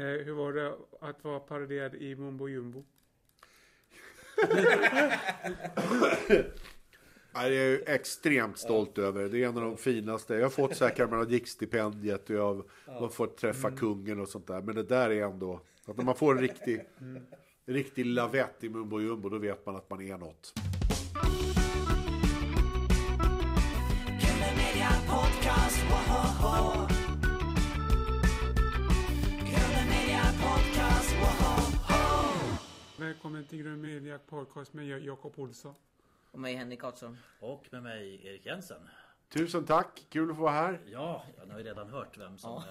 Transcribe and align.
Eh, 0.00 0.24
hur 0.24 0.32
var 0.32 0.52
det 0.52 0.74
att 1.00 1.24
vara 1.24 1.40
paraderad 1.40 1.94
i 1.94 2.16
Mumbo 2.16 2.48
Jumbo? 2.48 2.84
Nej, 7.34 7.54
Jag 7.54 7.54
är 7.54 7.88
extremt 7.90 8.58
stolt 8.58 8.98
över 8.98 9.22
det. 9.22 9.28
Det 9.28 9.44
är 9.44 9.48
en 9.48 9.56
av 9.56 9.62
de 9.64 9.76
finaste. 9.76 10.34
Jag 10.34 10.42
har 10.42 10.50
fått 10.50 10.76
säkert 10.76 11.10
Melodikstipendiet 11.10 12.30
och 12.30 12.36
jag 12.36 12.64
har 12.86 13.08
fått 13.08 13.36
träffa 13.36 13.70
kungen 13.70 14.20
och 14.20 14.28
sånt 14.28 14.46
där. 14.46 14.62
Men 14.62 14.74
det 14.74 14.82
där 14.82 15.10
är 15.10 15.24
ändå... 15.24 15.60
Att 15.86 15.96
när 15.96 16.04
man 16.04 16.14
får 16.16 16.34
en 16.34 16.40
riktig, 16.40 16.84
en 17.66 17.74
riktig 17.74 18.06
lavett 18.06 18.64
i 18.64 18.68
mumbo 18.68 19.00
jumbo, 19.00 19.28
då 19.28 19.38
vet 19.38 19.66
man 19.66 19.76
att 19.76 19.90
man 19.90 20.02
är 20.02 20.18
något. 20.18 20.52
Välkommen 33.00 33.44
till 33.44 33.62
Grön 33.62 33.80
Media 33.80 34.18
Podcast 34.18 34.72
med 34.72 35.04
Jakob 35.04 35.32
Olsson. 35.38 35.74
Och 36.30 36.40
mig 36.40 36.54
Henrik 36.54 36.80
Karlsson. 36.80 37.16
Och 37.40 37.66
med 37.70 37.82
mig 37.82 38.26
Erik 38.26 38.46
Jensen. 38.46 38.82
Tusen 39.28 39.64
tack, 39.64 40.06
kul 40.08 40.30
att 40.30 40.36
få 40.36 40.42
vara 40.42 40.52
här. 40.52 40.80
Ja, 40.86 41.24
ja, 41.36 41.44
ni 41.44 41.50
har 41.52 41.58
ju 41.58 41.64
redan 41.64 41.88
hört 41.88 42.18
vem 42.18 42.38
som 42.38 42.62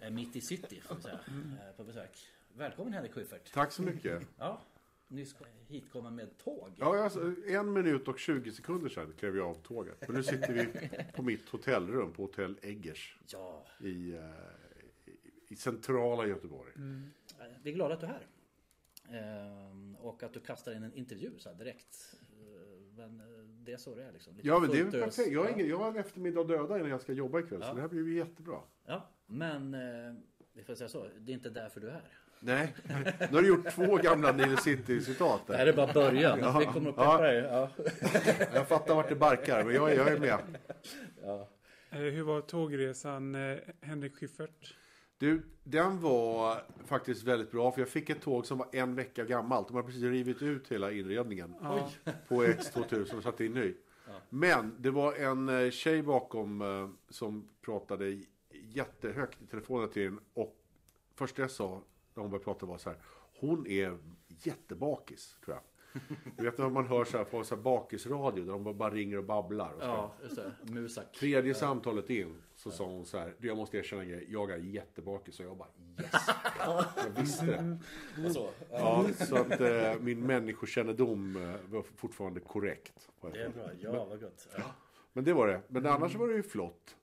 är, 0.00 0.06
är 0.06 0.10
mitt 0.10 0.36
i 0.36 0.40
city 0.40 0.80
får 0.80 0.94
vi 0.94 1.02
säga, 1.02 1.14
eh, 1.14 1.76
på 1.76 1.84
besök. 1.84 2.10
Välkommen 2.56 2.92
Henrik 2.92 3.12
Schyffert. 3.12 3.52
Tack 3.52 3.72
så 3.72 3.82
mycket. 3.82 4.22
Ja, 4.38 4.60
nyss 5.08 5.34
hitkomma 5.68 6.10
med 6.10 6.38
tåg. 6.38 6.70
Ja, 6.78 7.04
alltså, 7.04 7.34
en 7.46 7.72
minut 7.72 8.08
och 8.08 8.18
20 8.18 8.52
sekunder 8.52 8.88
sedan 8.88 9.12
klev 9.18 9.36
jag 9.36 9.46
av 9.48 9.54
tåget. 9.54 10.08
Men 10.08 10.16
nu 10.16 10.22
sitter 10.22 10.52
vi 10.52 10.88
på 11.12 11.22
mitt 11.22 11.48
hotellrum 11.48 12.12
på 12.12 12.22
hotell 12.22 12.58
Eggers 12.62 13.18
Ja, 13.26 13.66
i, 13.80 14.14
eh, 14.14 14.20
i 15.48 15.56
centrala 15.56 16.26
Göteborg. 16.26 16.72
eh, 16.76 17.46
vi 17.62 17.70
är 17.70 17.74
glada 17.74 17.94
att 17.94 18.00
du 18.00 18.06
är 18.06 18.10
här. 18.10 18.26
Ehm, 19.10 19.96
och 19.96 20.22
att 20.22 20.34
du 20.34 20.40
kastar 20.40 20.72
in 20.72 20.82
en 20.82 20.94
intervju 20.94 21.30
så 21.38 21.48
här 21.48 21.56
direkt. 21.56 22.14
Eh, 22.40 22.96
Men 22.96 23.20
eh, 23.20 23.26
det 23.64 23.72
är 23.72 23.76
så 23.76 23.94
det 23.94 24.04
är 24.04 24.12
liksom. 24.12 24.36
Lite 24.36 24.48
Ja, 24.48 24.58
men 24.58 24.70
det 24.70 24.78
är 24.80 24.84
väl 24.84 24.94
ös. 24.94 25.16
perfekt. 25.16 25.32
Jag 25.32 25.40
har, 25.40 25.48
Ja. 25.48 25.54
ingen, 25.54 25.68
jag 25.68 25.78
har 25.78 25.88
en 25.88 25.96
eftermiddag 25.96 26.44
döda 26.44 26.76
innan 26.78 26.90
jag 26.90 27.00
ska 27.00 27.12
jobba 27.12 27.40
ikväll. 27.40 27.58
Ja. 27.62 27.68
Så 27.68 27.74
det 27.74 27.80
här 27.80 27.88
blir 27.88 28.06
ju 28.06 28.16
jättebra. 28.16 28.56
Ja, 28.86 29.10
men 29.26 29.74
eh, 29.74 30.14
vi 30.52 30.62
får 30.64 30.74
säga 30.74 30.88
så. 30.88 31.06
Det 31.18 31.32
är 31.32 31.34
inte 31.34 31.50
därför 31.50 31.80
du 31.80 31.88
är 31.88 31.92
här. 31.92 32.18
Nej, 32.44 32.74
nu 33.30 33.36
har 33.36 33.42
du 33.42 33.48
gjort 33.48 33.70
två 33.70 33.96
gamla 33.96 34.32
Nile 34.32 34.56
City-citat 34.56 35.46
Det 35.46 35.56
här 35.56 35.66
är 35.66 35.72
bara 35.72 35.92
början. 35.92 36.38
Ja. 36.38 36.58
Vi 36.58 36.64
kommer 36.66 36.90
att 36.90 36.96
Ja. 36.96 37.12
peppa 37.12 37.22
dig. 37.22 37.36
Ja. 37.38 37.70
Jag 38.54 38.68
fattar 38.68 38.94
vart 38.94 39.08
det 39.08 39.14
barkar, 39.16 39.64
men 39.64 39.74
jag, 39.74 39.94
jag 39.94 40.08
är 40.12 40.18
med. 40.18 40.38
Eh, 41.90 41.98
hur 41.98 42.22
var 42.22 42.40
tågresan 42.40 43.36
Henrik 43.80 44.14
Schyffert? 44.16 44.74
Du, 45.22 45.42
den 45.64 46.00
var 46.00 46.62
faktiskt 46.84 47.22
väldigt 47.22 47.50
bra, 47.50 47.72
för 47.72 47.80
jag 47.80 47.88
fick 47.88 48.10
ett 48.10 48.20
tåg 48.22 48.46
som 48.46 48.58
var 48.58 48.68
en 48.72 48.94
vecka 48.94 49.24
gammalt. 49.24 49.68
De 49.68 49.76
har 49.76 49.82
precis 49.82 50.02
rivit 50.02 50.42
ut 50.42 50.68
hela 50.72 50.92
inredningen 50.92 51.54
Ja. 51.60 51.90
på 52.28 52.44
X2000 52.44 53.16
och 53.16 53.22
satt 53.22 53.40
in 53.40 53.52
ny. 53.52 53.74
Men 54.28 54.76
det 54.78 54.90
var 54.90 55.14
en 55.14 55.48
eh, 55.48 55.70
tjej 55.70 56.02
bakom 56.02 56.60
eh, 56.62 56.88
som 57.08 57.48
pratade 57.60 58.22
jättehögt 58.50 59.42
i 59.42 59.46
telefonen 59.46 59.88
till 59.88 60.06
en 60.06 60.20
och 60.34 60.56
första 61.14 61.42
jag 61.42 61.50
sa 61.50 61.82
när 62.14 62.22
hon 62.22 62.30
började 62.30 62.44
prata 62.44 62.66
var 62.66 62.78
så 62.78 62.90
här. 62.90 62.98
Hon 63.40 63.66
är 63.66 63.98
jättebakis, 64.28 65.36
tror 65.44 65.56
jag. 65.56 65.62
Du 66.36 66.44
vet 66.44 66.58
när 66.58 66.68
man 66.70 66.86
hör 66.86 67.04
så 67.04 67.16
här 67.18 67.24
på 67.24 67.44
så 67.44 67.54
här 67.54 67.62
bakisradio 67.62 68.44
där 68.44 68.52
de 68.52 68.78
bara 68.78 68.90
ringer 68.90 69.16
och 69.18 69.24
babblar. 69.24 69.72
Och 69.72 69.80
så. 69.82 69.86
Ja, 69.86 70.12
just 70.22 70.36
det. 70.36 70.52
Musak. 70.62 71.12
Tredje 71.12 71.54
samtalet 71.54 72.10
in 72.10 72.42
så 72.56 72.70
sa 72.70 72.84
hon 72.84 73.04
så 73.06 73.18
här. 73.18 73.34
"Du, 73.38 73.48
Jag 73.48 73.56
måste 73.56 73.76
erkänna 73.78 74.02
en 74.02 74.08
grej. 74.08 74.26
Jag 74.28 74.50
är 74.50 74.56
jättebakis. 74.56 75.40
Och 75.40 75.46
jag 75.46 75.56
bara 75.56 75.68
yes. 76.02 76.12
Jag 76.96 77.20
visste 77.20 77.46
det. 77.46 77.78
Och 78.26 78.32
så. 78.32 78.48
Ja, 78.70 79.06
så 79.18 79.36
att 79.36 79.60
eh, 79.60 79.94
min 80.00 80.26
människokännedom 80.26 81.36
eh, 81.36 81.70
var 81.70 81.82
fortfarande 81.96 82.40
korrekt. 82.40 83.08
Det 83.32 83.40
är 83.42 83.48
bra. 83.48 83.70
Ja, 83.80 84.04
vad 84.04 84.20
gott. 84.20 84.48
Ja. 84.56 84.62
Men 85.12 85.24
det 85.24 85.32
var 85.32 85.46
det. 85.46 85.60
Men 85.68 85.86
annars 85.86 86.14
var 86.14 86.28
det 86.28 86.34
ju 86.34 86.42
flott. 86.42 86.96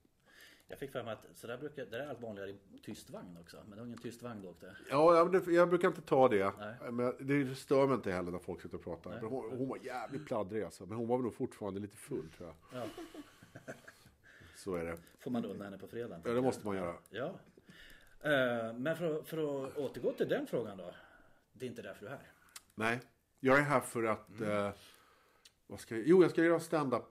Jag 0.71 0.79
fick 0.79 0.91
för 0.91 1.03
mig 1.03 1.13
att 1.13 1.25
så 1.37 1.47
där 1.47 1.57
brukar, 1.57 1.85
det 1.85 1.91
där 1.91 1.99
är 1.99 2.07
allt 2.09 2.21
vanligare 2.21 2.49
i 2.49 2.57
tyst 2.83 3.09
vagn 3.09 3.37
också. 3.41 3.57
Men 3.61 3.69
det 3.69 3.75
var 3.77 3.85
ingen 3.85 3.97
tyst 4.01 4.21
vagn 4.21 4.41
då 4.41 4.49
åkte. 4.49 4.75
Ja, 4.89 5.15
ja, 5.17 5.25
men 5.25 5.41
det, 5.45 5.51
jag 5.51 5.69
brukar 5.69 5.87
inte 5.87 6.01
ta 6.01 6.27
det. 6.27 6.53
Nej. 6.59 6.91
Men 6.91 7.13
det 7.19 7.55
stör 7.55 7.87
mig 7.87 7.95
inte 7.95 8.11
heller 8.11 8.31
när 8.31 8.39
folk 8.39 8.61
sitter 8.61 8.77
och 8.77 8.83
pratar. 8.83 9.09
Men 9.11 9.23
hon, 9.23 9.57
hon 9.57 9.67
var 9.69 9.77
jävligt 9.83 10.25
pladdrig 10.25 10.63
alltså. 10.63 10.85
Men 10.85 10.97
hon 10.97 11.07
var 11.07 11.17
väl 11.17 11.23
nog 11.23 11.33
fortfarande 11.33 11.79
lite 11.79 11.97
full 11.97 12.29
tror 12.37 12.53
jag. 12.71 12.81
Ja. 12.81 12.87
Så 14.55 14.75
är 14.75 14.85
det. 14.85 14.97
Får 15.19 15.31
man 15.31 15.45
unna 15.45 15.63
henne 15.63 15.77
på 15.77 15.87
fredagen. 15.87 16.21
Ja, 16.25 16.31
det 16.31 16.41
måste 16.41 16.65
man 16.67 16.75
göra. 16.75 16.95
Ja. 17.09 17.25
Eh, 18.21 18.73
Men 18.73 18.95
för, 18.97 19.19
att- 19.19 19.27
för 19.27 19.37
att 19.67 19.77
återgå 19.77 20.13
till 20.13 20.29
den 20.29 20.47
frågan 20.47 20.77
då. 20.77 20.93
Det 21.53 21.65
är 21.65 21.69
inte 21.69 21.81
därför 21.81 22.01
du 22.05 22.07
är 22.07 22.11
här. 22.17 22.31
Nej, 22.75 22.99
jag 23.39 23.57
är 23.57 23.61
här 23.63 23.79
för 23.79 24.03
att... 24.03 24.41
Eh, 24.41 24.69
vad 25.67 25.79
ska 25.79 25.95
jag, 25.95 26.07
jo, 26.07 26.21
jag 26.21 26.31
ska 26.31 26.43
göra 26.43 26.59
stand-up. 26.59 27.03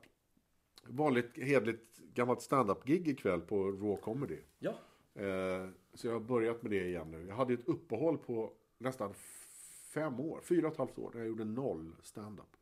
Vanligt 0.84 1.36
hedligt 1.36 1.97
gammalt 2.18 2.42
stand-up-gig 2.42 3.08
ikväll 3.08 3.40
på 3.40 3.64
Raw 3.64 3.96
Comedy. 4.02 4.38
Ja. 4.58 4.74
Eh, 5.14 5.68
så 5.94 6.06
jag 6.06 6.12
har 6.12 6.20
börjat 6.20 6.62
med 6.62 6.70
det 6.70 6.86
igen 6.86 7.10
nu. 7.10 7.26
Jag 7.28 7.36
hade 7.36 7.54
ett 7.54 7.68
uppehåll 7.68 8.18
på 8.18 8.52
nästan 8.78 9.14
fem 9.94 10.20
år, 10.20 10.40
fyra 10.42 10.66
och 10.66 10.72
ett 10.72 10.78
halvt 10.78 10.98
år, 10.98 11.10
när 11.14 11.20
jag 11.20 11.28
gjorde 11.28 11.44
noll 11.44 11.92
stand-up. 12.02 12.56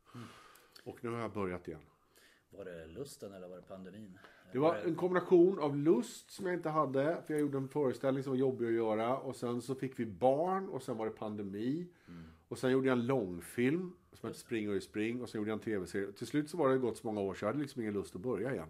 Och 0.83 1.03
nu 1.03 1.09
har 1.09 1.19
jag 1.19 1.31
börjat 1.31 1.67
igen. 1.67 1.81
Var 2.49 2.65
det 2.65 2.87
lusten 2.87 3.33
eller 3.33 3.47
var 3.47 3.55
det 3.55 3.61
pandemin? 3.61 4.19
Det 4.51 4.59
var 4.59 4.75
en 4.75 4.95
kombination 4.95 5.59
av 5.59 5.77
lust 5.77 6.31
som 6.31 6.45
jag 6.45 6.55
inte 6.55 6.69
hade. 6.69 7.21
För 7.27 7.33
jag 7.33 7.41
gjorde 7.41 7.57
en 7.57 7.67
föreställning 7.67 8.23
som 8.23 8.31
var 8.31 8.37
jobbig 8.37 8.67
att 8.67 8.73
göra. 8.73 9.17
Och 9.17 9.35
sen 9.35 9.61
så 9.61 9.75
fick 9.75 9.99
vi 9.99 10.05
barn 10.05 10.69
och 10.69 10.83
sen 10.83 10.97
var 10.97 11.05
det 11.05 11.11
pandemi. 11.11 11.87
Och 12.47 12.57
sen 12.57 12.71
gjorde 12.71 12.87
jag 12.87 12.97
en 12.97 13.05
långfilm 13.05 13.93
som 14.13 14.27
hette 14.27 14.39
Spring 14.39 14.69
och 14.69 14.75
i 14.75 14.81
spring. 14.81 15.21
Och 15.21 15.29
sen 15.29 15.39
gjorde 15.41 15.49
jag 15.51 15.57
en 15.57 15.63
tv-serie. 15.63 16.11
Till 16.11 16.27
slut 16.27 16.49
så 16.49 16.57
var 16.57 16.69
det 16.69 16.77
gått 16.77 16.97
så 16.97 17.07
många 17.07 17.21
år 17.21 17.33
så 17.33 17.45
jag 17.45 17.49
hade 17.49 17.59
liksom 17.59 17.81
ingen 17.81 17.93
lust 17.93 18.15
att 18.15 18.21
börja 18.21 18.53
igen. 18.53 18.69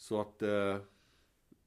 Så 0.00 0.20
att 0.20 0.42
eh, 0.42 0.78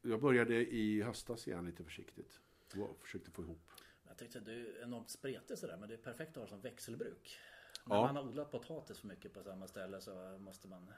jag 0.01 0.21
började 0.21 0.55
i 0.73 1.01
höstas 1.01 1.47
igen 1.47 1.65
lite 1.65 1.83
försiktigt. 1.83 2.39
Och 2.77 2.97
försökte 3.01 3.31
få 3.31 3.41
ihop. 3.41 3.71
Jag 4.07 4.17
tänkte 4.17 4.39
att 4.39 4.45
du 4.45 4.77
är 4.77 4.83
enormt 4.83 5.09
spretig 5.09 5.57
sådär. 5.57 5.77
Men 5.77 5.89
det 5.89 5.95
är 5.95 5.97
perfekt 5.97 6.37
att 6.37 6.43
ha 6.43 6.47
som 6.47 6.61
växelbruk. 6.61 7.39
Ja. 7.85 7.95
När 7.95 8.13
man 8.13 8.15
har 8.15 8.23
odlat 8.23 8.51
potatis 8.51 8.99
för 8.99 9.07
mycket 9.07 9.33
på 9.33 9.43
samma 9.43 9.67
ställe 9.67 10.01
så 10.01 10.37
måste 10.39 10.67
man 10.67 10.91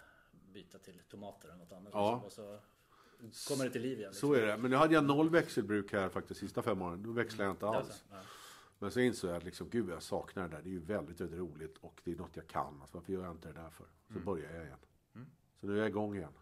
byta 0.54 0.80
till 0.80 1.02
tomater 1.10 1.48
eller 1.50 1.58
något 1.58 1.72
annat. 1.72 1.94
Ja. 1.94 2.22
Och 2.26 2.32
så 2.32 2.60
kommer 3.48 3.66
det 3.66 3.72
till 3.72 3.82
liv 3.82 3.98
igen. 4.00 4.10
liksom. 4.12 4.30
Så 4.30 4.34
är 4.36 4.46
det. 4.46 4.58
Men 4.58 4.72
nu 4.72 4.78
hade 4.78 4.94
jag 4.94 5.04
noll 5.06 5.30
växelbruk 5.30 5.94
här 5.94 6.10
faktiskt 6.10 6.40
sista 6.40 6.62
fem 6.62 6.82
åren. 6.82 7.04
Då 7.04 7.12
växlade 7.12 7.44
jag 7.44 7.54
inte 7.54 7.66
Ja, 7.66 7.76
alls. 7.78 7.96
så, 7.96 8.04
ja. 8.12 8.22
Men 8.80 8.92
så 8.92 9.00
insåg 9.00 9.30
jag 9.30 9.38
att 9.38 9.44
liksom, 9.44 9.70
gud 9.70 9.90
jag 9.90 10.04
saknar 10.04 10.48
det 10.50 10.56
där. 10.56 10.62
Det 10.62 10.70
är 10.70 10.72
ju 10.72 10.80
väldigt, 10.80 11.22
väldigt 11.22 11.40
roligt 11.40 11.78
och 11.78 12.02
det 12.04 12.12
är 12.12 12.16
något 12.16 12.36
jag 12.36 12.48
kan. 12.48 12.82
Alltså, 12.82 12.98
varför 12.98 13.14
gör 13.14 13.24
jag 13.24 13.32
inte 13.32 13.48
det 13.48 13.62
där 13.62 13.70
för? 13.70 13.86
Så 14.14 14.20
börjar 14.20 14.54
jag 14.54 14.66
igen. 14.66 14.80
Så 15.60 15.68
nu 15.68 15.74
är 15.74 15.78
jag 15.78 15.88
igång 15.88 16.16
igen. 16.16 16.34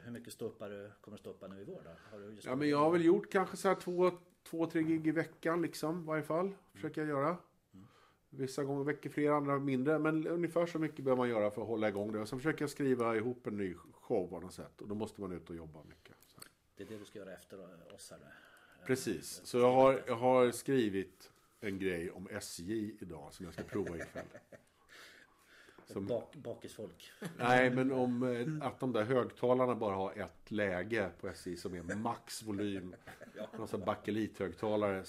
Hur 0.00 0.10
mycket 0.10 0.32
ståuppar 0.32 0.70
du 0.70 0.90
kommer 1.00 1.16
stå 1.16 1.30
upp 1.30 1.50
nu 1.50 1.60
i 1.60 1.64
vår 1.64 1.82
då? 1.84 2.40
Ja 2.42 2.56
men 2.56 2.68
jag 2.68 2.78
har 2.78 2.90
väl 2.90 3.04
gjort 3.04 3.32
kanske 3.32 3.56
så 3.56 3.68
här 3.68 3.74
två, 3.74 4.10
två 4.42 4.66
tre 4.66 4.82
gig 4.82 5.06
i 5.06 5.10
veckan 5.10 5.62
liksom. 5.62 6.02
I 6.02 6.06
varje 6.06 6.22
fall. 6.22 6.54
Försöker 6.72 7.00
jag 7.00 7.08
göra. 7.08 7.36
Vissa 8.30 8.64
gånger 8.64 8.84
veckor 8.84 9.10
fler, 9.10 9.30
andra 9.30 9.58
mindre. 9.58 9.98
Men 9.98 10.26
ungefär 10.26 10.66
så 10.66 10.78
mycket 10.78 11.04
behöver 11.04 11.22
man 11.22 11.28
göra 11.28 11.50
för 11.50 11.62
att 11.62 11.68
hålla 11.68 11.88
igång 11.88 12.12
det. 12.12 12.20
Och 12.20 12.28
sen 12.28 12.38
försöker 12.38 12.62
jag 12.62 12.70
skriva 12.70 13.16
ihop 13.16 13.46
en 13.46 13.56
ny 13.56 13.74
show 13.92 14.28
på 14.28 14.40
något 14.40 14.54
sätt. 14.54 14.80
Och 14.80 14.88
då 14.88 14.94
måste 14.94 15.20
man 15.20 15.32
ut 15.32 15.50
och 15.50 15.56
jobba 15.56 15.84
mycket. 15.84 16.16
Så. 16.26 16.40
Det 16.76 16.82
är 16.82 16.88
det 16.88 16.98
du 16.98 17.04
ska 17.04 17.18
göra 17.18 17.32
efter 17.32 17.94
oss 17.94 18.10
här 18.10 18.18
nu. 18.18 18.26
Precis. 18.86 19.40
Så 19.44 19.58
jag 19.58 19.72
har, 19.72 20.02
jag 20.06 20.16
har 20.16 20.50
skrivit 20.50 21.30
en 21.60 21.78
grej 21.78 22.10
om 22.10 22.28
SJ 22.30 22.96
idag 23.00 23.34
som 23.34 23.44
jag 23.44 23.54
ska 23.54 23.62
prova 23.62 23.96
ikväll. 23.96 24.26
Som, 25.92 26.06
Bak, 26.06 26.36
bakisfolk. 26.36 27.10
nej, 27.38 27.70
men 27.70 27.92
om 27.92 28.22
eh, 28.22 28.66
att 28.66 28.80
de 28.80 28.92
där 28.92 29.04
högtalarna 29.04 29.74
bara 29.74 29.94
har 29.94 30.12
ett 30.12 30.50
läge 30.50 31.10
på 31.20 31.28
SJ 31.28 31.56
som 31.56 31.74
är 31.74 31.96
max 31.96 32.42
volym. 32.42 32.94
Någon 33.58 33.68
sån 33.68 33.80
här 33.80 33.86
bakelithögtalare. 33.86 35.04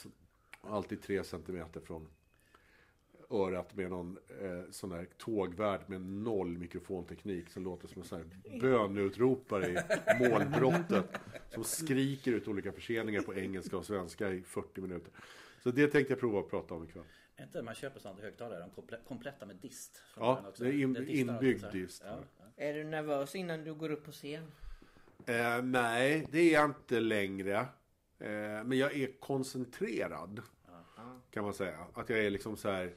Alltid 0.62 1.02
tre 1.02 1.24
centimeter 1.24 1.80
från 1.80 2.08
örat 3.34 3.76
med 3.76 3.90
någon 3.90 4.18
eh, 4.42 4.72
sån 4.72 4.90
där 4.90 5.08
tågvärd 5.18 5.82
med 5.88 6.02
noll 6.02 6.58
mikrofonteknik 6.58 7.50
som 7.50 7.64
låter 7.64 7.88
som 7.88 8.02
en 8.02 8.08
sån 8.08 8.20
här 8.20 8.60
bönutropare 8.60 9.70
i 9.70 10.30
målbrottet. 10.30 11.06
Som 11.50 11.64
skriker 11.64 12.32
ut 12.32 12.48
olika 12.48 12.72
förseningar 12.72 13.22
på 13.22 13.36
engelska 13.36 13.78
och 13.78 13.86
svenska 13.86 14.30
i 14.30 14.42
40 14.42 14.82
minuter. 14.82 15.12
Så 15.64 15.72
det 15.72 15.88
tänkte 15.88 16.14
jag 16.14 16.20
prova 16.20 16.40
att 16.40 16.50
prata 16.50 16.74
om 16.74 16.84
ikväll. 16.84 17.04
Är 17.44 17.48
inte 17.48 17.62
man 17.62 17.76
köper 17.76 18.00
sådana 18.00 18.22
högtalare, 18.22 18.60
de 18.60 18.70
komple 18.70 18.98
kompletta 19.08 19.46
med 19.46 19.56
dist? 19.56 19.98
från 19.98 20.24
Ja, 20.28 20.52
det 20.58 20.66
är 20.68 20.72
in- 20.74 21.08
inbyggd 21.08 21.30
alltid 21.30 21.60
så 21.60 21.66
här. 21.66 21.72
dist. 21.74 22.04
Ja, 22.06 22.20
ja. 22.40 22.46
Är 22.64 22.74
du 22.74 22.84
nervös 22.84 23.36
innan 23.36 23.64
du 23.64 23.74
går 23.74 23.92
upp 23.92 24.06
på 24.06 24.12
scen? 24.12 24.52
Eh, 25.26 25.62
nej, 25.64 26.28
det 26.32 26.40
är 26.40 26.54
jag 26.54 26.66
inte 26.70 27.00
längre. 27.00 27.58
Eh, 28.20 28.28
men 28.64 28.72
jag 28.78 28.96
är 28.96 29.20
koncentrerad. 29.20 30.42
Kan 31.32 31.44
man 31.44 31.54
säga. 31.54 31.88
Att 31.94 32.10
jag 32.10 32.20
är 32.20 32.30
liksom 32.30 32.58
så 32.58 32.70
här. 32.70 32.94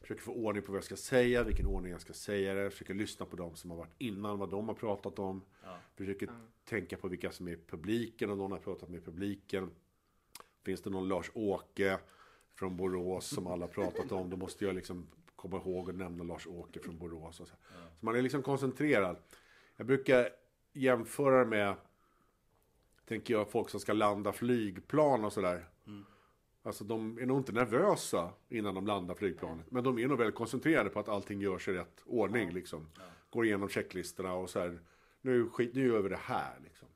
Försöker 0.00 0.22
få 0.22 0.32
ordning 0.32 0.62
på 0.62 0.72
vad 0.72 0.76
jag 0.76 0.84
ska 0.84 0.96
säga, 0.96 1.42
vilken 1.44 1.66
ordning 1.66 1.92
jag 1.92 2.00
ska 2.00 2.12
säga 2.12 2.54
det. 2.54 2.70
Försöker 2.70 2.94
lyssna 2.94 3.26
på 3.26 3.36
dem 3.36 3.56
som 3.56 3.70
har 3.70 3.76
varit 3.78 3.94
innan, 3.98 4.38
vad 4.38 4.50
de 4.50 4.68
har 4.68 4.74
pratat 4.74 5.18
om. 5.18 5.42
Försöker 5.96 6.28
tänka 6.64 6.96
på 6.96 7.08
vilka 7.08 7.32
som 7.32 7.48
är 7.48 7.52
i 7.52 7.56
publiken, 7.66 8.30
om 8.30 8.38
någon 8.38 8.52
har 8.52 8.58
pratat 8.58 8.88
med 8.88 9.04
publiken. 9.04 9.70
Finns 10.64 10.82
det 10.82 10.90
någon 10.90 11.08
Lars-Åke 11.08 11.98
från 12.60 12.76
Borås 12.76 13.26
som 13.26 13.46
alla 13.46 13.66
pratat 13.66 14.12
om, 14.12 14.30
då 14.30 14.36
måste 14.36 14.64
jag 14.64 14.74
liksom 14.74 15.06
komma 15.36 15.56
ihåg 15.56 15.90
att 15.90 15.96
nämna 15.96 16.24
Lars-Åke 16.24 16.80
från 16.80 16.98
Borås. 16.98 17.40
Och 17.40 17.46
så. 17.46 17.54
så 17.54 17.56
man 18.00 18.16
är 18.16 18.22
liksom 18.22 18.42
koncentrerad. 18.42 19.16
Jag 19.76 19.86
brukar 19.86 20.28
jämföra 20.72 21.44
med, 21.44 21.74
tänker 23.08 23.34
jag, 23.34 23.50
folk 23.50 23.68
som 23.68 23.80
ska 23.80 23.92
landa 23.92 24.32
flygplan 24.32 25.24
och 25.24 25.32
sådär. 25.32 25.68
Alltså 26.62 26.84
de 26.84 27.18
är 27.18 27.26
nog 27.26 27.38
inte 27.38 27.52
nervösa 27.52 28.32
innan 28.48 28.74
de 28.74 28.86
landar 28.86 29.14
flygplanet. 29.14 29.70
Men 29.70 29.84
de 29.84 29.98
är 29.98 30.08
nog 30.08 30.18
väldigt 30.18 30.34
koncentrerade 30.34 30.90
på 30.90 31.00
att 31.00 31.08
allting 31.08 31.40
görs 31.40 31.68
i 31.68 31.72
rätt 31.72 32.02
ordning. 32.06 32.52
Liksom. 32.52 32.86
Går 33.30 33.44
igenom 33.44 33.68
checklistorna 33.68 34.34
och 34.34 34.50
så 34.50 34.60
här. 34.60 34.80
Nu, 35.20 35.48
skit, 35.48 35.74
nu 35.74 35.86
gör 35.86 36.00
vi 36.00 36.08
det 36.08 36.20
här. 36.22 36.58
Liksom. 36.64 36.88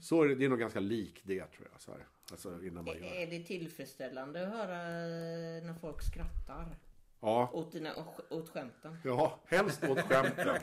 Så 0.00 0.22
är 0.22 0.28
det, 0.28 0.34
det 0.34 0.44
är 0.44 0.48
nog 0.48 0.58
ganska 0.58 0.80
likt 0.80 1.22
det 1.24 1.46
tror 1.46 1.68
jag. 1.72 1.80
Så 1.80 1.90
här. 1.90 2.06
Alltså 2.30 2.62
innan 2.64 2.84
man 2.84 2.94
gör 2.94 3.00
det. 3.02 3.22
Är 3.22 3.26
det 3.30 3.44
tillfredsställande 3.44 4.46
att 4.46 4.52
höra 4.52 4.74
eh, 4.82 5.64
när 5.64 5.74
folk 5.80 6.02
skrattar? 6.02 6.76
Ja, 7.20 7.50
Åt, 7.52 7.72
dina, 7.72 7.90
åt 8.30 8.48
skämten? 8.48 8.96
ja 9.04 9.40
helst 9.46 9.84
åt 9.84 10.00
skämten. 10.00 10.46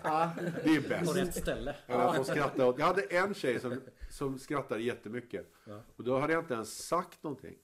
Det 0.63 0.69
är 0.69 0.81
På 0.81 0.89
bäst. 0.89 1.15
rätt 1.17 1.35
ställe. 1.35 1.75
Ja, 1.87 2.23
skrattar 2.23 2.65
åt. 2.65 2.79
Jag 2.79 2.85
hade 2.85 3.01
en 3.01 3.33
tjej 3.33 3.59
som, 3.59 3.81
som 4.09 4.39
skrattade 4.39 4.81
jättemycket. 4.81 5.51
Och 5.95 6.03
då 6.03 6.19
hade 6.19 6.33
jag 6.33 6.41
inte 6.41 6.53
ens 6.53 6.87
sagt 6.87 7.23
någonting. 7.23 7.55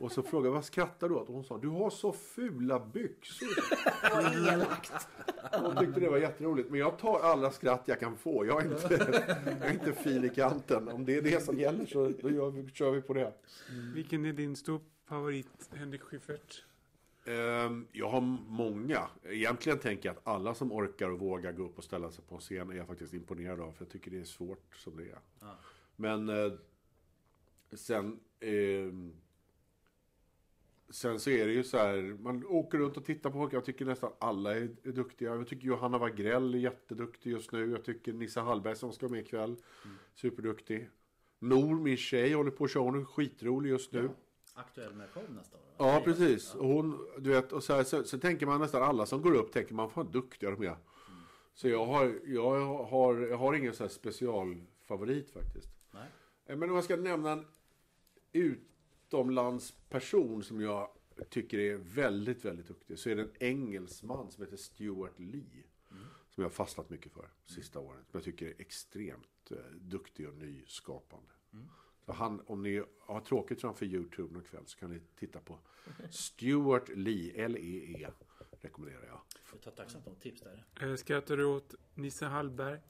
Och 0.00 0.12
så 0.12 0.22
frågade 0.22 0.48
jag, 0.48 0.54
vad 0.54 0.64
skrattar 0.64 1.08
du 1.08 1.14
åt? 1.14 1.28
Och 1.28 1.34
hon 1.34 1.44
sa, 1.44 1.58
du 1.58 1.68
har 1.68 1.90
så 1.90 2.12
fula 2.12 2.80
byxor. 2.80 3.48
Vad 4.14 4.34
elakt! 4.52 5.08
Hon 5.52 5.76
tyckte 5.76 6.00
det 6.00 6.08
var 6.08 6.18
jätteroligt. 6.18 6.70
Men 6.70 6.80
jag 6.80 6.98
tar 6.98 7.20
alla 7.20 7.50
skratt 7.50 7.82
jag 7.86 8.00
kan 8.00 8.16
få. 8.16 8.46
Jag 8.46 8.62
är 8.66 8.72
inte, 8.72 9.24
jag 9.60 9.68
är 9.68 9.72
inte 9.72 9.92
fin 9.92 10.24
i 10.24 10.28
kanten. 10.28 10.88
Om 10.88 11.04
det 11.04 11.16
är 11.16 11.22
det 11.22 11.44
som 11.44 11.58
gäller 11.58 11.86
så 11.86 12.12
då 12.22 12.30
gör 12.30 12.50
vi, 12.50 12.70
kör 12.70 12.90
vi 12.90 13.00
på 13.02 13.14
det. 13.14 13.32
Vilken 13.94 14.24
är 14.24 14.32
din 14.32 14.56
stor 14.56 14.80
favorit, 15.04 15.70
Henrik 15.74 16.02
Schyffert? 16.02 16.64
Ehm, 17.24 17.86
Jag 17.92 18.08
har 18.08 18.20
många. 18.48 19.08
Egentligen 19.24 19.78
tänker 19.78 20.08
jag 20.08 20.16
att 20.16 20.26
alla 20.26 20.54
som 20.54 20.72
orkar 20.72 21.10
och 21.10 21.18
vågar 21.18 21.52
gå 21.52 21.64
upp 21.64 21.78
och 21.78 21.84
ställa 21.84 22.10
sig 22.10 22.24
på 22.24 22.34
en 22.34 22.40
scen 22.40 22.70
är 22.70 22.74
jag 22.74 22.86
faktiskt 22.86 23.14
imponerad 23.14 23.60
av. 23.60 23.72
För 23.72 23.84
jag 23.84 23.92
tycker 23.92 24.10
det 24.10 24.20
är 24.20 24.24
svårt 24.24 24.76
som 24.76 24.96
det 24.96 25.02
är. 25.02 25.18
Men 25.96 26.28
eh, 26.28 26.52
sen... 27.74 28.20
ehm, 28.40 29.12
Sen 30.90 31.20
så 31.20 31.30
är 31.30 31.46
det 31.46 31.52
ju 31.52 31.64
så 31.64 31.76
här, 31.78 32.16
man 32.22 32.46
åker 32.46 32.78
runt 32.78 32.96
och 32.96 33.04
tittar 33.04 33.30
på 33.30 33.38
folk. 33.38 33.52
Jag 33.52 33.64
tycker 33.64 33.84
nästan 33.84 34.12
alla 34.18 34.54
är, 34.56 34.76
är 34.82 34.92
duktiga. 34.92 35.34
Jag 35.34 35.48
tycker 35.48 35.66
Johanna 35.66 35.98
Wagrell 35.98 36.54
är 36.54 36.58
jätteduktig 36.58 37.30
just 37.30 37.52
nu. 37.52 37.70
Jag 37.70 37.84
tycker 37.84 38.12
Nissa 38.12 38.40
Hallberg 38.40 38.76
som 38.76 38.92
ska 38.92 39.08
med 39.08 39.20
ikväll, 39.20 39.56
superduktig. 40.14 40.88
Nor, 41.38 41.74
min 41.74 41.96
tjej, 41.96 42.32
håller 42.32 42.50
på 42.50 42.64
att 42.64 42.70
köra. 42.70 42.82
Hon 42.82 43.00
är 43.00 43.04
skitrolig 43.04 43.70
just 43.70 43.92
nu. 43.92 44.10
Aktuell 44.54 44.94
med 44.94 45.10
show 45.10 45.22
nästa 45.30 45.56
år. 45.56 45.62
Ja, 45.78 46.02
precis. 46.04 46.54
Och 46.54 46.68
hon, 46.68 47.06
du 47.18 47.30
vet, 47.30 47.52
och 47.52 47.62
så, 47.62 47.74
här, 47.74 47.84
så, 47.84 48.04
så 48.04 48.18
tänker 48.18 48.46
man 48.46 48.60
nästan 48.60 48.82
alla 48.82 49.06
som 49.06 49.22
går 49.22 49.34
upp, 49.34 49.52
tänker 49.52 49.74
man, 49.74 49.90
fan 49.90 50.10
duktiga 50.10 50.50
de 50.50 50.62
är. 50.66 50.76
Så 51.54 51.68
jag 51.68 51.86
har, 51.86 52.20
jag 52.24 52.60
har, 52.84 53.16
jag 53.20 53.36
har 53.36 53.54
ingen 53.54 53.74
så 53.74 53.84
här 53.84 53.88
specialfavorit 53.88 55.30
faktiskt. 55.30 55.68
Nej. 55.90 56.08
Eh, 56.46 56.56
Men 56.56 56.68
om 56.70 56.74
jag 56.74 56.84
ska 56.84 56.96
nämna 56.96 57.32
en 57.32 57.44
utomlandsperson 59.06 60.42
som 60.42 60.60
jag 60.60 60.88
tycker 61.28 61.58
är 61.58 61.76
väldigt, 61.76 62.44
väldigt 62.44 62.68
duktig. 62.68 62.98
Så 62.98 63.10
är 63.10 63.16
det 63.16 63.22
en 63.22 63.30
engelsman 63.38 64.30
som 64.30 64.44
heter 64.44 64.56
Stuart 64.56 65.18
Lee. 65.18 65.62
Som 66.30 66.42
jag 66.42 66.44
har 66.44 66.54
fastnat 66.54 66.90
mycket 66.90 67.12
för 67.12 67.28
sista 67.44 67.78
åren. 67.80 68.04
Som 68.10 68.18
jag 68.18 68.24
tycker 68.24 68.46
är 68.46 68.54
extremt 68.58 69.50
eh, 69.50 69.56
duktig 69.80 70.28
och 70.28 70.34
nyskapande. 70.34 71.30
Så 72.06 72.12
han, 72.12 72.42
om 72.46 72.62
ni 72.62 72.82
har 73.00 73.20
tråkigt 73.20 73.60
framför 73.60 73.86
YouTube 73.86 74.34
någon 74.34 74.42
kväll 74.42 74.62
så 74.66 74.78
kan 74.78 74.90
ni 74.90 75.00
titta 75.18 75.40
på 75.40 75.58
Stuart 76.10 76.88
Lee, 76.88 77.44
L-E-E. 77.44 78.08
Rekommenderar 78.60 79.06
jag. 79.06 79.20
Får 79.44 79.58
ta 79.58 79.70
tacksamt 79.70 80.06
om 80.06 80.14
tips 80.14 80.40
där. 80.40 80.66
Eh, 80.80 80.94
Skrattar 80.94 81.36
du 81.36 81.44
åt 81.44 81.74
Nisse 81.94 82.26
Hallberg? 82.26 82.80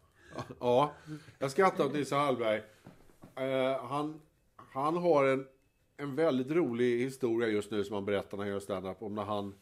Ja, 0.61 0.95
jag 1.39 1.51
skrattar 1.51 1.85
åt 1.85 1.93
Nisse 1.93 2.15
Hallberg. 2.15 2.63
Eh, 3.37 3.85
han, 3.85 4.21
han 4.57 4.97
har 4.97 5.25
en, 5.25 5.47
en 5.97 6.15
väldigt 6.15 6.51
rolig 6.51 6.99
historia 6.99 7.49
just 7.49 7.71
nu 7.71 7.85
som 7.85 7.95
han 7.95 8.05
berättar 8.05 8.37
när 8.37 8.45
han 8.45 8.53
gör 8.53 8.61
standup 8.61 9.03
om 9.03 9.15
när 9.15 9.25
han 9.25 9.55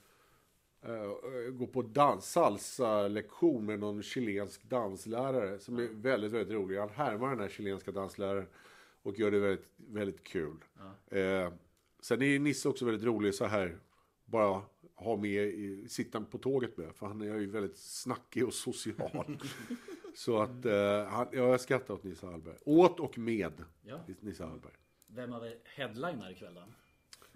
eh, 0.82 1.50
går 1.52 1.66
på 1.66 1.82
dans, 1.82 2.30
salsa-lektion 2.32 3.66
med 3.66 3.78
någon 3.78 4.02
chilensk 4.02 4.64
danslärare 4.64 5.58
som 5.58 5.78
är 5.78 5.88
väldigt, 5.92 6.32
väldigt 6.32 6.54
rolig. 6.54 6.78
Han 6.78 6.88
härmar 6.88 7.30
den 7.30 7.40
här 7.40 7.48
chilenska 7.48 7.90
dansläraren 7.90 8.46
och 9.02 9.18
gör 9.18 9.30
det 9.30 9.38
väldigt, 9.38 9.68
väldigt 9.76 10.24
kul. 10.24 10.56
Eh, 11.06 11.52
sen 12.00 12.22
är 12.22 12.38
Nisse 12.38 12.68
också 12.68 12.84
väldigt 12.84 13.04
rolig 13.04 13.34
så 13.34 13.44
här, 13.44 13.78
bara 14.24 14.62
ha 14.94 15.16
med, 15.16 15.44
i, 15.44 15.88
sitta 15.88 16.20
på 16.20 16.38
tåget 16.38 16.76
med, 16.76 16.94
för 16.94 17.06
han 17.06 17.20
är 17.20 17.38
ju 17.38 17.50
väldigt 17.50 17.76
snackig 17.76 18.44
och 18.46 18.54
social. 18.54 19.38
Så 20.14 20.38
att, 20.38 20.64
eh, 20.64 21.04
han, 21.04 21.26
ja, 21.32 21.38
jag 21.38 21.60
skrattar 21.60 21.94
åt 21.94 22.04
Nisse 22.04 22.26
Hallberg. 22.26 22.56
Åt 22.64 23.00
och 23.00 23.18
med 23.18 23.52
Ja. 23.82 24.00
Nisse 24.20 24.44
Hallberg. 24.44 24.72
Vem 25.14 25.32
har 25.32 25.40
vi 25.40 25.60
headliner 25.64 26.30
ikväll 26.30 26.54
då? 26.54 26.60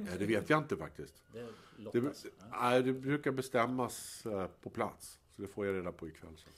Eh, 0.04 0.18
det 0.18 0.26
vet 0.26 0.50
jag 0.50 0.58
inte 0.62 0.76
faktiskt. 0.76 1.22
Det 1.32 1.42
Det, 1.42 1.50
lottas. 2.00 2.26
Ja. 2.38 2.44
nej, 2.60 2.82
det 2.82 2.92
brukar 2.92 3.32
bestämmas 3.32 4.26
eh, 4.26 4.46
på 4.46 4.70
plats. 4.70 5.18
Så 5.30 5.42
det 5.42 5.48
får 5.48 5.66
jag 5.66 5.74
reda 5.76 5.92
på 5.92 6.08
ikväll. 6.08 6.36
Så. 6.36 6.48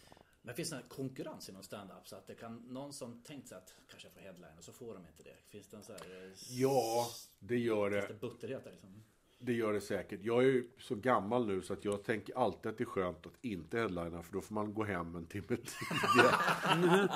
Men 0.43 0.55
finns 0.55 0.71
det 0.71 0.77
en 0.77 0.89
konkurrens 0.89 1.49
inom 1.49 1.63
stand-up? 1.63 2.09
Så 2.09 2.17
att 2.17 2.27
det 2.27 2.35
kan 2.35 2.57
någon 2.57 2.93
som 2.93 3.23
tänkt 3.23 3.49
sig 3.49 3.59
att 3.59 3.75
kanske 3.89 4.09
jag 4.09 4.13
får 4.15 4.21
headline 4.21 4.59
och 4.59 4.65
så 4.65 4.73
får 4.73 4.95
de 4.95 5.07
inte 5.07 5.23
det. 5.23 5.37
Finns 5.49 5.69
det 5.69 5.77
en 5.77 5.83
så 5.83 5.93
här... 5.93 6.27
eh, 6.27 6.33
Ja, 6.49 7.07
det 7.39 7.59
gör 7.59 7.91
Finns 7.91 8.07
det. 8.07 8.13
det 8.15 8.21
butterhet 8.21 8.65
där 8.65 8.71
liksom? 8.71 9.05
Det 9.43 9.53
gör 9.53 9.73
det 9.73 9.81
säkert. 9.81 10.21
Jag 10.23 10.43
är 10.43 10.47
ju 10.47 10.69
så 10.79 10.95
gammal 10.95 11.47
nu 11.47 11.63
så 11.63 11.73
att 11.73 11.85
jag 11.85 12.05
tänker 12.05 12.39
alltid 12.39 12.71
att 12.71 12.79
det 12.79 12.85
är 12.85 12.87
skönt 12.87 13.27
att 13.27 13.45
inte 13.45 13.79
headlina 13.79 14.23
för 14.23 14.33
då 14.33 14.41
får 14.41 14.55
man 14.55 14.75
gå 14.75 14.85
hem 14.85 15.17
en 15.17 15.27
timme 15.27 15.47
tidigare. 15.49 17.09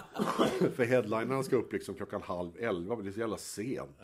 för 0.74 0.84
headlinerna 0.84 1.42
ska 1.42 1.56
upp 1.56 1.72
liksom 1.72 1.94
klockan 1.94 2.22
halv 2.22 2.56
elva 2.58 2.96
men 2.96 3.04
det 3.04 3.10
är 3.10 3.12
så 3.12 3.20
jävla 3.20 3.36
sent. 3.36 3.98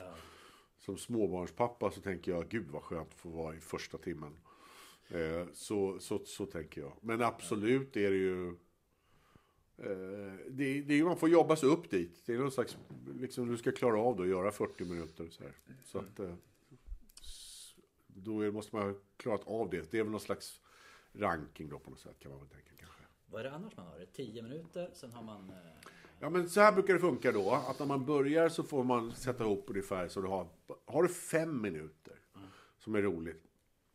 Som 0.78 0.96
småbarnspappa 0.96 1.90
så 1.90 2.00
tänker 2.00 2.32
jag 2.32 2.48
gud 2.48 2.66
vad 2.70 2.82
skönt 2.82 3.08
att 3.08 3.14
få 3.14 3.28
vara 3.28 3.54
i 3.54 3.60
första 3.60 3.98
timmen. 3.98 4.36
Eh, 5.08 5.46
så, 5.52 5.98
så, 5.98 6.18
så 6.24 6.46
tänker 6.46 6.80
jag. 6.80 6.92
Men 7.00 7.22
absolut 7.22 7.96
är 7.96 8.10
det 8.10 8.16
ju 8.16 8.48
eh, 9.78 10.34
det, 10.48 10.80
det 10.80 10.94
är 10.98 11.04
man 11.04 11.16
får 11.16 11.28
jobba 11.28 11.56
sig 11.56 11.68
upp 11.68 11.90
dit. 11.90 12.22
Det 12.26 12.34
är 12.34 12.38
någon 12.38 12.52
slags, 12.52 12.78
liksom 13.20 13.48
du 13.48 13.56
ska 13.56 13.72
klara 13.72 14.00
av 14.00 14.16
det 14.16 14.22
och 14.22 14.28
göra 14.28 14.52
40 14.52 14.84
minuter. 14.84 15.28
Så, 15.30 15.42
här. 15.42 15.52
så 15.84 15.98
att, 15.98 16.20
eh, 16.20 16.34
då 18.24 18.52
måste 18.52 18.76
man 18.76 18.88
ha 18.88 18.94
klarat 19.16 19.46
av 19.46 19.70
det. 19.70 19.90
Det 19.90 19.98
är 19.98 20.02
väl 20.02 20.10
någon 20.10 20.20
slags 20.20 20.60
ranking 21.12 21.68
då 21.68 21.78
på 21.78 21.90
något 21.90 22.00
sätt 22.00 22.18
kan 22.18 22.30
man 22.30 22.40
väl 22.40 22.48
tänka 22.48 22.70
kanske. 22.76 23.02
Vad 23.26 23.40
är 23.40 23.44
det 23.44 23.52
annars 23.54 23.76
man 23.76 23.86
har? 23.86 23.94
Är 23.94 24.00
det 24.00 24.06
10 24.06 24.42
minuter, 24.42 24.90
sen 24.94 25.12
har 25.12 25.22
man... 25.22 25.50
Eh, 25.50 25.90
Ja 26.22 26.30
men 26.30 26.48
så 26.48 26.60
här 26.60 26.72
brukar 26.72 26.94
det 26.94 27.00
funka 27.00 27.32
då. 27.32 27.50
Att 27.50 27.78
när 27.78 27.86
man 27.86 28.04
börjar 28.04 28.48
så 28.48 28.62
får 28.62 28.84
man 28.84 29.12
sätta 29.14 29.44
ihop 29.44 29.64
ungefär 29.68 30.08
så 30.08 30.20
du 30.20 30.28
har, 30.28 30.48
har 30.84 31.02
du 31.02 31.08
fem 31.08 31.60
minuter 31.62 32.14
som 32.78 32.94
är 32.94 33.02
roligt. 33.02 33.42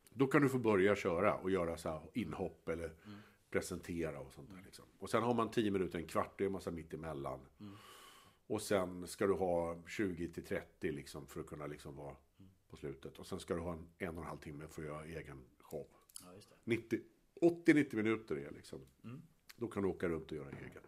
Då 0.10 0.28
kan 0.28 0.42
du 0.42 0.50
få 0.50 0.58
börja 0.58 0.96
köra 0.96 1.36
och 1.36 1.52
göra 1.52 1.78
så 1.78 1.90
här 1.90 2.02
inhopp 2.14 2.70
eller 2.70 2.94
presentera 3.50 4.20
och 4.20 4.32
sånt 4.34 4.50
där. 4.50 4.62
Liksom. 4.66 4.86
Och 5.00 5.10
sen 5.10 5.24
har 5.24 5.34
man 5.34 5.52
tio 5.52 5.72
minuter, 5.72 6.00
en 6.00 6.08
kvart, 6.08 6.38
det 6.38 6.44
är 6.44 6.46
en 6.46 6.52
massa 6.52 6.72
mitt 6.72 6.94
emellan. 6.94 7.40
Och 8.48 8.62
sen 8.62 9.08
ska 9.08 9.28
du 9.28 9.34
ha 9.34 9.78
20 9.88 10.28
till 10.28 10.46
30 10.46 10.92
liksom 10.92 11.28
för 11.28 11.40
att 11.40 11.48
kunna 11.48 11.68
liksom 11.68 11.96
vara 11.96 12.16
på 12.70 12.78
slutet. 12.78 13.20
Och 13.20 13.28
sen 13.28 13.40
ska 13.40 13.54
du 13.56 13.60
ha 13.62 13.74
en 13.74 13.88
en 13.98 14.18
och 14.18 14.24
en 14.24 14.28
halv 14.30 14.38
timme 14.40 14.68
för 14.68 14.82
att 14.82 14.88
göra 14.88 15.06
egen 15.06 15.46
show. 15.62 15.88
ja, 16.26 16.34
just 16.36 16.50
det. 16.50 16.56
90 16.64 17.00
80-90 17.42 17.96
minuter 17.96 18.36
är 18.36 18.52
liksom. 18.52 18.80
Då 19.58 19.68
kan 19.68 19.84
du 19.84 19.90
åka 19.90 20.10
runt 20.10 20.32
och 20.32 20.38
göra 20.38 20.50
eget. 20.50 20.84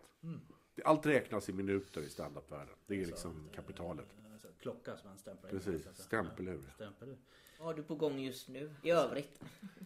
Det- 0.75 0.83
Allt 0.83 1.05
räknas 1.05 1.49
i 1.49 1.53
minuter 1.53 2.01
i 2.01 2.09
standup-världen. 2.09 2.75
Det 2.87 3.01
är 3.01 3.05
liksom 3.05 3.49
kapitalet. 3.53 4.05
Eh, 4.19 4.37
så 4.41 4.47
Klocka 4.59 4.97
som 4.97 5.09
man 5.09 5.17
stämplar. 5.17 5.49
Precis, 5.49 5.83
Så 5.83 5.89
att- 5.89 5.97
stämpelur. 5.97 6.63
Ja, 6.67 6.73
stämpelur. 6.73 7.17
Vad 7.59 7.67
har 7.67 7.73
du 7.73 7.83
på 7.83 7.95
gång 7.95 8.19
just 8.19 8.49
nu? 8.49 8.73
I 8.83 8.91
övrigt? 8.91 9.41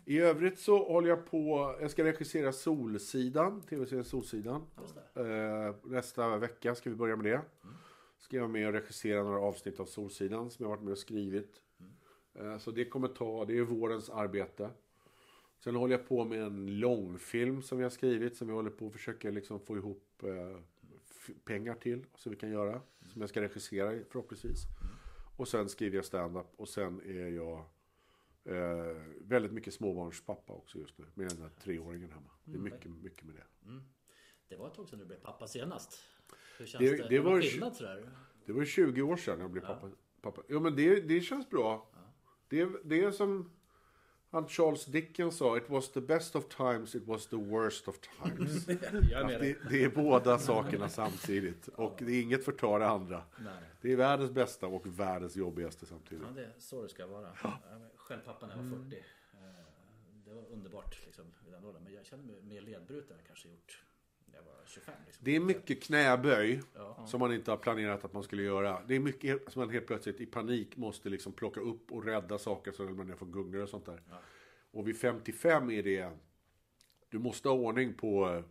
I 0.06 0.20
övrigt 0.20 0.60
så 0.60 0.84
håller 0.88 1.10
jag 1.10 1.26
på, 1.26 1.76
jag 1.82 1.92
ska 1.92 2.04
regissera 2.04 2.54
Solsidan, 2.54 3.62
tv-serien 3.62 4.06
Solsidan. 4.06 4.62
Eh, 5.14 5.76
nästa 5.84 6.38
vecka 6.38 6.76
ska 6.76 6.90
vi 6.90 6.96
börja 6.96 7.16
med 7.16 7.26
det. 7.26 7.42
Ska 8.20 8.36
jag 8.36 8.44
vara 8.44 8.52
med 8.52 8.68
och 8.68 8.74
regissera 8.74 9.24
några 9.24 9.40
avsnitt 9.40 9.80
av 9.80 9.86
Solsidan 9.86 10.50
som 10.52 10.64
jag 10.64 10.70
har 10.70 10.76
varit 10.76 10.84
med 10.84 10.92
och 10.92 10.98
skrivit. 10.98 11.62
Eh, 12.34 12.58
så 12.58 12.72
det 12.72 12.86
kommer 12.86 13.08
ta, 13.08 13.46
det 13.46 13.58
är 13.58 13.62
vårens 13.62 14.10
arbete. 14.10 14.70
Sen 15.60 15.76
håller 15.76 15.98
jag 15.98 16.08
på 16.08 16.26
med 16.26 16.42
en 16.44 16.80
långfilm 16.80 17.62
som 17.62 17.78
vi 17.78 17.84
har 17.84 17.90
skrivit 17.90 18.38
som 18.38 18.48
vi 18.48 18.54
håller 18.54 18.70
på 18.70 18.88
att 18.88 18.94
försöka 18.94 19.30
liksom 19.32 19.60
få 19.60 19.78
ihop 19.78 20.24
eh, 20.24 20.60
pengar 21.44 21.76
till. 21.76 22.06
Så 22.16 22.30
vi 22.30 22.36
kan 22.36 22.52
göra. 22.52 22.82
Som 23.08 23.22
jag 23.22 23.30
ska 23.30 23.42
regissera 23.42 24.04
förhoppningsvis. 24.10 24.64
Och 25.38 25.48
sen 25.48 25.70
skriver 25.70 25.96
jag 25.96 26.06
stand-up 26.06 26.46
och 26.56 26.70
sen 26.70 27.02
är 27.06 27.28
jag 27.30 27.58
eh, 28.44 29.02
väldigt 29.22 29.52
mycket 29.52 29.74
småbarnspappa 29.74 30.54
också 30.54 30.78
just 30.80 30.98
nu. 30.98 31.06
Med 31.14 31.28
den 31.30 31.40
där 31.40 31.50
treåringen 31.50 32.12
hemma. 32.12 32.30
Det 32.46 32.58
är 32.58 32.62
mycket, 32.62 32.92
mycket 32.92 33.24
med 33.24 33.36
det. 33.36 33.44
Det 34.48 34.56
var 34.56 34.68
ett 34.68 34.74
tag 34.74 34.90
sedan 34.90 35.00
du 35.00 35.06
blev 35.06 35.18
pappa 35.20 35.48
senast. 35.48 36.00
Hur 36.60 36.66
känns 36.66 36.80
Det- 36.84 36.98
det? 36.98 37.04
det 37.04 37.10
Det, 37.10 37.20
var 37.20 37.42
skillnad 37.42 37.76
sådär? 37.76 38.10
Det 38.46 38.54
var 38.54 38.60
ju 38.60 38.66
20 38.66 39.02
år 39.02 39.16
sedan 39.18 39.40
jag 39.40 39.52
blev 39.52 39.62
pappa. 39.62 39.90
pappa. 40.22 40.42
Ja 40.48 40.60
men 40.60 40.76
det, 40.76 41.02
det 41.02 41.22
känns 41.22 41.50
bra. 41.50 41.91
Det, 42.52 42.62
är- 42.62 42.80
det 42.84 43.04
är 43.04 43.12
som 43.12 43.52
han 44.30 44.48
Charles 44.48 44.86
Dickens 44.86 45.38
sa, 45.38 45.58
it 45.58 45.70
was 45.70 45.92
the 45.92 46.02
best 46.02 46.36
of 46.36 46.46
times, 46.48 46.96
it 46.96 47.04
was 47.06 47.28
the 47.28 47.36
worst 47.36 47.88
of 47.88 47.96
times. 48.00 48.66
Det, 48.66 49.58
det 49.70 49.84
är 49.84 49.90
båda 49.96 50.40
sakerna 50.40 50.90
samtidigt. 50.90 51.68
Och 51.68 51.96
det 52.00 52.12
är 52.12 52.22
inget 52.22 52.46
förtar 52.46 52.80
det 52.80 52.88
andra. 52.88 53.24
Nej. 53.40 53.54
Det 53.82 53.92
är 53.92 53.96
världens 53.96 54.32
bästa 54.32 54.68
och 54.68 55.00
världens 55.00 55.36
jobbigaste 55.36 55.86
samtidigt. 55.86 56.24
Ja, 56.28 56.34
det 56.36 56.46
är 56.46 56.54
så 56.58 56.82
det 56.84 56.90
ska 56.90 57.08
vara. 57.08 57.22
Var 57.44 57.90
Själv 57.96 58.22
pappa 58.26 58.48
när 58.48 58.56
jag 58.56 58.64
var 58.64 58.70
40. 58.84 58.96
Eh, 59.34 59.40
Det 60.26 60.34
var 60.34 60.44
underbart 60.52 61.06
liksom, 61.06 61.26
vid 61.46 61.54
den 61.54 61.66
åldern. 61.66 61.84
Men 61.84 61.94
jag 61.94 62.06
känner 62.06 62.24
mig 62.24 62.42
mer 62.42 62.62
ledbruten 62.62 63.12
än 63.12 63.18
jag 63.18 63.28
kanske 63.28 63.48
gjort 63.50 63.84
när 64.32 64.38
jag 64.40 64.44
var 64.46 64.54
25. 64.66 64.94
Liksom. 65.06 65.24
Det 65.26 65.36
är 65.36 65.40
mycket 65.40 65.84
knäböj 65.84 66.62
Ja. 66.76 67.06
som 67.08 67.20
man 67.20 67.34
inte 67.34 67.52
har 67.52 67.58
planerat 67.58 68.06
att 68.06 68.14
man 68.14 68.24
skulle 68.24 68.44
göra. 68.44 68.82
Det 68.88 68.96
är 68.96 69.00
mycket 69.00 69.52
som 69.52 69.60
man 69.60 69.70
helt 69.70 69.88
plötsligt 69.88 70.22
i 70.22 70.26
panik 70.26 70.78
måste 70.78 71.10
liksom 71.10 71.34
plocka 71.34 71.60
upp 71.60 71.92
och 71.92 72.06
rädda 72.06 72.38
saker 72.38 72.72
så 72.72 72.84
att 72.84 72.96
man 72.96 73.18
från 73.18 73.32
gungor 73.32 73.62
och 73.64 73.70
sånt 73.70 73.86
där. 73.86 74.02
Ja. 74.10 74.16
Och 74.72 74.88
vid 74.88 75.00
55 75.00 75.72
är 75.72 75.84
det... 75.84 76.10
Du 77.10 77.20
måste 77.20 77.50
ha 77.50 77.56
ordning 77.56 77.94
på 77.94 78.30
eh, 78.30 78.44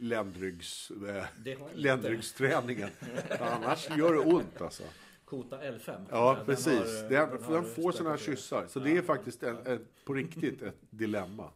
ländryggs, 0.00 0.90
inte. 0.90 1.28
ländryggsträningen. 1.74 2.88
Annars 3.40 3.90
gör 3.96 4.12
det 4.12 4.18
ont 4.20 4.60
alltså. 4.60 4.82
Kota 5.24 5.60
L5. 5.62 6.06
Ja, 6.10 6.34
Den 6.36 6.46
precis. 6.46 6.66
har, 6.78 7.04
eh, 7.04 7.08
den, 7.10 7.30
den 7.42 7.52
den 7.52 7.64
får 7.64 7.92
stökat 7.92 8.20
kyssar. 8.20 8.66
Så 8.66 8.78
Ja. 8.78 8.84
det 8.84 8.96
är 8.96 9.02
faktiskt 9.02 9.42
en, 9.42 9.66
en, 9.66 9.86
på 10.04 10.14
riktigt 10.14 10.62
ett 10.62 10.76
dilemma. 10.90 11.50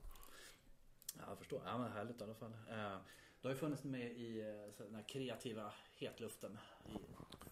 Ja, 1.14 1.22
jag 1.28 1.38
förstår. 1.38 1.62
Ja, 1.64 1.78
men 1.78 1.92
härligt 1.92 2.20
i 2.20 2.24
alla 2.24 2.34
fall. 2.34 2.52
Du 3.46 3.48
har 3.48 3.54
ju 3.54 3.60
funnits 3.60 3.84
med 3.84 4.12
i 4.12 4.40
eh, 4.40 4.84
den 4.86 4.94
här 4.94 5.02
kreativa 5.02 5.72
hetluften 5.96 6.58
i 6.88 6.98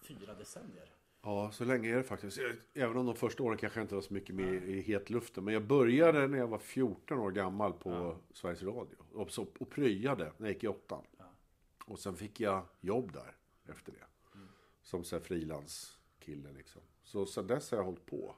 fyra 0.06 0.34
decennier. 0.34 0.90
Ja, 1.22 1.50
så 1.52 1.64
länge 1.64 1.92
är 1.92 1.96
det 1.96 2.02
faktiskt. 2.02 2.38
Även 2.74 2.96
om 2.96 3.06
de 3.06 3.16
första 3.16 3.42
åren 3.42 3.58
kanske 3.58 3.80
inte 3.80 3.94
var 3.94 4.02
så 4.02 4.14
mycket 4.14 4.34
med 4.34 4.68
i 4.68 4.80
hetluften. 4.80 5.44
Men 5.44 5.54
jag 5.54 5.62
började 5.62 6.28
när 6.28 6.38
jag 6.38 6.46
var 6.46 6.58
14 6.58 7.18
år 7.18 7.30
gammal 7.30 7.72
på 7.72 7.90
Ja. 7.90 8.16
Sveriges 8.32 8.62
Radio. 8.62 8.96
Och, 9.12 9.30
så, 9.30 9.46
och 9.58 9.70
pryade 9.70 10.32
när 10.36 10.46
jag 10.46 10.54
gick 10.54 10.64
i 10.64 10.68
åttan. 10.68 11.04
Ja. 11.18 11.24
Och 11.84 11.98
sen 11.98 12.16
fick 12.16 12.40
jag 12.40 12.66
jobb 12.80 13.12
där 13.12 13.36
efter 13.68 13.92
det. 13.92 14.34
Mm. 14.34 14.48
Som 14.82 15.04
frilanskille 15.20 16.52
liksom. 16.52 16.82
Så 17.02 17.26
sen 17.26 17.46
dess 17.46 17.70
har 17.70 17.78
jag 17.78 17.84
hållit 17.84 18.06
på. 18.06 18.36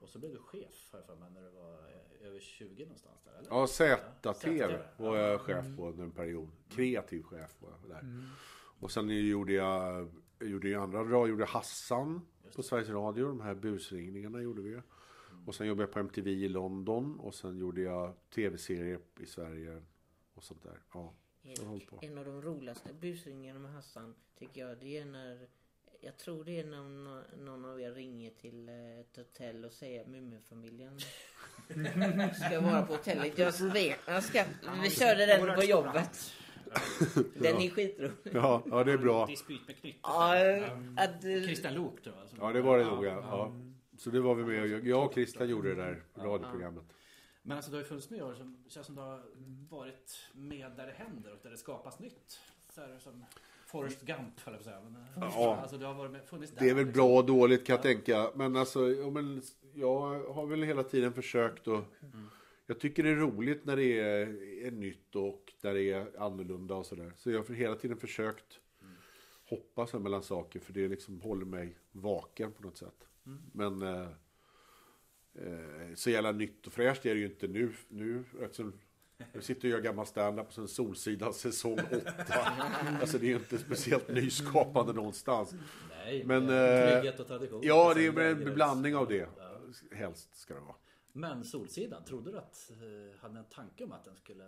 Och 0.00 0.08
så 0.08 0.18
blev 0.18 0.32
du 0.32 0.38
chef 0.38 0.90
jag 0.92 1.04
för 1.04 1.16
mig 1.16 1.30
när 1.30 1.42
du 1.42 1.50
var 1.50 1.72
eh, 1.72 2.26
över 2.26 2.40
20 2.40 2.84
någonstans 2.84 3.22
där 3.24 3.38
eller? 3.38 3.48
Ja, 3.50 3.66
ZTV 3.66 4.78
var 4.96 5.16
jag 5.16 5.40
chef 5.40 5.76
på 5.76 5.88
under 5.88 6.04
en 6.04 6.12
period. 6.12 6.48
Kreativ 6.68 7.22
chef 7.22 7.56
var 7.60 7.70
jag 7.70 7.90
där. 7.90 8.30
Och 8.80 8.90
sen 8.90 9.08
gjorde 9.08 9.52
jag, 9.52 10.10
jag 10.38 10.48
gjorde 10.48 10.68
ju 10.68 10.74
andra 10.74 11.04
radio, 11.04 11.26
gjorde 11.26 11.44
Hassan 11.44 12.26
på. 12.56 12.62
Sveriges 12.62 12.88
Radio. 12.88 13.28
De 13.28 13.40
här 13.40 13.54
busringningarna 13.54 14.42
gjorde 14.42 14.62
vi. 14.62 14.80
Och 15.46 15.54
sen 15.54 15.66
jobbade 15.66 15.82
jag 15.82 15.92
på 15.92 15.98
MTV 15.98 16.30
i 16.30 16.48
London. 16.48 17.20
Och 17.20 17.34
sen 17.34 17.58
gjorde 17.58 17.80
jag 17.80 18.14
tv-serier 18.34 19.00
i 19.20 19.26
Sverige. 19.26 19.82
Och 20.34 20.44
sånt 20.44 20.62
där. 20.62 20.78
Ja, 20.94 21.14
jag 21.42 21.86
på. 21.86 21.98
En 22.02 22.18
av 22.18 22.24
de 22.24 22.42
roligaste 22.42 22.94
busringarna 22.94 23.58
med 23.58 23.72
Hassan 23.72 24.14
tycker 24.38 24.66
jag 24.66 24.78
det 24.78 24.98
är 24.98 25.04
när 25.04 25.48
jag 26.00 26.16
tror 26.16 26.44
det 26.44 26.60
är 26.60 26.64
när 26.64 26.82
någon, 26.82 27.22
någon 27.44 27.64
av 27.64 27.80
er 27.80 27.92
ringer 27.92 28.30
till 28.30 28.68
eh, 28.68 29.00
ett 29.00 29.16
hotell 29.16 29.64
och 29.64 29.72
säger 29.72 30.00
att 30.00 30.06
Muminfamiljen 30.06 31.00
ska 32.46 32.60
vara 32.60 32.82
på 32.82 32.92
hotellet. 32.92 33.38
Jag 33.38 33.52
vet, 33.52 33.98
jag 34.06 34.24
ska, 34.24 34.44
vi 34.82 34.90
körde 34.90 35.26
den 35.26 35.54
på 35.54 35.64
jobbet. 35.64 36.32
Den 37.34 37.56
är 37.56 37.70
skitrolig. 37.70 38.12
Ja, 38.22 38.62
ja, 38.70 38.84
det 38.84 38.92
är 38.92 38.98
bra. 38.98 39.26
Dispyt 39.26 39.66
med 39.66 39.76
knytt. 39.76 39.98
Ja, 40.02 40.36
att, 40.96 41.24
eh, 41.24 41.42
Christian 41.42 41.74
Lok 41.74 42.02
tror 42.02 42.14
jag. 42.16 42.48
Ja, 42.48 42.52
det 42.52 42.60
var 42.60 42.78
det 42.78 42.84
nog. 42.84 43.04
Ja. 43.04 43.10
Ja. 43.10 43.52
Så 43.98 44.10
det 44.10 44.20
var 44.20 44.34
vi 44.34 44.44
med 44.44 44.62
och 44.62 44.86
Jag 44.86 45.06
och 45.06 45.14
Christian 45.14 45.48
gjorde 45.48 45.74
det 45.74 45.82
där 45.82 46.02
radioprogrammet. 46.16 46.84
Men 47.42 47.56
alltså 47.56 47.70
du 47.70 47.76
har 47.76 47.82
ju 47.82 47.88
funnits 47.88 48.10
med 48.10 48.18
i 48.18 48.22
år 48.22 48.34
som 48.34 48.64
känns 48.68 48.86
som 48.86 48.94
du 48.94 49.02
har 49.02 49.22
varit 49.70 50.28
med 50.32 50.72
där 50.76 50.86
det 50.86 50.92
händer 50.92 51.32
och 51.32 51.38
där 51.42 51.50
det 51.50 51.56
skapas 51.56 51.98
nytt. 51.98 52.40
Så 52.70 52.80
här 52.80 52.98
som 52.98 53.24
Forrest 53.70 54.02
Gump 54.02 54.40
höll 54.40 54.54
jag 54.54 54.54
på 54.54 54.58
att 54.58 54.64
säga. 54.64 54.80
Men, 54.84 54.96
eh, 54.96 55.34
Ja. 55.34 55.56
Alltså 55.56 55.78
du 55.78 55.86
har 55.86 55.94
varit 55.94 56.28
funnits 56.28 56.52
där. 56.52 56.60
Det 56.60 56.70
är 56.70 56.74
väl 56.74 56.86
liksom. 56.86 57.02
bra 57.02 57.18
och 57.18 57.26
dåligt 57.26 57.66
kan 57.66 57.74
jag 57.74 57.82
tänka. 57.82 58.30
Men 58.34 58.56
alltså, 58.56 58.90
ja, 58.90 59.10
men 59.10 59.42
jag 59.74 60.24
har 60.32 60.46
väl 60.46 60.62
hela 60.62 60.82
tiden 60.82 61.12
försökt 61.12 61.68
att... 61.68 61.84
Jag 62.66 62.80
tycker 62.80 63.02
det 63.02 63.10
är 63.10 63.16
roligt 63.16 63.64
när 63.64 63.76
det 63.76 64.00
är, 64.00 64.42
är 64.66 64.70
nytt 64.70 65.16
och 65.16 65.52
när 65.60 65.74
det 65.74 65.82
är 65.82 66.06
annorlunda 66.18 66.74
och 66.74 66.86
sådär. 66.86 67.12
Så 67.16 67.30
jag 67.30 67.42
har 67.42 67.54
hela 67.54 67.74
tiden 67.74 67.96
försökt 67.96 68.60
hoppa 69.48 69.86
så 69.86 69.98
mellan 69.98 70.22
saker. 70.22 70.60
För 70.60 70.72
det 70.72 70.88
liksom 70.88 71.20
håller 71.20 71.46
mig 71.46 71.76
vaken 71.92 72.52
på 72.52 72.62
något 72.62 72.76
sätt. 72.76 73.08
Men 73.52 73.82
eh, 73.82 74.08
eh, 75.34 75.94
så 75.94 76.10
jävla 76.10 76.32
nytt 76.32 76.66
och 76.66 76.72
fräscht 76.72 77.06
är 77.06 77.14
det 77.14 77.20
ju 77.20 77.26
inte 77.26 77.48
nu. 77.48 77.72
nu 77.88 78.24
eftersom 78.42 78.72
jag 79.32 79.44
sitter 79.44 79.68
och 79.68 79.72
gör 79.72 79.80
gammal 79.80 80.06
standup 80.06 80.52
sen 80.52 80.68
Solsidan 80.68 81.34
säsong 81.34 81.78
8. 81.92 82.12
Alltså 83.00 83.18
det 83.18 83.26
är 83.26 83.28
ju 83.28 83.36
inte 83.36 83.58
speciellt 83.58 84.08
nyskapande 84.08 84.92
någonstans. 84.92 85.54
Nej, 86.04 86.24
Men, 86.24 86.42
eh, 86.42 86.90
trygghet 86.90 87.20
och 87.20 87.26
tradition. 87.26 87.60
Ja, 87.64 87.94
det 87.94 88.06
är 88.06 88.18
en 88.18 88.54
blandning 88.54 88.96
av 88.96 89.08
det. 89.08 89.28
Helst 89.92 90.36
ska 90.36 90.54
det 90.54 90.60
vara. 90.60 90.74
Men 91.12 91.44
Solsidan, 91.44 92.04
trodde 92.04 92.30
du 92.32 92.38
att 92.38 92.70
eh, 92.70 93.20
hade 93.22 93.38
en 93.38 93.44
tanke 93.44 93.84
om 93.84 93.92
att 93.92 94.04
den 94.04 94.16
skulle 94.16 94.44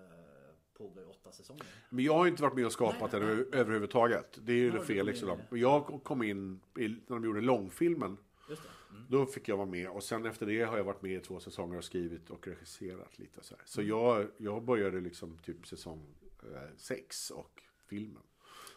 pågå 0.78 1.00
i 1.00 1.04
åtta 1.04 1.32
säsonger? 1.32 1.64
Men 1.90 2.04
jag 2.04 2.14
har 2.14 2.26
inte 2.26 2.42
varit 2.42 2.54
med 2.54 2.66
och 2.66 2.72
skapat 2.72 3.12
Nej, 3.12 3.20
den 3.20 3.36
nej, 3.36 3.60
överhuvudtaget. 3.60 4.38
Det 4.42 4.52
är 4.52 4.56
ju 4.56 4.66
Ja, 4.66 4.72
det 4.72 4.78
du 4.78 4.84
fel 4.84 4.98
kom 4.98 5.06
liksom. 5.06 5.28
in 5.28 5.34
i 5.34 5.38
det. 5.38 5.46
Och 5.50 5.58
Jag 5.58 6.00
kom 6.04 6.22
in 6.22 6.60
i, 6.78 6.88
när 6.88 6.98
de 7.08 7.24
gjorde 7.24 7.40
långfilmen. 7.40 8.16
Just 8.50 8.62
det. 8.62 8.68
Mm. 8.92 9.06
Då 9.08 9.26
fick 9.26 9.48
jag 9.48 9.56
vara 9.56 9.66
med. 9.66 9.88
Och 9.90 10.02
sen 10.02 10.26
efter 10.26 10.46
det 10.46 10.62
har 10.62 10.76
jag 10.76 10.84
varit 10.84 11.02
med 11.02 11.12
i 11.12 11.20
två 11.20 11.40
säsonger 11.40 11.78
och 11.78 11.84
skrivit 11.84 12.30
och 12.30 12.46
regisserat 12.46 13.18
lite 13.18 13.42
så 13.42 13.54
här. 13.54 13.58
Mm. 13.58 13.66
Så 13.66 13.82
jag, 13.82 14.26
jag 14.36 14.64
började 14.64 15.00
liksom 15.00 15.38
typ 15.38 15.66
säsong 15.66 16.14
eh, 16.42 16.76
sex 16.76 17.30
och 17.30 17.62
filmen. 17.86 18.22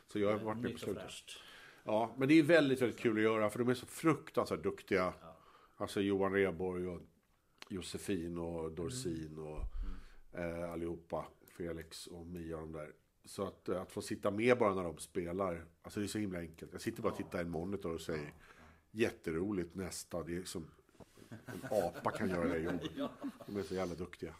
Så 0.07 0.19
jag 0.19 0.31
har 0.37 0.45
varit 0.45 0.57
med 0.61 0.71
på 0.71 0.77
slutet. 0.79 1.03
Ja, 1.83 2.15
men 2.17 2.27
det 2.27 2.39
är 2.39 2.43
väldigt, 2.43 2.81
väldigt 2.81 2.99
kul 2.99 3.17
att 3.17 3.23
göra 3.23 3.49
för 3.49 3.59
de 3.59 3.69
är 3.69 3.73
så 3.73 3.85
fruktansvärt 3.85 4.63
duktiga. 4.63 5.13
Ja. 5.21 5.37
Alltså 5.77 6.01
Johan 6.01 6.33
Rheborg 6.33 6.87
och 6.87 7.01
Josefin 7.69 8.37
och 8.37 8.71
Dorsin 8.71 9.37
och 9.39 9.61
Mm. 10.35 10.63
eh, 10.63 10.71
allihopa. 10.71 11.25
Felix 11.57 12.07
och 12.07 12.25
Mia 12.25 12.55
och 12.55 12.61
de 12.61 12.71
där. 12.71 12.91
Så 13.25 13.47
att, 13.47 13.69
eh, 13.69 13.81
att 13.81 13.91
få 13.91 14.01
sitta 14.01 14.31
med 14.31 14.57
bara 14.57 14.75
när 14.75 14.83
de 14.83 14.97
spelar. 14.97 15.65
Alltså 15.81 15.99
det 15.99 16.05
är 16.05 16.07
så 16.07 16.17
himla 16.19 16.39
enkelt. 16.39 16.71
Jag 16.71 16.81
sitter 16.81 17.01
bara 17.01 17.11
och 17.11 17.17
tittar 17.17 17.39
i 17.39 17.41
en 17.41 17.49
monitor 17.49 17.93
och 17.93 18.01
säger 18.01 18.33
jätteroligt 18.95 19.75
nästa. 19.75 20.23
Det 20.23 20.37
är 20.37 20.43
som 20.43 20.67
en 21.45 21.61
apa 21.71 22.11
kan 22.11 22.29
göra 22.29 22.47
det 22.47 22.57
jobbet. 22.59 22.91
Ja. 22.95 23.11
De 23.47 23.57
är 23.57 23.63
så 23.63 23.75
jävla 23.75 23.95
duktiga. 23.95 24.35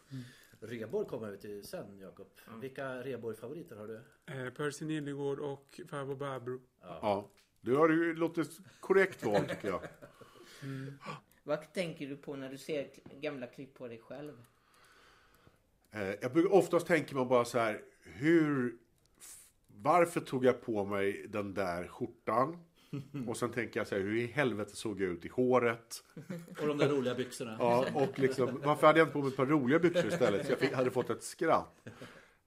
Reborg 0.60 1.08
kommer 1.08 1.32
vi 1.32 1.38
till 1.38 1.64
sen 1.64 2.00
Jakob. 2.00 2.28
Vilka 2.62 3.04
Reborg-favoriter 3.04 3.76
har 3.76 3.88
du? 3.88 4.02
Eh, 4.26 4.54
Percy 4.54 4.86
Nilegård 4.86 5.40
och 5.40 5.80
farbror 5.90 6.16
Barbro. 6.16 6.62
Ja. 6.82 7.30
Du 7.62 7.76
har 7.76 7.90
ju 7.90 8.16
låtit 8.16 8.60
korrekt 8.80 9.24
val 9.24 9.42
tycker 9.50 9.68
jag. 9.68 9.82
vad 11.44 11.74
tänker 11.74 12.08
du 12.08 12.18
på 12.18 12.36
när 12.36 12.50
du 12.50 12.58
ser 12.58 12.90
gamla 13.20 13.48
klipp 13.48 13.74
på 13.74 13.88
dig 13.88 14.00
själv? 14.00 14.44
Eh, 15.92 16.02
Jag 16.22 16.34
brukar 16.34 16.54
oftast 16.54 16.88
tänker 16.88 17.16
man 17.16 17.28
bara 17.28 17.46
så 17.46 17.60
här, 17.60 17.82
hur, 18.04 18.78
varför 19.68 20.22
tog 20.22 20.46
jag 20.46 20.62
på 20.62 20.86
mig 20.86 21.28
den 21.28 21.54
där 21.54 21.88
skjortan? 21.88 22.64
Och 23.28 23.38
sen 23.38 23.52
tänker 23.52 23.80
jag 23.80 23.88
så 23.88 23.96
här, 23.96 24.02
hur 24.02 24.16
i 24.16 24.26
helvete 24.26 24.76
såg 24.76 25.02
jag 25.02 25.10
ut 25.10 25.26
i 25.26 25.30
håret? 25.30 26.04
Och 26.62 26.68
de 26.68 26.78
där 26.78 26.90
roliga 26.90 27.16
byxorna. 27.16 27.56
Ja, 27.60 27.86
och 27.94 28.20
liksom, 28.20 28.62
varför 28.64 28.88
hade 28.88 29.00
jag 29.00 29.06
inte 29.06 29.14
på 29.14 29.20
mig 29.20 29.28
ett 29.28 29.38
par 29.38 29.46
roliga 29.46 29.80
byxor 29.80 30.08
istället? 30.08 30.46
Så 30.46 30.52
jag 30.52 30.60
fick, 30.60 30.74
hade 30.74 30.92
fått 30.92 31.10
ett 31.10 31.24
skratt. 31.24 31.82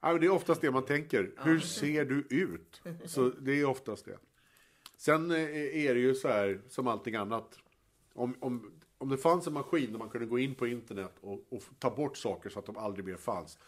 Ja, 0.00 0.12
men 0.12 0.21
det 0.21 0.26
är 0.26 0.30
oftast 0.30 0.61
det 0.61 0.71
man 0.71 0.85
tänker, 0.85 1.30
hur 1.37 1.61
ser 1.61 2.04
du 2.04 2.26
ut? 2.30 2.83
Så 3.04 3.28
det 3.28 3.61
är 3.61 3.64
oftast 3.64 4.04
det. 4.04 4.18
Sen 4.97 5.30
eh, 5.30 5.87
är 5.87 5.95
det 5.95 6.00
ju 6.00 6.14
så 6.14 6.28
här, 6.28 6.61
som 6.68 6.87
allting 6.87 7.14
annat. 7.14 7.59
Om, 8.14 8.35
om, 8.40 8.73
om 8.99 9.09
det 9.09 9.16
fanns 9.16 9.47
en 9.47 9.52
maskin 9.52 9.92
där 9.92 9.99
man 9.99 10.09
kunde 10.09 10.26
gå 10.26 10.38
in 10.38 10.54
på 10.54 10.66
internet 10.66 11.12
och, 11.21 11.47
och 11.50 11.62
ta 11.78 11.90
bort 11.90 12.16
saker 12.16 12.50
så 12.50 12.59
att 12.59 12.66
de 12.66 12.76
aldrig 12.76 13.04
mer 13.04 13.16
fanns. 13.16 13.59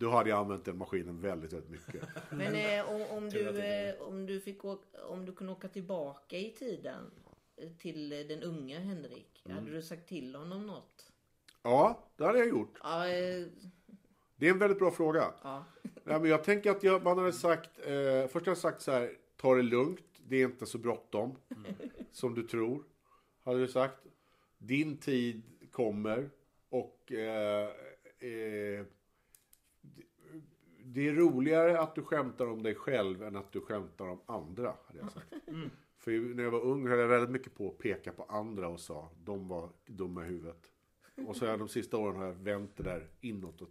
Då 0.00 0.10
hade 0.10 0.30
jag 0.30 0.38
använt 0.38 0.64
den 0.64 0.78
maskinen 0.78 1.20
väldigt, 1.20 1.52
väldigt 1.52 1.70
mycket. 1.70 2.08
Men 2.30 2.54
eh, 2.54 2.90
om, 2.94 3.02
om, 3.18 3.28
du, 3.30 3.58
eh, 3.58 4.02
om, 4.02 4.26
du 4.26 4.40
fick 4.40 4.64
åka, 4.64 5.04
om 5.06 5.26
du 5.26 5.32
kunde 5.32 5.52
åka 5.52 5.68
tillbaka 5.68 6.36
i 6.38 6.50
tiden 6.50 7.10
eh, 7.56 7.68
till 7.78 8.12
eh, 8.12 8.18
den 8.18 8.42
unga 8.42 8.78
Henrik. 8.78 9.42
Mm. 9.44 9.56
Hade 9.56 9.70
du 9.70 9.82
sagt 9.82 10.08
till 10.08 10.34
honom 10.34 10.66
något? 10.66 11.12
Ja, 11.62 12.04
det 12.16 12.24
hade 12.24 12.38
jag 12.38 12.48
gjort. 12.48 12.78
Ja, 12.82 13.08
eh, 13.08 13.46
Det 14.36 14.46
är 14.46 14.50
en 14.50 14.58
väldigt 14.58 14.78
bra 14.78 14.90
fråga. 14.90 15.34
ja. 15.42 15.64
Ja, 16.04 16.18
men 16.18 16.30
jag 16.30 16.44
tänker 16.44 16.70
att 16.70 16.82
jag, 16.82 17.02
man 17.02 17.18
hade 17.18 17.32
sagt, 17.32 17.70
eh, 17.78 18.22
först 18.22 18.34
hade 18.34 18.50
jag 18.50 18.58
sagt 18.58 18.82
så 18.82 18.92
här, 18.92 19.12
ta 19.36 19.54
det 19.54 19.62
lugnt, 19.62 20.20
det 20.28 20.36
är 20.36 20.44
inte 20.44 20.66
så 20.66 20.78
bråttom 20.78 21.36
som 22.12 22.34
du 22.34 22.42
tror. 22.42 22.84
Hade 23.44 23.60
du 23.60 23.68
sagt. 23.68 24.06
Din 24.58 24.96
tid 24.96 25.42
kommer 25.70 26.30
och 26.68 27.12
eh, 27.12 27.68
eh, 28.18 28.84
det 30.92 31.08
är 31.08 31.12
roligare 31.12 31.80
att 31.80 31.94
du 31.94 32.02
skämtar 32.02 32.46
om 32.46 32.62
dig 32.62 32.74
själv 32.74 33.22
än 33.22 33.36
att 33.36 33.52
du 33.52 33.60
skämtar 33.60 34.08
om 34.08 34.20
andra, 34.26 34.76
hade 34.86 34.98
jag 34.98 35.12
sagt. 35.12 35.34
För 35.96 36.34
när 36.34 36.42
jag 36.42 36.50
var 36.50 36.60
ung 36.60 36.88
höll 36.88 36.98
jag 36.98 37.08
väldigt 37.08 37.30
mycket 37.30 37.54
på 37.54 37.68
att 37.68 37.78
peka 37.78 38.12
på 38.12 38.22
andra 38.22 38.68
och 38.68 38.80
sa, 38.80 39.10
de 39.24 39.48
var 39.48 39.70
dumma 39.86 40.24
i 40.24 40.28
huvudet. 40.28 40.70
Och 41.26 41.36
så 41.36 41.56
de 41.56 41.68
sista 41.68 41.96
åren 41.96 42.16
har 42.16 42.26
jag 42.26 42.34
vänt 42.34 42.76
det 42.76 42.82
där 42.82 43.08
inåt 43.20 43.62
och 43.62 43.68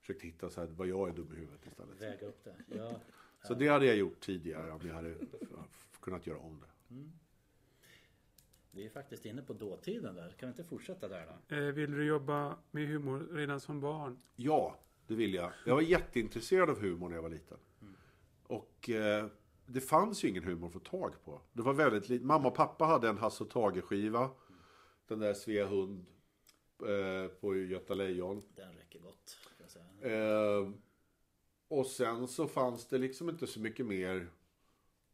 försökt 0.00 0.22
hitta 0.22 0.50
så 0.50 0.60
här, 0.60 0.68
vad 0.68 0.86
jag 0.86 1.08
är 1.08 1.12
dum 1.12 1.32
i 1.32 1.36
huvudet 1.36 1.66
istället. 1.66 2.00
Väga 2.00 2.26
upp 2.26 2.44
det. 2.44 2.54
Ja. 2.76 3.00
Så 3.42 3.54
det 3.54 3.68
hade 3.68 3.86
jag 3.86 3.96
gjort 3.96 4.20
tidigare 4.20 4.72
om 4.72 4.80
jag 4.86 4.94
hade 4.94 5.14
kunnat 6.00 6.26
göra 6.26 6.38
om 6.38 6.60
det. 6.60 6.94
Vi 8.70 8.86
är 8.86 8.90
faktiskt 8.90 9.26
inne 9.26 9.42
på 9.42 9.52
dåtiden 9.52 10.14
där. 10.14 10.30
Kan 10.30 10.48
vi 10.48 10.50
inte 10.50 10.64
fortsätta 10.64 11.08
där 11.08 11.26
då? 11.48 11.56
Eh, 11.56 11.62
vill 11.62 11.90
du 11.90 12.04
jobba 12.04 12.56
med 12.70 12.88
humor 12.88 13.28
redan 13.32 13.60
som 13.60 13.80
barn? 13.80 14.18
Ja, 14.36 14.78
det 15.12 15.16
vill 15.18 15.34
jag. 15.34 15.52
Jag 15.66 15.74
var 15.74 15.82
jätteintresserad 15.82 16.70
av 16.70 16.80
humor 16.80 17.08
när 17.08 17.16
jag 17.16 17.22
var 17.22 17.30
liten. 17.30 17.58
Och 18.46 18.90
eh, 18.90 19.26
det 19.66 19.80
fanns 19.80 20.24
ju 20.24 20.28
ingen 20.28 20.44
humor 20.44 20.66
att 20.66 20.72
få 20.72 20.78
tag 20.78 21.24
på. 21.24 21.40
Det 21.52 21.62
var 21.62 21.72
väldigt 21.72 22.08
lite. 22.08 22.24
Mamma 22.24 22.48
och 22.48 22.54
pappa 22.54 22.84
hade 22.84 23.08
en 23.08 23.18
Hasse 23.18 23.44
och 23.44 23.50
Tage-skiva. 23.50 24.30
Den 25.06 25.18
där 25.18 25.34
Svea 25.34 25.66
Hund 25.66 26.06
eh, 26.80 27.30
på 27.40 27.56
Göta 27.56 27.94
Lejon. 27.94 28.42
Den 28.56 28.74
räcker 28.74 28.98
gott. 28.98 29.38
Eh, 30.00 30.70
och 31.68 31.86
sen 31.86 32.28
så 32.28 32.48
fanns 32.48 32.86
det 32.86 32.98
liksom 32.98 33.28
inte 33.28 33.46
så 33.46 33.60
mycket 33.60 33.86
mer. 33.86 34.30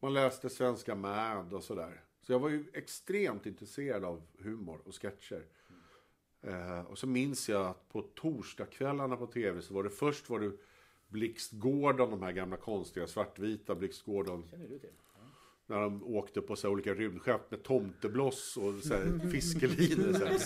Man 0.01 0.15
läste 0.15 0.51
Svenska 0.51 0.95
Mad 0.95 1.53
och 1.53 1.65
sådär. 1.65 2.05
Så 2.23 2.33
jag 2.33 2.39
var 2.39 2.49
ju 2.49 2.65
extremt 2.75 3.47
intresserad 3.47 4.05
av 4.05 4.23
humor 4.39 4.81
och 4.85 5.03
sketcher. 5.03 5.47
Eh, 6.43 6.81
och 6.81 6.99
så 6.99 7.07
minns 7.07 7.49
jag 7.49 7.67
att 7.67 7.89
på 7.89 8.03
torsdagskvällarna 8.03 9.17
på 9.17 9.27
tv 9.27 9.63
så 9.63 9.75
var 9.75 9.85
det 9.85 9.91
först 9.91 10.31
var 10.31 10.41
det 10.41 10.53
Blixt 11.09 11.53
Gordon, 11.53 12.11
de 12.11 12.23
här 12.23 12.33
gamla 12.33 12.57
konstiga 12.57 13.07
svartvita 13.07 13.75
Blixt 13.75 14.03
Gordon. 14.03 14.49
känner 14.51 14.69
du 14.69 14.79
till? 14.79 14.91
När 15.67 15.81
de 15.81 16.05
åkte 16.05 16.41
på 16.41 16.57
så 16.57 16.71
olika 16.71 16.95
rymdskepp 16.95 17.51
med 17.51 17.63
tomtebloss 17.63 18.57
och 18.57 18.75
så 18.75 18.95
här 18.95 19.29
fiskelinor. 19.33 20.13
Så 20.13 20.25
här. 20.25 20.39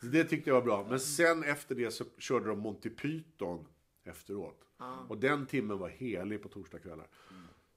Så 0.00 0.06
Det 0.06 0.24
tyckte 0.24 0.50
jag 0.50 0.54
var 0.54 0.62
bra. 0.62 0.86
Men 0.90 1.00
sen 1.00 1.44
efter 1.44 1.74
det 1.74 1.90
så 1.90 2.04
körde 2.18 2.46
de 2.46 2.58
Monty 2.58 2.90
Python 2.90 3.66
efteråt. 4.04 4.60
Och 5.08 5.18
den 5.18 5.46
timmen 5.46 5.78
var 5.78 5.88
helig 5.88 6.42
på 6.42 6.48
torsdagskvällar. 6.48 7.06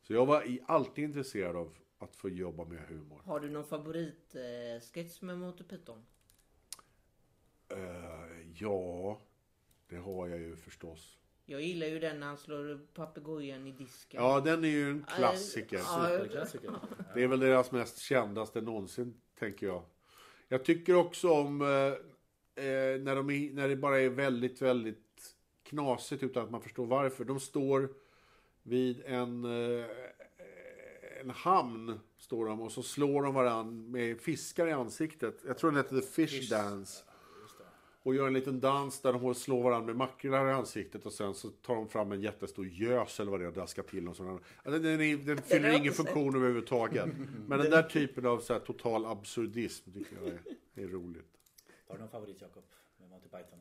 Så 0.01 0.13
jag 0.13 0.25
var 0.25 0.57
alltid 0.65 1.03
intresserad 1.03 1.55
av 1.55 1.73
att 1.99 2.15
få 2.15 2.29
jobba 2.29 2.65
med 2.65 2.79
humor. 2.87 3.21
Har 3.25 3.39
du 3.39 3.49
någon 3.49 3.65
favoritsketch 3.65 5.21
eh, 5.21 5.25
med 5.25 5.39
Monty 5.39 5.63
Python? 5.63 6.05
Eh, 7.69 8.51
ja, 8.53 9.21
det 9.89 9.97
har 9.97 10.27
jag 10.27 10.39
ju 10.39 10.55
förstås. 10.55 11.17
Jag 11.45 11.61
gillar 11.61 11.87
ju 11.87 11.99
den 11.99 12.19
när 12.19 12.27
han 12.27 12.37
slår 12.37 12.79
papegojan 12.93 13.67
i 13.67 13.71
disken. 13.71 14.23
Ja, 14.23 14.39
den 14.39 14.63
är 14.63 14.69
ju 14.69 14.89
en 14.89 15.05
klassiker. 15.15 15.77
Superklassiker. 15.77 16.71
Det 17.13 17.23
är 17.23 17.27
väl 17.27 17.39
deras 17.39 17.71
mest 17.71 17.97
kändaste 17.97 18.61
någonsin, 18.61 19.21
tänker 19.39 19.67
jag. 19.67 19.83
Jag 20.47 20.65
tycker 20.65 20.95
också 20.95 21.29
om 21.29 21.61
eh, 21.61 21.67
eh, 22.65 22.99
när, 23.01 23.15
de 23.15 23.29
är, 23.29 23.53
när 23.53 23.69
det 23.69 23.75
bara 23.75 23.99
är 23.99 24.09
väldigt, 24.09 24.61
väldigt 24.61 25.35
knasigt 25.63 26.23
utan 26.23 26.43
att 26.43 26.51
man 26.51 26.61
förstår 26.61 26.85
varför. 26.85 27.25
De 27.25 27.39
står 27.39 27.89
vid 28.63 29.01
en, 29.05 29.45
eh, 29.45 29.85
en 31.21 31.29
hamn, 31.29 31.99
står 32.17 32.45
de, 32.45 32.61
och 32.61 32.71
så 32.71 32.83
slår 32.83 33.23
de 33.23 33.33
varann 33.33 33.91
med 33.91 34.21
fiskar 34.21 34.67
i 34.67 34.71
ansiktet. 34.71 35.43
Jag 35.47 35.57
tror 35.57 35.71
den 35.71 35.77
heter 35.77 36.01
The 36.01 36.07
Fish 36.07 36.49
Dance. 36.49 37.03
Och 38.07 38.15
gör 38.15 38.27
en 38.27 38.33
liten 38.33 38.59
dans 38.59 39.01
där 39.01 39.13
de 39.13 39.35
slår 39.35 39.63
varandra 39.63 39.85
med 39.87 39.95
makrilar 39.95 40.47
i 40.49 40.51
ansiktet 40.51 41.05
och 41.05 41.13
sen 41.13 41.33
så 41.33 41.49
tar 41.49 41.75
de 41.75 41.89
fram 41.89 42.11
en 42.11 42.21
jättestor 42.21 42.67
gös 42.67 43.19
eller 43.19 43.31
vad 43.31 43.39
det 43.39 43.43
är 43.43 43.47
och 43.47 43.53
daskar 43.53 43.83
till 43.83 44.05
dem. 44.05 44.15
Sådana. 44.15 44.39
Alltså, 44.63 44.81
den, 44.81 45.01
är, 45.01 45.17
den 45.17 45.37
fyller 45.37 45.77
ingen 45.77 45.93
funktion 45.93 46.35
överhuvudtaget. 46.35 47.09
Men 47.47 47.59
den 47.59 47.71
där 47.71 47.83
typen 47.83 48.25
av 48.25 48.39
så 48.39 48.53
här, 48.53 48.59
total 48.59 49.05
absurdism 49.05 49.91
tycker 49.91 50.15
jag 50.15 50.27
är, 50.27 50.39
är 50.83 50.87
roligt. 50.87 51.37
Har 51.87 51.95
du 51.95 52.01
någon 52.01 52.09
favorit 52.09 52.41
Jakob? 52.41 52.63
Med 52.97 53.09
Monty 53.09 53.29
Python? 53.29 53.59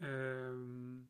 Ehm, 0.00 1.06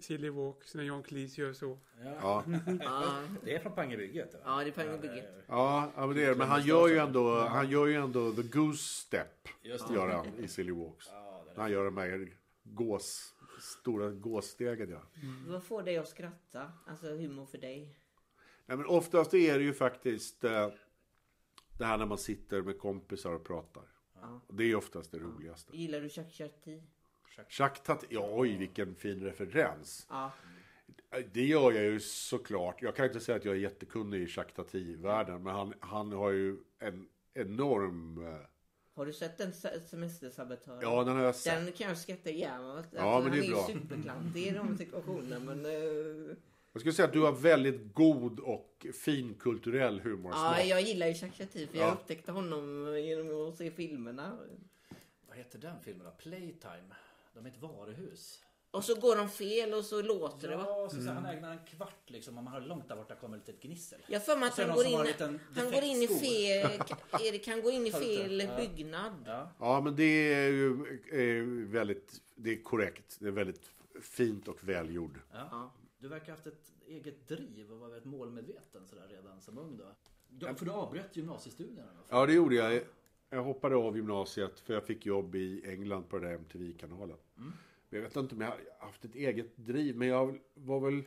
Silly 0.00 0.30
Walks 0.30 0.74
när 0.74 0.84
John 0.84 1.02
Cleese 1.02 1.38
gör 1.38 1.52
så. 1.52 1.78
Ja. 2.04 2.44
Ja, 2.80 3.22
Det 3.44 3.54
är 3.54 3.58
från 3.58 3.74
Pangebygget? 3.74 4.34
Ja, 4.44 4.56
det 4.64 4.70
är 4.70 4.72
Pangebygget. 4.72 5.24
Ja, 5.46 5.92
ja, 5.96 6.06
det 6.06 6.24
är. 6.24 6.34
Men 6.34 6.48
han 6.48 6.62
gör 6.62 6.88
ju 6.88 6.98
ändå, 6.98 7.40
han 7.40 7.70
gör 7.70 7.86
ju 7.86 7.94
ändå 7.94 8.32
the 8.32 8.42
goose 8.42 8.84
step. 8.84 9.48
Just 9.62 9.88
det. 9.88 9.94
Gör 9.94 10.08
han 10.08 10.26
i 10.38 10.48
Silly 10.48 10.72
Walks. 10.72 11.06
Ja, 11.10 11.44
Han 11.56 11.70
gör 11.70 11.84
de 11.84 11.96
här 11.96 12.32
gås, 12.64 13.34
stora 13.60 14.10
gåsstegen. 14.10 14.90
Ja. 14.90 15.02
Vad 15.46 15.64
får 15.64 15.82
dig 15.82 15.96
att 15.98 16.08
skratta? 16.08 16.72
Alltså 16.86 17.06
humor 17.06 17.46
för 17.46 17.58
dig? 17.58 17.96
Nej, 18.66 18.76
men 18.76 18.86
oftast 18.86 19.34
är 19.34 19.58
det 19.58 19.64
ju 19.64 19.72
faktiskt 19.72 20.44
eh, 20.44 20.68
det 21.78 21.84
här 21.84 21.98
när 21.98 22.06
man 22.06 22.18
sitter 22.18 22.62
med 22.62 22.78
kompisar 22.78 23.32
och 23.32 23.44
pratar. 23.44 23.82
Ja. 24.14 24.40
Det 24.48 24.64
är 24.64 24.76
oftast 24.76 25.12
det 25.12 25.18
roligaste. 25.18 25.76
Gillar 25.76 26.00
du 26.00 26.08
Chuck 26.08 26.32
Chatti? 26.32 26.82
Tati, 27.84 28.06
ja, 28.10 28.28
oj 28.32 28.56
vilken 28.56 28.94
fin 28.94 29.20
referens. 29.24 30.06
Ja. 30.10 30.32
Det 31.32 31.44
gör 31.46 31.72
jag 31.72 31.84
ju 31.84 32.00
såklart. 32.00 32.82
Jag 32.82 32.96
kan 32.96 33.06
inte 33.06 33.20
säga 33.20 33.36
att 33.38 33.44
jag 33.44 33.54
är 33.54 33.58
jättekunnig 33.60 34.18
i 34.18 34.26
Jacques 34.36 34.54
Tati-världen. 34.54 35.42
Men 35.42 35.54
han, 35.54 35.74
han 35.80 36.12
har 36.12 36.30
ju 36.30 36.56
en 36.78 37.08
enorm... 37.34 38.26
eh, 38.26 38.36
Har 38.94 39.06
du 39.06 39.12
sett 39.12 39.38
den 39.38 39.52
se- 39.52 39.80
semestersabotör? 39.80 40.78
Ja, 40.82 41.04
den 41.04 41.16
har 41.16 41.24
jag 41.24 41.34
sett. 41.34 41.64
Den 41.64 41.72
kan 41.72 41.88
jag 41.88 41.98
skratta 41.98 42.30
ihjäl 42.30 42.62
mig. 42.62 42.70
Alltså, 42.76 42.96
Ja, 42.96 43.20
men 43.20 43.32
det 43.32 43.38
är 43.38 43.42
han 43.42 43.50
bra. 43.50 43.64
är 43.68 43.68
ju 43.74 43.80
superklantig 43.80 44.46
i 44.46 44.50
de 44.50 44.76
situationerna. 44.78 45.38
Men, 45.54 45.66
eh, 45.66 46.36
Jag 46.72 46.80
skulle 46.80 46.92
säga 46.92 47.06
att 47.06 47.12
du 47.12 47.20
har 47.20 47.32
väldigt 47.32 47.94
god 47.94 48.40
och 48.40 48.86
fin 49.02 49.34
kulturell 49.34 50.00
humorsmak. 50.00 50.58
ja, 50.58 50.62
jag 50.62 50.80
gillar 50.82 51.06
ju 51.06 51.14
Chatti 51.14 51.66
för 51.66 51.78
Ja. 51.78 51.82
jag 51.84 51.92
upptäckte 51.92 52.32
honom 52.32 52.96
genom 53.04 53.48
att 53.48 53.56
se 53.56 53.70
filmerna. 53.70 54.38
Vad 55.28 55.36
heter 55.36 55.58
den 55.58 55.76
filmen 55.84 56.04
då? 56.06 56.10
Playtime? 56.10 56.94
De 57.34 57.46
är 57.46 57.50
ett 57.50 57.62
varuhus. 57.62 58.42
Och 58.70 58.84
så 58.84 58.94
går 58.94 59.16
de 59.16 59.28
fel 59.28 59.74
och 59.74 59.84
så 59.84 60.02
låter 60.02 60.48
det 60.48 60.56
va? 60.56 60.64
Ja, 60.66 60.88
så, 60.90 61.02
så 61.02 61.10
han 61.10 61.26
ägnar 61.26 61.52
en 61.52 61.64
kvart 61.66 62.10
liksom. 62.10 62.38
Om 62.38 62.44
man 62.44 62.52
hör 62.52 62.60
långt 62.60 62.88
där 62.88 62.96
borta 62.96 63.14
kommer 63.14 63.36
ett 63.36 63.46
litet 63.46 63.62
gnissel. 63.62 64.00
Jag 64.06 64.24
för 64.24 64.36
mig 64.36 64.48
att 64.48 64.58
han 64.58 64.68
det 64.68 64.74
går 64.74 64.86
in, 64.86 65.40
han 65.54 65.70
går 65.70 65.82
in 65.82 66.02
i 66.02 66.08
fel... 66.08 66.70
Erik, 67.20 67.48
han 67.48 67.62
går 67.62 67.72
in 67.72 67.86
i 67.86 67.92
fel 67.92 68.50
byggnad. 68.56 69.12
Ja. 69.26 69.50
Ja, 69.58 69.80
men 69.80 69.96
det 69.96 70.34
är 70.34 70.48
ju 70.48 71.00
är 71.12 71.66
väldigt... 71.66 72.22
Det 72.34 72.50
är 72.50 72.62
korrekt. 72.62 73.16
Det 73.20 73.26
är 73.26 73.32
väldigt 73.32 73.70
fint 74.00 74.48
och 74.48 74.68
välgjord. 74.68 75.20
Ja. 75.32 75.72
Du 75.98 76.08
verkar 76.08 76.26
ha 76.26 76.32
haft 76.32 76.46
ett 76.46 76.72
eget 76.86 77.28
driv 77.28 77.72
och 77.72 77.78
var 77.78 77.88
väldigt 77.88 78.04
målmedveten 78.04 78.86
sådär 78.86 79.08
redan 79.08 79.40
som 79.40 79.58
ung 79.58 79.76
då. 79.76 79.84
Du, 80.28 80.54
för 80.54 80.64
du 80.64 80.70
avbröt 80.70 81.16
gymnasiestudierna? 81.16 81.92
Ja, 82.08 82.26
det 82.26 82.32
gjorde 82.32 82.54
jag. 82.54 82.82
Jag 83.34 83.42
hoppade 83.42 83.76
av 83.76 83.96
gymnasiet 83.96 84.60
för 84.60 84.74
jag 84.74 84.86
fick 84.86 85.06
jobb 85.06 85.34
i 85.34 85.62
England 85.64 86.08
på 86.08 86.18
den 86.18 86.28
där 86.28 86.34
MTV-kanalen. 86.34 87.16
Men 87.34 87.52
Jag 87.90 88.00
vet 88.00 88.16
inte 88.16 88.34
om 88.34 88.40
jag 88.40 88.48
har 88.48 88.58
haft 88.86 89.04
ett 89.04 89.14
eget 89.14 89.56
driv, 89.56 89.96
men 89.96 90.08
jag 90.08 90.38
var 90.54 90.80
väl... 90.80 91.02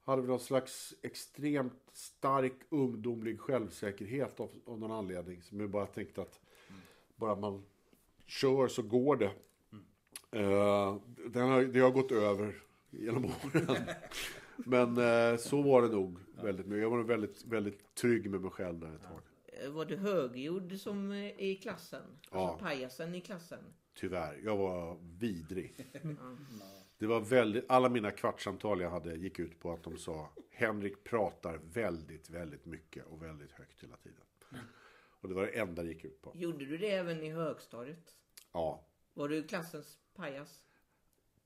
Hade 0.00 0.22
väl 0.22 0.30
någon 0.30 0.40
slags 0.40 0.94
extremt 1.02 1.90
stark 1.92 2.52
ungdomlig 2.68 3.40
självsäkerhet 3.40 4.40
av, 4.40 4.50
av 4.66 4.78
någon 4.78 4.92
anledning. 4.92 5.42
Som 5.42 5.60
jag 5.60 5.70
bara 5.70 5.86
tänkte 5.86 6.22
att 6.22 6.40
bara 7.16 7.34
man 7.34 7.62
kör 8.26 8.68
så 8.68 8.82
går 8.82 9.16
det. 9.16 9.32
Eh, 10.30 10.96
den 11.28 11.48
har, 11.48 11.62
det 11.62 11.80
har 11.80 11.90
gått 11.90 12.12
över 12.12 12.62
genom 12.90 13.24
åren. 13.24 13.78
Men 14.56 14.96
eh, 14.98 15.38
så 15.38 15.62
var 15.62 15.82
det 15.82 15.88
nog 15.88 16.18
väldigt 16.42 16.66
mycket. 16.66 16.82
Jag 16.82 16.90
var 16.90 16.96
nog 16.96 17.06
väldigt, 17.06 17.44
väldigt 17.44 17.94
trygg 17.94 18.30
med 18.30 18.40
mig 18.40 18.50
själv 18.50 18.78
där 18.78 18.94
ett 18.94 19.02
tag. 19.02 19.12
Eh, 19.12 19.35
Var 19.68 19.84
du 19.84 19.96
höggjord 19.96 20.76
som 20.76 21.12
eh, 21.12 21.40
i 21.40 21.58
klassen? 21.62 22.18
Ja. 22.30 22.38
Alltså 22.38 22.64
pajasen 22.64 23.14
i 23.14 23.20
klassen? 23.20 23.64
Tyvärr, 23.94 24.40
jag 24.44 24.56
var 24.56 24.98
vidrig. 25.18 25.74
Det 26.98 27.06
var 27.06 27.20
väldigt, 27.20 27.64
alla 27.68 27.88
mina 27.88 28.10
kvartssamtal 28.10 28.80
jag 28.80 28.90
hade 28.90 29.14
gick 29.14 29.38
ut 29.38 29.60
på 29.60 29.72
att 29.72 29.82
de 29.82 29.98
sa 29.98 30.30
Henrik 30.50 31.04
pratar 31.04 31.56
väldigt, 31.56 32.30
väldigt 32.30 32.64
mycket 32.64 33.06
och 33.06 33.22
väldigt 33.22 33.52
högt 33.52 33.82
hela 33.82 33.96
tiden. 33.96 34.20
Och 35.20 35.28
det 35.28 35.34
var 35.34 35.42
det 35.42 35.48
enda 35.48 35.82
det 35.82 35.88
gick 35.88 36.04
ut 36.04 36.22
på. 36.22 36.32
Gjorde 36.34 36.64
du 36.64 36.78
det 36.78 36.90
även 36.90 37.22
i 37.22 37.30
högstadiet? 37.30 38.16
Ja, 38.52 38.86
Var 39.14 39.28
du 39.28 39.42
klassens 39.42 39.98
pajas? 40.14 40.62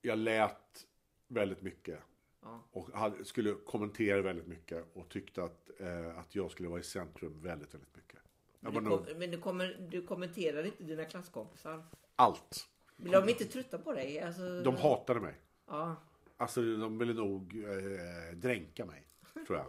jag 0.01 0.19
lät 0.19 0.87
väldigt 1.27 1.61
mycket. 1.61 1.99
Ja. 2.41 2.63
Och 2.71 2.89
hade, 2.93 3.25
skulle 3.25 3.53
kommentera 3.65 4.21
väldigt 4.21 4.47
mycket 4.47 4.85
och 4.93 5.09
tyckte 5.09 5.43
att, 5.43 5.69
eh, 5.79 6.19
att 6.19 6.35
jag 6.35 6.51
skulle 6.51 6.69
vara 6.69 6.79
i 6.79 6.83
centrum 6.83 7.41
väldigt, 7.41 7.73
väldigt 7.73 7.95
mycket. 7.95 8.19
Men 8.59 8.73
du, 8.73 8.89
kom, 8.89 9.05
men 9.17 9.31
du, 9.31 9.37
kommer, 9.37 9.87
du 9.89 10.01
kommenterar 10.01 10.63
inte 10.63 10.83
dina 10.83 11.05
klasskompisar? 11.05 11.83
allt. 12.15 12.67
Blir 12.97 13.11
de 13.11 13.29
inte 13.29 13.45
trötta 13.45 13.77
på 13.77 13.93
dig? 13.93 14.19
Alltså, 14.19 14.61
De 14.63 14.75
hatade 14.75 15.19
mig. 15.19 15.33
Ja. 15.67 15.95
Alltså 16.37 16.61
de 16.61 16.97
ville 16.97 17.13
nog 17.13 17.63
eh, 17.63 18.35
dränka 18.35 18.85
mig, 18.85 19.07
tror 19.47 19.57
jag. 19.57 19.65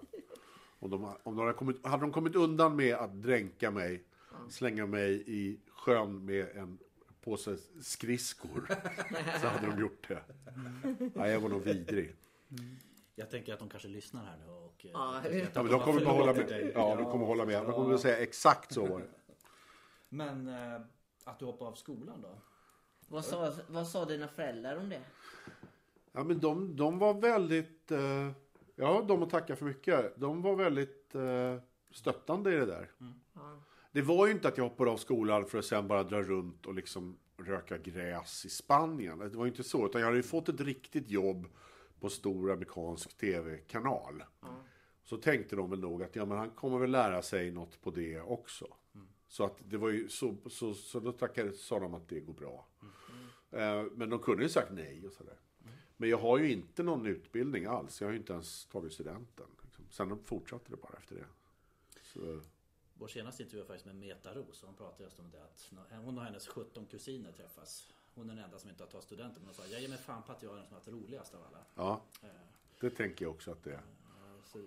Om 0.78 0.90
de, 0.90 1.04
om 1.22 1.36
de 1.36 1.38
hade, 1.38 1.52
kommit, 1.52 1.86
hade 1.86 2.02
de 2.02 2.12
kommit 2.12 2.34
undan 2.36 2.76
med 2.76 2.94
att 2.94 3.22
dränka 3.22 3.70
mig, 3.70 4.04
slänga 4.48 4.86
mig 4.86 5.24
i 5.26 5.60
sjön 5.68 6.24
med 6.24 6.56
en 6.56 6.78
påse 7.20 7.56
skridskor, 7.80 8.66
så 9.40 9.46
hade 9.46 9.66
de 9.66 9.80
gjort 9.80 10.08
det. 10.08 10.22
Nej, 11.14 11.30
jag 11.30 11.40
var 11.40 11.48
nog 11.48 11.62
vidrig. 11.62 12.16
Jag 13.14 13.30
tänker 13.30 13.52
att 13.52 13.58
de 13.58 13.68
kanske 13.68 13.88
lyssnar 13.88 14.24
här 14.24 14.36
nu 14.36 14.52
och... 14.52 14.84
eh, 14.86 14.90
Ja, 14.92 15.22
men 15.62 15.66
de 15.72 15.80
kommer 15.80 16.04
bara 16.04 16.14
hålla 16.14 16.32
med. 16.32 16.48
dig. 16.48 16.72
Ja, 16.74 16.96
de 16.96 17.04
kommer 17.10 17.26
hålla 17.26 17.44
med. 17.46 17.62
De 17.62 17.72
kommer 17.72 17.94
att 17.94 18.00
säga 18.00 18.16
exakt 18.18 18.74
så 18.74 18.86
var 18.86 18.98
det. 19.00 19.06
Men 20.08 20.48
eh, 20.48 20.80
Att 21.24 21.38
du 21.38 21.44
hoppade 21.44 21.70
av 21.70 21.74
skolan 21.74 22.22
då? 22.22 22.38
Vad 23.08 23.24
sa, 23.24 23.52
vad 23.68 23.86
sa 23.88 24.04
dina 24.04 24.28
föräldrar 24.28 24.76
om 24.76 24.88
det? 24.88 25.00
Ja, 26.12 26.24
men 26.24 26.40
de, 26.40 26.76
de 26.76 26.98
var 26.98 27.14
väldigt... 27.14 27.90
Eh, 27.90 28.30
ja, 28.76 29.04
de 29.08 29.22
att 29.22 29.30
tacka 29.30 29.56
för 29.56 29.64
mycket. 29.66 30.16
De 30.16 30.42
var 30.42 30.56
väldigt 30.56 31.14
eh, 31.14 31.56
stöttande 31.90 32.52
i 32.54 32.56
det 32.56 32.66
där. 32.66 32.90
Ja. 33.34 33.62
Det 33.92 34.02
var 34.02 34.26
ju 34.26 34.32
inte 34.32 34.48
att 34.48 34.56
jag 34.56 34.64
hoppade 34.64 34.90
av 34.90 34.96
skolan 34.96 35.46
för 35.46 35.58
att 35.58 35.64
sen 35.64 35.88
bara 35.88 36.02
dra 36.04 36.22
runt 36.22 36.66
och 36.66 36.74
liksom 36.74 37.18
röka 37.36 37.78
gräs 37.78 38.44
i 38.44 38.50
Spanien. 38.50 39.18
Det 39.18 39.28
var 39.28 39.44
ju 39.44 39.50
inte 39.50 39.64
så. 39.64 39.86
Utan 39.86 40.00
jag 40.00 40.06
hade 40.08 40.16
ju 40.16 40.22
fått 40.22 40.48
ett 40.48 40.60
riktigt 40.60 41.10
jobb 41.10 41.46
på 42.02 42.10
stor 42.10 42.50
amerikansk 42.50 43.16
tv-kanal. 43.16 44.24
Så 45.04 45.16
tänkte 45.16 45.56
de 45.56 45.70
väl 45.70 45.80
nog 45.80 46.02
att 46.02 46.16
ja, 46.16 46.24
men 46.24 46.38
han 46.38 46.50
kommer 46.50 46.78
väl 46.78 46.90
lära 46.90 47.22
sig 47.22 47.50
något 47.50 47.82
på 47.82 47.90
det 47.90 48.20
också. 48.20 48.76
Så 49.28 49.44
att 49.44 49.56
det 49.58 49.76
var 49.76 49.88
ju 49.90 50.08
så, 50.08 50.36
så, 50.46 50.74
så 50.74 51.00
då 51.00 51.12
tackade, 51.12 51.52
sa 51.52 51.78
de 51.78 51.94
att 51.94 52.08
det 52.08 52.20
går 52.20 52.32
bra. 52.32 52.66
Eh, 53.50 53.84
men 53.92 54.10
de 54.10 54.18
kunde 54.18 54.42
ju 54.42 54.48
sagt 54.48 54.72
nej 54.72 55.06
och 55.06 55.12
sådär. 55.12 55.40
Men 55.96 56.08
jag 56.08 56.18
har 56.18 56.38
ju 56.38 56.52
inte 56.52 56.82
någon 56.82 57.06
utbildning 57.06 57.64
alls. 57.64 58.00
Jag 58.00 58.08
har 58.08 58.12
ju 58.12 58.18
inte 58.18 58.32
ens 58.32 58.66
tagit 58.66 58.92
studenten. 58.92 59.46
Liksom. 59.62 59.84
Sen 59.90 60.18
fortsatte 60.24 60.70
det 60.70 60.76
bara 60.76 60.96
efter 60.98 61.14
det. 61.14 61.26
Så, 62.02 62.40
Vår 62.94 63.08
senaste 63.08 63.42
intervju 63.42 63.62
var 63.62 63.68
faktiskt 63.68 63.86
med 63.86 63.96
Meta 63.96 64.34
Ros 64.34 64.62
och 64.62 64.68
hon 64.68 64.76
pratade 64.76 65.04
just 65.04 65.18
om 65.18 65.30
det 65.30 65.44
att 65.44 65.70
hon 66.04 66.18
och 66.18 66.24
hennes 66.24 66.48
17 66.48 66.86
kusiner 66.86 67.32
träffas. 67.32 67.92
Hon 68.14 68.30
är 68.30 68.34
den 68.34 68.44
enda 68.44 68.58
som 68.58 68.70
inte 68.70 68.82
har 68.82 68.90
tagit 68.90 69.04
studenten 69.04 69.36
men 69.42 69.46
hon 69.46 69.54
sa 69.54 69.66
jag 69.66 69.80
ger 69.80 69.88
mig 69.88 69.98
fan 69.98 70.22
på 70.22 70.32
att 70.32 70.42
jag 70.42 70.52
är 70.52 70.56
den 70.56 70.66
som 70.66 70.74
har 70.74 70.80
varit 70.80 71.02
roligast 71.04 71.34
av 71.34 71.40
alla. 71.42 71.64
ja, 71.74 72.04
Eh, 72.22 72.28
det 72.80 72.90
tänker 72.90 73.24
jag 73.24 73.32
också 73.34 73.50
att 73.50 73.64
det 73.64 73.72
är. 73.72 73.80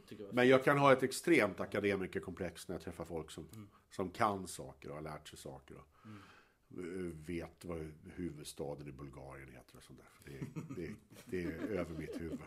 jag 0.10 0.26
var 0.26 0.34
Men 0.34 0.48
jag 0.48 0.64
kan 0.64 0.78
ha 0.78 0.94
ett 0.94 1.04
extremt 1.04 1.60
akademikerkomplex 1.60 2.68
när 2.68 2.76
jag 2.76 2.82
träffar 2.82 3.06
folk 3.06 3.32
som, 3.32 3.48
som 3.92 4.10
kan 4.10 4.48
saker 4.48 4.90
och 4.90 4.96
har 4.96 5.02
lärt 5.02 5.28
sig 5.28 5.38
saker. 5.40 5.76
Och 5.78 6.08
eh, 6.78 6.84
vet 7.26 7.66
vad 7.66 7.92
huvudstaden 8.16 8.88
i 8.88 8.92
Bulgarien 8.92 9.50
heter 9.50 9.78
och 9.78 9.84
sånt 9.84 10.00
där. 10.00 10.08
För 10.14 10.32
Det, 10.32 10.82
det, 10.82 10.96
det 11.26 11.44
är 11.44 11.68
över 11.68 11.94
mitt 11.94 12.22
huvud. 12.22 12.40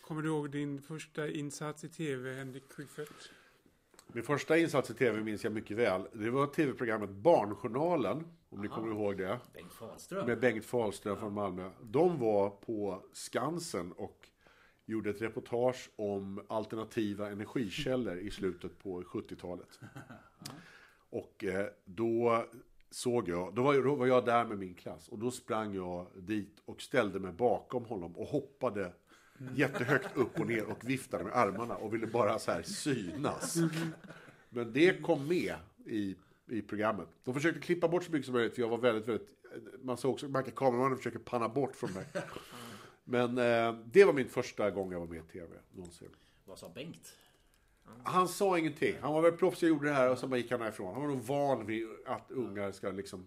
Kommer 0.00 0.22
du 0.22 0.28
ihåg 0.28 0.50
din 0.50 0.82
första 0.82 1.28
insats 1.28 1.84
i 1.84 1.88
tv, 1.88 2.34
Henrik 2.34 2.72
Schyffert? 2.72 3.30
Min 4.14 4.24
första 4.24 4.58
insats 4.58 4.90
i 4.90 4.94
tv 4.94 5.22
minns 5.22 5.44
jag 5.44 5.52
mycket 5.52 5.76
väl. 5.76 6.08
Det 6.12 6.30
var 6.30 6.46
tv-programmet 6.46 7.10
Barnjournalen, 7.10 8.24
om 8.48 8.60
ni 8.60 8.68
kommer 8.68 8.92
ihåg 8.92 9.18
det. 9.18 9.38
Bengt 9.54 9.72
Fahlström. 9.72 10.26
Med 10.26 10.40
Bengt 10.40 10.64
Fahlström 10.64 11.16
från 11.16 11.32
Malmö. 11.32 11.70
De 11.82 12.18
var 12.18 12.50
på 12.50 13.02
Skansen 13.12 13.92
och 13.92 14.28
gjorde 14.86 15.10
ett 15.10 15.22
reportage 15.22 15.90
om 15.96 16.46
alternativa 16.48 17.30
energikällor 17.30 18.18
i 18.18 18.30
slutet 18.30 18.78
på 18.78 19.02
70-talet. 19.02 19.80
Och 21.10 21.44
eh, 21.44 21.66
då 21.84 22.44
såg 22.90 23.28
jag, 23.28 23.54
då 23.54 23.62
var, 23.62 23.74
då 23.74 23.94
var 23.94 24.06
jag 24.06 24.24
där 24.24 24.44
med 24.44 24.58
min 24.58 24.74
klass 24.74 25.08
och 25.08 25.18
då 25.18 25.30
sprang 25.30 25.74
jag 25.74 26.06
dit 26.14 26.62
och 26.64 26.82
ställde 26.82 27.18
mig 27.18 27.32
bakom 27.32 27.84
honom 27.84 28.16
och 28.16 28.26
hoppade 28.26 28.92
jättehögt 29.54 30.16
upp 30.16 30.40
och 30.40 30.46
ner 30.46 30.64
och 30.64 30.90
viftade 30.90 31.24
med 31.24 31.36
armarna 31.36 31.76
och 31.76 31.94
ville 31.94 32.06
bara 32.06 32.38
så 32.38 32.52
här 32.52 32.62
synas. 32.62 33.56
Men 34.48 34.72
det 34.72 35.02
kom 35.02 35.28
med 35.28 35.54
i, 35.86 36.16
i 36.48 36.62
programmet. 36.62 37.08
De 37.24 37.34
försökte 37.34 37.60
klippa 37.60 37.88
bort 37.88 38.04
så 38.04 38.12
mycket 38.12 38.26
som 38.26 38.34
möjligt 38.34 38.54
för 38.54 38.62
jag 38.62 38.68
var 38.68 38.78
väldigt, 38.78 39.08
väldigt... 39.08 39.28
Man 39.82 39.96
såg 39.96 40.12
också 40.12 40.26
att 40.34 40.54
kameramannen 40.54 40.96
försöker 40.96 41.18
panna 41.18 41.48
bort 41.48 41.76
från 41.76 41.92
mig. 41.92 42.06
Men 43.04 43.38
eh, 43.38 43.80
det 43.92 44.04
var 44.04 44.12
min 44.12 44.28
första 44.28 44.70
gång 44.70 44.92
jag 44.92 45.00
var 45.00 45.06
med 45.06 45.18
i 45.18 45.32
tv 45.32 45.46
någonsin. 45.72 46.08
Vad 46.44 46.58
sa 46.58 46.68
Bengt? 46.68 47.16
Han 48.04 48.28
sa 48.28 48.58
ingenting. 48.58 48.94
Han 49.00 49.12
var 49.12 49.22
väl 49.22 49.32
proffsig 49.32 49.66
och 49.66 49.76
gjorde 49.76 49.88
det 49.88 49.94
här 49.94 50.10
och 50.10 50.18
så 50.18 50.26
bara 50.26 50.36
gick 50.36 50.50
han 50.50 50.60
härifrån. 50.60 50.94
Han 50.94 51.02
var 51.02 51.08
nog 51.08 51.22
van 51.22 51.66
vid 51.66 51.86
att 52.06 52.30
ungar 52.30 52.72
ska 52.72 52.90
liksom 52.90 53.26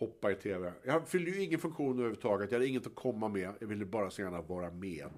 hoppa 0.00 0.30
i 0.30 0.34
tv. 0.34 0.72
Jag 0.82 1.08
fyllde 1.08 1.30
ju 1.30 1.42
ingen 1.42 1.58
funktion 1.58 1.92
överhuvudtaget. 1.92 2.50
Jag 2.50 2.58
hade 2.58 2.68
inget 2.68 2.86
att 2.86 2.94
komma 2.94 3.28
med. 3.28 3.54
Jag 3.60 3.66
ville 3.66 3.84
bara 3.84 4.10
så 4.10 4.22
gärna 4.22 4.42
vara 4.42 4.70
med. 4.70 5.10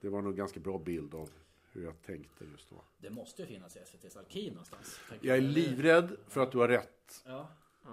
Det 0.00 0.08
var 0.08 0.22
nog 0.22 0.32
en 0.32 0.36
ganska 0.36 0.60
bra 0.60 0.78
bild 0.78 1.14
av 1.14 1.30
hur 1.72 1.84
jag 1.84 2.02
tänkte 2.02 2.44
just 2.52 2.70
då. 2.70 2.84
Det 2.98 3.10
måste 3.10 3.42
ju 3.42 3.48
finnas 3.48 3.76
i 3.76 3.78
SVTs 3.78 4.16
arkiv 4.16 4.52
någonstans. 4.52 5.00
Jag 5.20 5.36
är 5.36 5.40
livrädd 5.40 6.16
för 6.28 6.40
att 6.40 6.52
du 6.52 6.58
har 6.58 6.68
rätt. 6.68 7.22
Ja. 7.26 7.48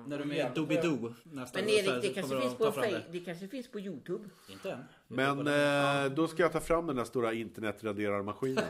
När 0.07 0.17
du 0.17 0.23
är 0.23 0.27
med 0.27 0.37
i 0.37 0.55
Doobidoo 0.55 1.13
nästa 1.23 1.59
Men 1.59 1.69
Erik, 1.69 1.85
det 1.85 2.07
så 2.07 2.13
kanske, 2.13 2.41
finns 2.41 2.55
på 2.55 2.81
det. 2.81 3.03
det 3.11 3.19
kanske 3.19 3.47
finns 3.47 3.71
på 3.71 3.79
Youtube. 3.79 4.29
Inte 4.49 4.71
än. 4.71 4.83
Men 5.07 5.47
eh, 5.47 6.11
då 6.11 6.27
ska 6.27 6.43
jag 6.43 6.51
ta 6.51 6.59
fram 6.59 6.87
den 6.87 6.95
där 6.95 7.03
stora 7.03 7.33
internetraderarmaskinen. 7.33 8.63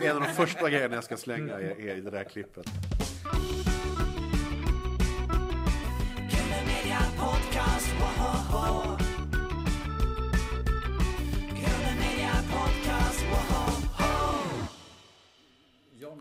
en 0.00 0.16
av 0.16 0.22
de 0.22 0.28
första 0.28 0.70
grejerna 0.70 0.94
jag 0.94 1.04
ska 1.04 1.16
slänga 1.16 1.54
är, 1.54 1.80
är 1.80 1.96
i 1.96 2.00
det 2.00 2.10
där 2.10 2.24
klippet. 2.24 2.66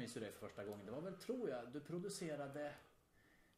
Minns 0.04 0.18
ju 0.18 0.22
det 0.22 0.32
för 0.32 0.40
första 0.48 0.64
gången. 0.66 0.86
Det 0.86 0.92
var 0.92 1.02
väl, 1.02 1.14
tror 1.14 1.50
jag, 1.50 1.72
du 1.72 1.80
producerade... 1.80 2.74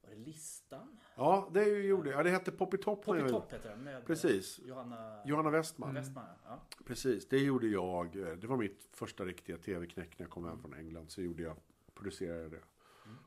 Var 0.02 0.10
det 0.10 0.16
Listan? 0.16 1.00
Ja, 1.16 1.50
det 1.54 1.66
gjorde 1.66 2.10
jag. 2.10 2.20
Ja, 2.20 2.24
det 2.24 2.30
hette 2.30 2.52
Poppy 2.52 2.78
Top. 2.78 3.06
Poppy 3.06 3.30
Top 3.30 3.54
heter 3.54 3.70
den. 3.70 3.84
Med 3.84 4.06
Precis. 4.06 4.60
Johanna 4.60 5.22
Johanna 5.26 5.50
Westman. 5.50 5.94
Westman. 5.94 6.36
Ja. 6.46 6.62
Precis, 6.86 7.28
det 7.30 7.38
gjorde 7.38 7.68
jag. 7.68 8.12
Det 8.14 8.48
var 8.48 8.58
mitt 8.58 8.90
första 8.94 9.26
riktiga 9.26 9.58
tv-knäck 9.58 10.20
när 10.20 10.24
jag 10.26 10.32
kom 10.32 10.46
hem 10.46 10.60
från 10.60 10.74
England. 10.74 11.12
Så 11.12 11.22
gjorde 11.22 11.44
jag, 11.44 11.58
producerade 11.94 12.50
det. 12.50 12.62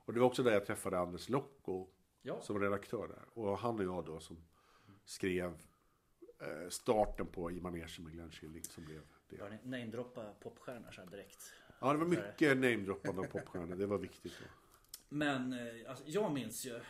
Och 0.04 0.12
det 0.14 0.20
var 0.20 0.26
också 0.26 0.42
där 0.42 0.52
jag 0.52 0.66
träffade 0.66 0.98
Anders 0.98 1.28
Locko 1.28 1.86
Ja. 2.22 2.40
som 2.40 2.60
redaktör 2.60 3.08
där. 3.08 3.24
Och 3.42 3.58
han 3.58 3.78
och 3.78 3.84
jag 3.84 4.04
då 4.04 4.20
som 4.20 4.36
skrev 5.04 5.52
eh, 6.38 6.68
starten 6.68 7.26
på 7.26 7.50
I 7.50 7.60
manegen 7.60 7.88
med 8.04 8.12
Glenn 8.12 8.30
Killing 8.30 8.64
som 8.64 8.84
blev 8.84 9.02
det. 9.28 9.36
Började 9.36 9.58
ni 9.62 9.70
namedroppa 9.70 10.34
popstjärnor 10.40 10.90
så 10.90 11.00
här 11.00 11.08
direkt. 11.10 11.52
Ja, 11.80 11.92
det 11.92 11.98
var 11.98 12.06
mycket 12.06 12.56
namedroppande 12.56 13.20
av 13.22 13.26
popstjärnor. 13.26 13.76
Det 13.76 13.86
var 13.86 13.98
viktigt 13.98 14.32
då. 14.40 14.46
Men 15.08 15.52
eh, 15.52 15.90
alltså, 15.90 16.04
jag 16.06 16.32
minns 16.32 16.66
ju, 16.66 16.80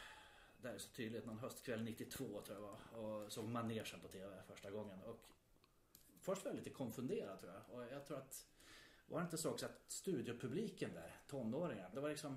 det 0.62 0.68
här 0.68 0.74
är 0.74 0.78
så 0.78 0.90
tydligt, 0.90 1.26
någon 1.26 1.38
höstkväll 1.38 1.82
92 1.84 2.24
tror 2.24 2.44
jag 2.58 2.60
var. 2.60 3.02
Och 3.04 3.32
såg 3.32 3.44
manegen 3.44 4.00
på 4.02 4.08
TV 4.08 4.42
första 4.48 4.70
gången. 4.70 5.02
Och 5.02 5.20
först 6.20 6.44
var 6.44 6.50
jag 6.50 6.56
lite 6.56 6.70
konfunderad 6.70 7.40
tror 7.40 7.52
jag. 7.52 7.76
Och 7.76 7.92
jag 7.92 8.06
tror 8.06 8.16
att, 8.18 8.46
var 9.08 9.20
det 9.20 9.24
inte 9.24 9.38
så 9.38 9.50
också 9.50 9.66
att 9.66 9.80
studiopubliken 9.88 10.90
där, 10.94 11.16
tonåringar, 11.26 11.90
det 11.94 12.00
var 12.00 12.08
liksom 12.08 12.36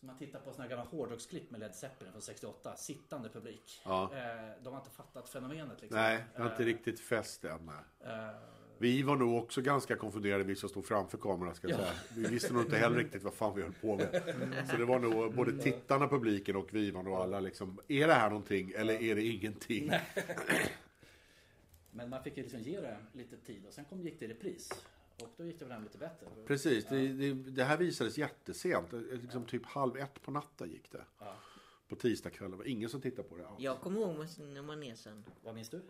om 0.00 0.06
man 0.06 0.18
tittar 0.18 0.40
på 0.40 0.52
såna 0.52 0.62
här 0.62 0.70
gamla 0.70 0.84
hårdrocksklipp 0.84 1.50
med 1.50 1.60
Led 1.60 1.74
Zeppelin 1.74 2.12
från 2.12 2.22
68, 2.22 2.76
sittande 2.76 3.28
publik. 3.28 3.82
Ja. 3.84 4.02
Eh, 4.16 4.62
de 4.62 4.72
har 4.72 4.80
inte 4.80 4.90
fattat 4.90 5.28
fenomenet 5.28 5.80
liksom. 5.80 6.00
Nej, 6.00 6.24
jag 6.34 6.40
har 6.42 6.50
inte 6.50 6.62
Eh, 6.62 6.66
riktigt 6.66 7.00
fäst 7.00 7.44
än. 7.44 7.68
eh, 8.00 8.30
Vi 8.78 9.02
var 9.02 9.16
nog 9.16 9.42
också 9.42 9.60
ganska 9.62 9.96
konfunderade, 9.96 10.44
vi 10.44 10.56
som 10.56 10.68
stod 10.68 10.86
framför 10.86 11.18
kameran. 11.18 11.54
Ska 11.54 11.68
jag 11.68 11.80
Ja. 11.80 11.84
säga. 11.84 11.96
Vi 12.16 12.26
visste 12.28 12.52
nog 12.52 12.62
inte 12.62 12.76
heller 12.76 12.96
riktigt 12.96 13.22
vad 13.22 13.34
fan 13.34 13.56
vi 13.56 13.62
höll 13.62 13.72
på 13.72 13.96
med. 13.96 14.22
Så 14.70 14.76
det 14.76 14.84
var 14.84 14.98
nog 14.98 15.34
både 15.34 15.58
tittarna, 15.62 16.08
publiken 16.08 16.56
och 16.56 16.68
vi 16.74 16.90
var 16.90 17.02
nog 17.02 17.14
alla 17.14 17.40
liksom, 17.40 17.78
är 17.88 18.06
det 18.06 18.14
här 18.14 18.28
någonting 18.30 18.72
eller 18.76 19.02
är 19.02 19.14
det 19.14 19.22
ingenting? 19.22 19.90
Men 21.90 22.10
man 22.10 22.22
fick 22.22 22.36
ju 22.36 22.42
liksom 22.42 22.60
ge 22.60 22.80
det 22.80 22.96
lite 23.12 23.36
tid 23.36 23.66
och 23.66 23.72
sen 23.72 23.84
kom, 23.84 24.02
gick 24.02 24.18
det 24.20 24.24
i 24.24 24.28
repris. 24.28 24.70
Och 25.22 25.28
då 25.36 25.44
gick 25.44 25.58
det 25.58 25.64
väl 25.64 25.72
hem 25.74 25.82
lite 25.82 25.98
bättre. 25.98 26.26
Precis, 26.46 26.84
det, 26.84 27.08
det, 27.08 27.32
det 27.34 27.64
här 27.64 27.76
visades 27.78 28.18
jättesent. 28.18 28.92
Liksom 29.12 29.44
typ 29.44 29.66
halv 29.66 29.96
ett 29.96 30.22
på 30.22 30.30
natten 30.30 30.70
gick 30.70 30.90
det. 30.92 31.04
Ja. 31.18 31.36
På 31.88 31.96
tisdagskvällen. 31.96 32.50
Det 32.50 32.56
var 32.56 32.64
ingen 32.64 32.88
som 32.88 33.00
tittade 33.00 33.28
på 33.28 33.36
det 33.36 33.46
alls. 33.46 33.60
Jag 33.60 33.80
kommer 33.80 34.00
ihåg 34.00 34.16
med 34.38 34.64
manegen. 34.64 35.24
Vad 35.42 35.54
minns 35.54 35.68
du? 35.70 35.82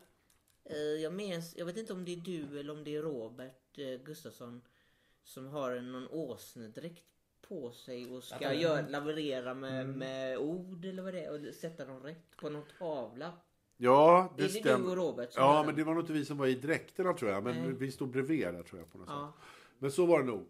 Eh, 0.64 0.77
Jag, 0.77 1.12
minns, 1.12 1.55
jag 1.57 1.66
vet 1.66 1.77
inte 1.77 1.92
om 1.92 2.05
det 2.05 2.12
är 2.12 2.16
du 2.16 2.61
eller 2.61 2.72
om 2.72 2.85
det 2.85 2.96
är 2.96 3.03
Robert 3.03 3.79
eh, 3.79 4.00
Gustafsson 4.05 4.62
som 5.24 5.46
har 5.46 5.81
någon 5.81 6.09
åsnedräkt 6.09 7.05
på 7.48 7.70
sig 7.72 8.11
och 8.11 8.24
ska 8.24 8.46
han- 8.46 8.61
göra, 8.61 8.88
laborera 8.88 9.55
med, 9.55 9.88
med 9.88 10.38
ord 10.38 10.85
eller 10.85 11.03
vad 11.03 11.14
det 11.14 11.24
är 11.24 11.48
och 11.48 11.55
sätta 11.55 11.85
dem 11.85 12.00
rätt 12.03 12.37
på 12.37 12.48
någon 12.50 12.64
tavla. 12.79 13.33
Ja, 13.77 14.35
Det 14.37 14.42
det 14.42 14.59
är 14.59 14.62
det 14.62 14.77
du 14.77 14.90
och. 14.90 14.96
Robert 14.96 15.33
som 15.33 15.42
Ja, 15.42 15.50
gör 15.55 15.59
men 15.59 15.66
den. 15.66 15.77
det 15.77 15.85
var 15.85 15.94
nog 15.94 16.03
inte 16.03 16.12
vi 16.12 16.24
som 16.24 16.38
var 16.38 16.46
i 16.46 16.55
dräkterna 16.55 17.12
tror 17.12 17.31
jag. 17.31 17.44
Men 17.44 17.55
Nej. 17.62 17.72
vi 17.72 17.90
stod 17.92 18.11
bredvid 18.11 18.40
där 18.55 18.62
tror 18.62 18.81
jag 18.81 18.92
på 18.92 18.98
något 18.98 19.09
Ja. 19.11 19.33
sätt. 19.38 19.48
Men 19.79 19.90
så 19.90 20.07
var 20.07 20.18
det 20.18 20.24
nog. 20.24 20.46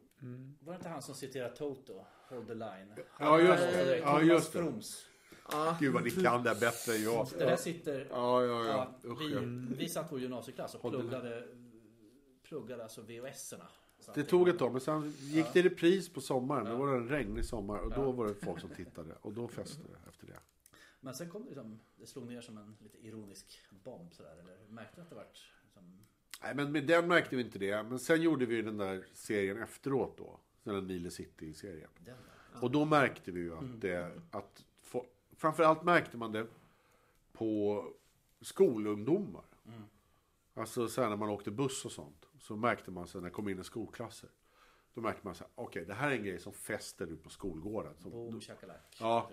Var 0.61 0.72
det 0.72 0.77
inte 0.77 0.88
han 0.88 1.03
som 1.03 1.14
citerade 1.14 1.57
Toto? 1.57 2.05
Hold 2.29 2.46
the 2.46 2.55
line. 2.55 2.94
Ja, 3.20 3.40
just 3.40 3.62
det. 3.62 3.98
Ja, 3.98 4.22
just 4.22 4.53
det. 4.53 4.59
Froms. 4.59 5.07
Ja, 5.51 5.77
Gud 5.81 5.92
vad 5.92 6.05
ni 6.05 6.11
kan 6.11 6.42
det 6.42 6.55
bättre 6.61 6.94
än 6.94 7.03
jag. 7.03 7.29
Det 7.38 7.44
där 7.44 7.57
sitter... 7.57 8.07
Ja, 8.11 8.44
ja, 8.44 8.64
ja. 8.64 8.94
Ja, 9.03 9.11
Usch, 9.11 9.20
vi, 9.20 9.35
ja. 9.35 9.40
vi 9.79 9.88
satt 9.88 10.11
på 10.11 10.18
gymnasieklass 10.18 10.75
och 10.75 10.90
pluggade, 10.90 11.49
pluggade 12.42 12.83
alltså 12.83 13.03
VHS-erna. 13.03 13.68
Det 14.14 14.23
tog 14.23 14.49
ett 14.49 14.59
tag, 14.59 14.73
men 14.73 14.81
sen 14.81 15.14
gick 15.18 15.47
det 15.53 15.59
i 15.59 15.62
repris 15.62 16.09
på 16.12 16.20
sommaren. 16.20 16.64
Det 16.64 16.75
var 16.75 16.97
en 16.97 17.09
regnig 17.09 17.44
sommar 17.44 17.79
och 17.79 17.90
då 17.90 18.12
var 18.12 18.27
det 18.27 18.35
folk 18.35 18.61
som 18.61 18.70
tittade. 18.70 19.14
Och 19.20 19.33
då 19.33 19.49
fäste 19.49 19.83
det 19.88 20.09
efter 20.09 20.27
det. 20.27 20.38
Men 21.01 21.14
sen 21.14 21.31
kom 21.31 21.42
det 21.42 21.49
liksom, 21.49 21.81
det 21.97 22.07
slog 22.07 22.27
ner 22.27 22.40
som 22.40 22.59
en 22.59 22.77
lite 22.81 23.07
ironisk 23.07 23.61
bomb 23.85 24.14
sådär. 24.14 24.37
Eller 24.40 24.57
märkte 24.68 25.03
att 25.03 25.09
det 25.09 25.14
vart 25.14 25.53
liksom, 25.62 25.99
Nej, 26.42 26.55
men 26.55 26.73
med 26.73 26.87
den 26.87 27.09
märkte 27.09 27.37
vi 27.37 27.42
inte 27.42 27.59
det. 27.59 27.83
Men 27.83 27.99
sen 27.99 28.23
gjorde 28.23 28.47
vi 28.47 28.62
den 28.62 28.79
där 28.79 29.05
serien 29.12 29.62
efteråt 29.62 30.18
då. 30.18 30.40
Den 30.62 30.75
där 30.75 30.83
Nile 30.83 31.11
City-serien. 31.11 31.90
Och 32.61 32.70
då 32.70 32.85
märkte 32.85 33.31
vi 33.31 33.40
ju 33.40 33.55
att 33.55 33.81
det, 33.81 34.12
att 34.31 34.64
framförallt 35.37 35.83
märkte 35.83 36.16
man 36.16 36.33
det 36.33 36.47
på 37.33 37.85
skolungdomar. 38.40 39.44
Alltså 40.55 40.88
sen 40.88 41.11
när 41.11 41.16
man 41.16 41.29
åkte 41.29 41.51
buss 41.51 41.85
och 41.85 41.92
sånt. 41.92 42.27
Så 42.38 42.57
märkte 42.57 42.90
man 42.90 43.07
sen 43.07 43.20
när 43.23 43.29
det 43.29 43.35
kom 43.35 43.49
in 43.49 43.61
i 43.61 43.64
skolklasser. 43.64 44.31
Då 44.94 45.01
märkte 45.01 45.20
man 45.23 45.35
så 45.35 45.44
här, 45.44 45.51
okej 45.55 45.85
det 45.85 45.94
här 45.94 46.11
är 46.11 46.16
en 46.16 46.25
grej 46.25 46.38
som 46.38 46.53
fäster 46.53 47.07
nu 47.07 47.16
på 47.16 47.31
skolgården. 47.31 47.92
Som, 47.99 48.11
Boom, 48.11 48.40
då. 48.61 48.75
Ja. 49.01 49.31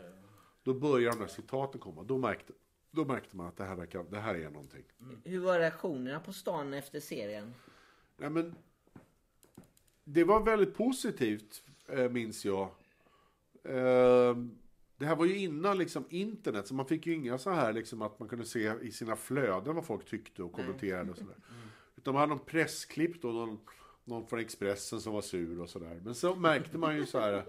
då 0.64 0.74
börjar 0.74 1.12
de 1.12 1.20
där 1.20 1.28
citaten 1.28 1.82
komma. 1.82 2.04
Då 2.04 2.18
märkte, 2.18 2.54
då 2.92 3.06
märkte 3.06 3.38
man 3.38 3.48
att 3.48 3.58
det 3.58 3.64
här, 3.64 3.76
verkar, 3.76 4.04
det 4.04 4.20
här 4.20 4.36
är 4.36 4.50
någonting. 4.50 4.84
Hur 5.24 5.40
var 5.40 5.60
reaktionerna 5.60 6.20
på 6.20 6.34
stan 6.34 6.74
efter 6.74 7.00
serien? 7.00 7.54
Nej, 8.18 8.30
men, 8.30 8.56
det 10.04 10.24
var 10.24 10.44
väldigt 10.44 10.76
positivt, 10.76 11.64
eh, 11.88 12.10
minns 12.10 12.46
jag. 12.46 12.70
Eh, 13.64 14.36
det 15.02 15.08
här 15.08 15.16
var 15.16 15.26
ju 15.26 15.38
innan 15.38 15.78
liksom, 15.78 16.06
internet, 16.10 16.68
så 16.68 16.74
man 16.74 16.86
fick 16.86 17.08
ju 17.08 17.14
inga 17.14 17.38
så 17.38 17.50
här 17.50 17.74
liksom, 17.74 18.02
att 18.02 18.20
man 18.20 18.30
kunde 18.30 18.46
se 18.46 18.74
i 18.82 18.92
sina 18.92 19.16
flöden 19.16 19.76
vad 19.76 19.86
folk 19.86 20.06
tyckte 20.06 20.44
och 20.44 20.52
kommenterade 20.54 21.12
och 21.12 21.18
sådär. 21.18 21.36
Utan 21.96 22.14
man 22.14 22.20
hade 22.22 22.36
någon 22.36 22.46
pressklipp 22.46 23.22
då, 23.22 23.32
någon, 23.32 23.60
någon 24.04 24.28
från 24.28 24.40
Expressen 24.40 25.02
som 25.02 25.14
var 25.14 25.22
sur 25.22 25.60
och 25.60 25.70
sådär. 25.70 26.02
Men 26.04 26.16
så 26.16 26.36
märkte 26.36 26.78
man 26.78 26.96
ju 26.96 27.06
så 27.06 27.20
här 27.20 27.46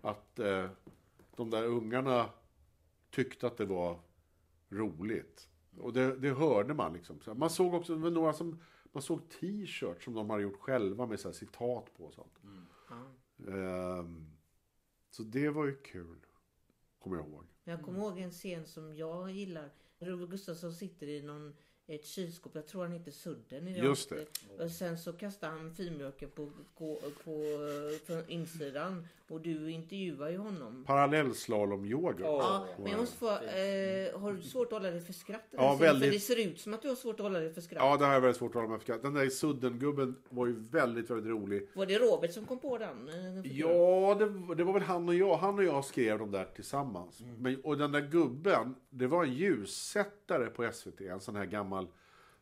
att 0.00 0.38
eh, 0.38 0.68
de 1.36 1.50
där 1.50 1.64
ungarna 1.64 2.30
tyckte 3.10 3.46
att 3.46 3.56
det 3.56 3.66
var 3.66 4.00
roligt. 4.68 5.48
Och 5.78 5.92
det, 5.92 6.16
det 6.16 6.30
hörde 6.30 6.74
man 6.74 6.92
liksom. 6.92 7.20
Man 7.34 7.50
såg 7.50 7.74
också, 7.74 7.94
det 7.94 8.00
var 8.00 8.10
några 8.10 8.32
som, 8.32 8.60
man 8.92 9.02
såg 9.02 9.28
t-shirts 9.28 10.04
som 10.04 10.14
de 10.14 10.30
hade 10.30 10.42
gjort 10.42 10.60
själva 10.60 11.06
med 11.06 11.20
så 11.20 11.28
här 11.28 11.32
citat 11.32 11.94
på 11.96 12.04
och 12.04 12.14
sånt. 12.14 12.38
Ehm, 13.48 14.26
så 15.10 15.22
det 15.22 15.50
var 15.50 15.66
ju 15.66 15.74
kul. 15.76 16.25
Kommer 16.98 17.16
jag 17.16 17.26
ihåg. 17.28 17.44
Jag 17.64 17.82
kommer 17.82 17.98
ihåg 17.98 18.18
en 18.18 18.30
scen 18.30 18.66
som 18.66 18.96
jag 18.96 19.30
gillar. 19.30 19.70
Robert 19.98 20.28
Gustafsson 20.28 20.72
sitter 20.74 21.08
i 21.08 21.22
någon, 21.22 21.56
ett 21.88 22.06
kylskåp, 22.06 22.54
jag 22.54 22.66
tror 22.66 22.82
han 22.82 22.92
heter 22.92 23.10
Sudden. 23.10 23.74
Just 23.74 24.10
det. 24.10 24.64
Och 24.64 24.70
sen 24.70 24.98
så 24.98 25.12
kastar 25.12 25.48
han 25.48 25.74
filmjölken 25.74 26.30
på, 26.30 26.50
på, 26.78 26.98
på, 27.24 28.22
insidan. 28.28 29.06
Och 29.28 29.40
du 29.40 29.70
intervjuar 29.70 30.30
ju 30.30 30.36
honom. 30.36 30.84
Parallellslalomyoga. 30.86 32.24
Ja, 32.24 32.66
men 32.78 32.90
jag 32.90 33.00
måste 33.00 33.16
få, 33.16 33.28
eh, 33.28 34.20
har 34.20 34.32
du 34.32 34.42
svårt 34.42 34.66
att 34.66 34.72
hålla 34.72 34.90
dig 34.90 35.00
för 35.00 35.12
skratt? 35.12 35.44
Ja, 35.50 35.58
scenen? 35.58 35.78
väldigt. 35.78 36.08
För 36.08 36.14
det 36.14 36.20
ser 36.20 36.48
ut 36.48 36.60
som 36.60 36.74
att 36.74 36.82
du 36.82 36.88
har 36.88 36.94
svårt 36.94 37.14
att 37.14 37.20
hålla 37.20 37.38
dig 37.38 37.52
för 37.52 37.60
skratt. 37.60 37.82
Ja, 37.82 37.96
det 37.96 38.04
har 38.04 38.12
jag 38.12 38.20
väldigt 38.20 38.36
svårt 38.36 38.50
att 38.50 38.54
hålla 38.54 38.68
med 38.68 38.82
för 38.82 38.98
Den 38.98 39.14
där 39.14 39.28
Sudden-gubben 39.28 40.16
var 40.28 40.46
ju 40.46 40.52
väldigt, 40.52 41.10
väldigt 41.10 41.30
rolig. 41.30 41.68
Var 41.74 41.86
det 41.86 41.98
Robert 41.98 42.32
som 42.32 42.46
kom 42.46 42.58
på 42.58 42.78
den? 42.78 43.08
eh? 43.08 43.58
Ja, 43.58 44.16
det, 44.18 44.54
det 44.54 44.64
var 44.64 44.72
väl 44.72 44.82
han 44.82 45.08
och 45.08 45.14
jag. 45.14 45.36
Han 45.36 45.58
och 45.58 45.64
jag 45.64 45.84
skrev 45.84 46.18
de 46.18 46.30
där 46.30 46.44
tillsammans. 46.44 47.20
Mm. 47.20 47.34
Men, 47.42 47.60
och 47.60 47.78
den 47.78 47.92
där 47.92 48.00
gubben, 48.00 48.74
det 48.90 49.06
var 49.06 49.24
en 49.24 49.32
ljussättare 49.32 50.46
på 50.46 50.72
SVT. 50.72 51.00
En 51.00 51.20
sån 51.20 51.36
här 51.36 51.46
gammal, 51.46 51.75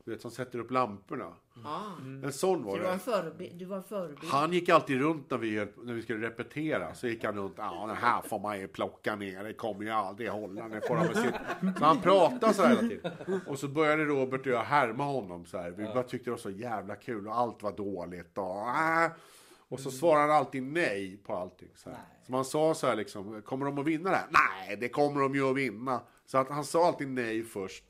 du 0.04 0.10
vet, 0.10 0.20
som 0.20 0.30
sätter 0.30 0.58
upp 0.58 0.70
lamporna. 0.70 1.32
Ja. 1.64 1.82
En 2.24 2.32
sån 2.32 2.58
Så 2.62 2.64
var 2.64 2.76
du 2.78 2.82
var 2.82 2.90
en 2.90 2.98
det. 2.98 3.04
förebild? 3.04 3.58
Du 3.58 3.64
var 3.64 3.76
en 3.76 3.82
förebild. 3.82 4.32
Han 4.32 4.52
gick 4.52 4.68
alltid 4.68 5.00
runt 5.00 5.30
när 5.30 5.38
vi, 5.38 5.66
när 5.82 5.92
vi 5.94 6.02
skulle 6.02 6.26
repetera. 6.26 6.94
Så 6.94 7.08
gick 7.08 7.24
han 7.24 7.36
runt. 7.36 7.54
Ja, 7.56 7.84
den 7.86 7.96
här 7.96 8.22
får 8.22 8.38
man 8.38 8.60
ju 8.60 8.68
plocka 8.68 9.16
ner. 9.16 9.44
Det 9.44 9.52
kommer 9.52 9.84
ju 9.84 9.90
aldrig 9.90 10.30
hålla. 10.30 10.68
Det 10.68 10.80
får 10.80 10.96
han. 10.96 11.14
Så 11.78 11.84
han 11.84 12.00
pratade 12.00 12.54
så 12.54 12.62
här 12.62 12.68
hela 12.76 12.88
tiden. 12.88 13.40
Och 13.46 13.58
så 13.58 13.68
började 13.68 14.04
Robert 14.04 14.40
och 14.40 14.46
jag 14.52 14.62
härma 14.62 15.04
honom 15.04 15.44
så 15.46 15.58
här. 15.58 15.70
Vi 15.70 15.84
bara 15.84 16.02
tyckte 16.02 16.24
det 16.24 16.30
var 16.30 16.38
så 16.38 16.50
jävla 16.50 16.96
kul 16.96 17.28
och 17.28 17.36
allt 17.36 17.62
var 17.62 17.72
dåligt. 17.72 18.38
Och, 18.38 18.68
äh. 18.68 19.10
och 19.68 19.80
så 19.80 19.90
svarade 19.90 20.20
han 20.20 20.30
alltid 20.30 20.62
nej 20.62 21.16
på 21.16 21.34
allting. 21.36 21.70
Så, 21.74 21.90
här. 21.90 21.98
så 22.26 22.32
man 22.32 22.44
sa 22.44 22.74
så 22.74 22.86
här 22.86 22.96
liksom. 22.96 23.42
Kommer 23.42 23.66
de 23.66 23.78
att 23.78 23.86
vinna 23.86 24.10
det 24.10 24.16
här? 24.16 24.28
Nej, 24.30 24.76
det 24.76 24.88
kommer 24.88 25.20
de 25.20 25.34
ju 25.34 25.50
att 25.50 25.56
vinna. 25.56 26.00
Så 26.26 26.38
att 26.38 26.48
han 26.48 26.64
sa 26.64 26.86
alltid 26.86 27.08
nej 27.08 27.42
först. 27.44 27.84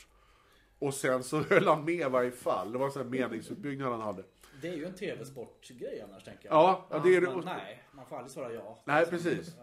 Och 0.79 0.95
sen 0.95 1.23
så 1.23 1.43
höll 1.51 1.67
han 1.67 1.85
med 1.85 1.95
i 1.95 2.05
varje 2.05 2.31
fall. 2.31 2.73
Det 2.73 2.79
var 2.79 2.87
en 2.87 2.93
sån 2.93 3.03
här 3.03 3.11
meningsutbyggnad 3.11 3.93
han 3.93 4.01
hade. 4.01 4.25
Det 4.63 4.69
är 4.69 4.77
ju 4.77 4.85
en 4.85 4.95
tv-sportgrej 4.95 6.05
annars 6.09 6.25
tänker 6.25 6.49
jag. 6.49 6.55
Ja, 6.55 6.87
ja, 6.91 6.99
det 6.99 7.17
är 7.17 7.21
det. 7.21 7.37
Men 7.37 7.45
nej, 7.45 7.85
man 7.93 8.07
får 8.07 8.17
aldrig 8.17 8.33
svara 8.33 8.53
ja. 8.53 8.79
Nej, 8.85 9.07
precis. 9.07 9.55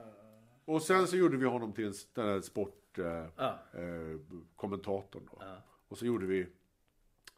Och 0.65 0.82
sen 0.82 1.08
så 1.08 1.17
gjorde 1.17 1.38
vi 1.38 1.45
honom 1.45 1.74
till 1.74 1.86
en, 1.86 1.93
den 2.13 2.28
här 2.28 2.41
sportkommentatorn. 2.41 5.30
Ja. 5.34 5.39
Eh, 5.39 5.39
då. 5.39 5.41
Ja. 5.45 5.58
Och 5.88 5.97
så 5.97 6.06
gjorde 6.06 6.26
vi 6.26 6.47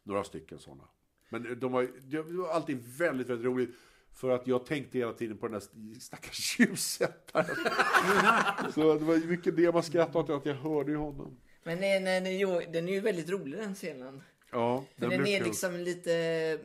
några 0.02 0.24
stycken 0.24 0.58
sådana. 0.58 0.84
Men 1.28 1.60
de 1.60 1.72
var, 1.72 1.88
det 2.02 2.22
var 2.22 2.48
alltid 2.48 2.98
väldigt, 2.98 3.28
väldigt 3.28 3.46
roligt. 3.46 3.70
För 4.12 4.30
att 4.30 4.46
jag 4.46 4.66
tänkte 4.66 4.98
hela 4.98 5.12
tiden 5.12 5.38
på 5.38 5.48
den 5.48 5.60
där 5.60 6.00
stackars 6.00 6.60
ljussättaren. 6.60 7.56
så 8.72 8.94
det 8.94 9.04
var 9.04 9.26
mycket 9.26 9.56
det 9.56 9.72
man 9.74 9.82
skrattade 9.82 10.18
åt, 10.18 10.30
att 10.30 10.46
jag 10.46 10.54
hörde 10.54 10.90
ju 10.90 10.96
honom. 10.96 11.36
Men 11.64 11.80
den, 11.80 12.04
den, 12.04 12.24
den 12.72 12.88
är 12.88 12.92
ju 12.92 13.00
väldigt 13.00 13.30
rolig 13.30 13.58
den 13.60 13.74
scenen. 13.74 14.22
Ja, 14.52 14.84
För 14.98 15.00
den, 15.00 15.22
blev 15.22 15.34
är 15.34 15.38
kul. 15.38 15.46
liksom 15.46 15.76
lite... 15.76 16.58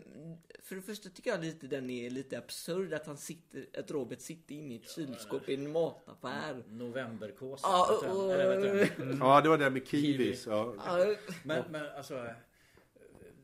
För 0.64 0.76
det 0.76 0.82
första 0.82 1.10
tycker 1.10 1.30
jag 1.32 1.42
lite 1.44 1.68
den 1.68 1.90
är 1.90 2.10
lite 2.10 2.38
absurd 2.38 2.94
att 2.94 3.06
han 3.08 3.18
sitter, 3.18 3.66
att 3.80 3.92
Robert 3.92 4.22
sitter 4.22 4.56
inne 4.56 4.74
i 4.74 4.78
ett 4.78 4.90
kylskåp 4.96 5.50
i 5.50 5.54
en 5.54 5.72
mataffär. 5.72 6.64
Novemberkåsa. 6.70 7.68
Ja, 7.68 7.98
och- 7.98 8.62
du? 8.62 8.88
Ja, 9.20 9.42
det 9.42 9.50
var 9.50 9.58
det 9.58 9.70
med 9.70 9.88
kiwis. 9.88 10.46
Ja. 10.48 10.74
Ja, 10.86 11.16
Men, 11.44 11.64
men 11.72 11.86
alltså... 11.98 12.28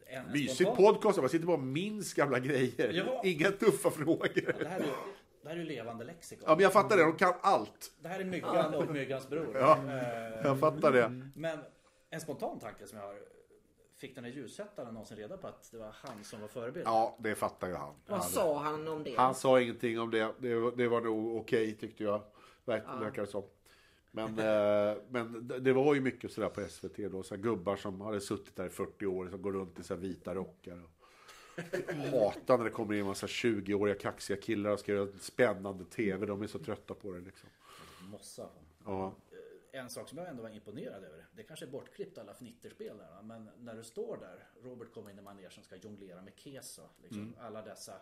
En 0.07 0.31
Mysigt 0.31 0.55
spontan- 0.61 0.75
podcast, 0.75 1.17
man 1.19 1.29
sitter 1.29 1.45
bara 1.45 1.57
och 1.57 1.63
minns 1.63 2.13
gamla 2.13 2.39
grejer. 2.39 2.93
Ja. 2.93 3.21
Inga 3.25 3.51
tuffa 3.51 3.91
frågor. 3.91 4.29
Det 4.59 4.67
här 4.67 4.79
är, 4.79 4.85
det 5.45 5.49
här 5.49 5.57
är 5.57 5.61
ju 5.63 5.67
levande 5.69 6.03
lexikon. 6.05 6.43
Ja, 6.47 6.55
men 6.55 6.63
jag 6.63 6.73
fattar 6.73 6.97
det, 6.97 7.03
de 7.03 7.15
kan 7.17 7.33
allt. 7.41 7.91
Det 7.99 8.07
här 8.07 8.19
är 8.19 8.23
Myggan 8.23 8.73
och 8.73 8.91
Myggans 8.91 9.29
bror. 9.29 9.55
Ja. 9.57 9.77
Eh, 9.77 10.45
Jag 10.47 10.59
fattar 10.59 10.91
det. 10.91 11.21
Men 11.35 11.59
en 12.09 12.21
spontan 12.21 12.59
tanke 12.59 12.87
som 12.87 12.97
jag 12.99 13.05
har. 13.05 13.15
Fick 13.97 14.15
den 14.15 14.23
här 14.23 14.31
ljussättaren 14.31 14.93
någonsin 14.93 15.17
reda 15.17 15.37
på 15.37 15.47
att 15.47 15.71
det 15.71 15.77
var 15.77 15.91
han 15.93 16.23
som 16.23 16.41
var 16.41 16.47
förebild? 16.47 16.85
Ja, 16.87 17.15
det 17.19 17.35
fattar 17.35 17.67
ju 17.67 17.73
han. 17.73 17.93
vad 18.07 18.23
sa 18.23 18.59
han 18.59 18.87
om 18.87 19.03
det? 19.03 19.15
Han 19.17 19.35
sa 19.35 19.61
ingenting 19.61 19.99
om 19.99 20.11
det. 20.11 20.31
Det, 20.39 20.55
var- 20.55 20.71
det 20.71 20.87
var 20.87 21.01
nog 21.01 21.35
okej 21.37 21.75
tyckte 21.77 22.03
jag. 22.03 22.21
Verk, 22.65 22.83
Verkar 23.01 23.21
det 23.21 23.27
som. 23.27 23.43
Men, 24.11 24.39
eh, 24.39 24.97
men 25.09 25.47
det- 25.47 25.59
det 25.59 25.73
var 25.73 25.95
ju 25.95 26.01
mycket 26.01 26.31
sådär 26.31 26.49
på 26.49 26.61
SVT 26.61 27.07
då. 27.11 27.23
Så 27.23 27.35
här 27.35 27.41
gubbar 27.41 27.75
som 27.75 28.01
hade 28.01 28.21
suttit 28.21 28.55
där 28.55 28.65
i 28.65 28.69
40 28.69 29.05
år 29.05 29.27
som 29.29 29.41
går 29.41 29.51
runt 29.51 29.79
i 29.79 29.83
så 29.83 29.93
här 29.93 30.01
vita 30.01 30.35
rockar. 30.35 30.83
Och 30.83 30.91
hatar 32.11 32.57
när 32.57 32.65
det 32.65 32.71
kommer 32.71 32.93
in 32.93 32.99
en 32.99 33.05
massa 33.05 33.27
20-åriga 33.27 33.95
kaxiga 33.95 34.37
killar 34.37 34.71
och 34.71 34.79
ska 34.79 34.91
göra 34.91 35.07
spännande 35.19 35.85
TV. 35.85 36.25
De 36.25 36.41
är 36.41 36.47
så 36.47 36.59
trötta 36.59 36.93
på 36.93 37.13
det 37.13 37.19
liksom. 37.19 37.49
Mossa. 38.01 38.49
Ja. 38.85 39.15
En 39.71 39.89
sak 39.89 40.09
som 40.09 40.17
jag 40.17 40.27
ändå 40.27 40.43
var 40.43 40.49
imponerad 40.49 41.03
över. 41.03 41.25
Det 41.35 41.43
kanske 41.43 41.65
är 41.65 41.69
bortklippt 41.69 42.17
alla 42.17 42.33
fnitterspel 42.33 42.97
där. 42.97 43.21
Men 43.23 43.49
när 43.59 43.75
du 43.75 43.83
står 43.83 44.17
där. 44.17 44.47
Robert 44.69 44.93
kommer 44.93 45.11
in 45.11 45.19
i 45.19 45.21
manegen 45.21 45.51
och 45.57 45.65
ska 45.65 45.75
jonglera 45.75 46.21
med 46.21 46.33
keso. 46.35 46.81
Liksom, 47.01 47.35
Alla 47.39 47.61
dessa. 47.61 47.93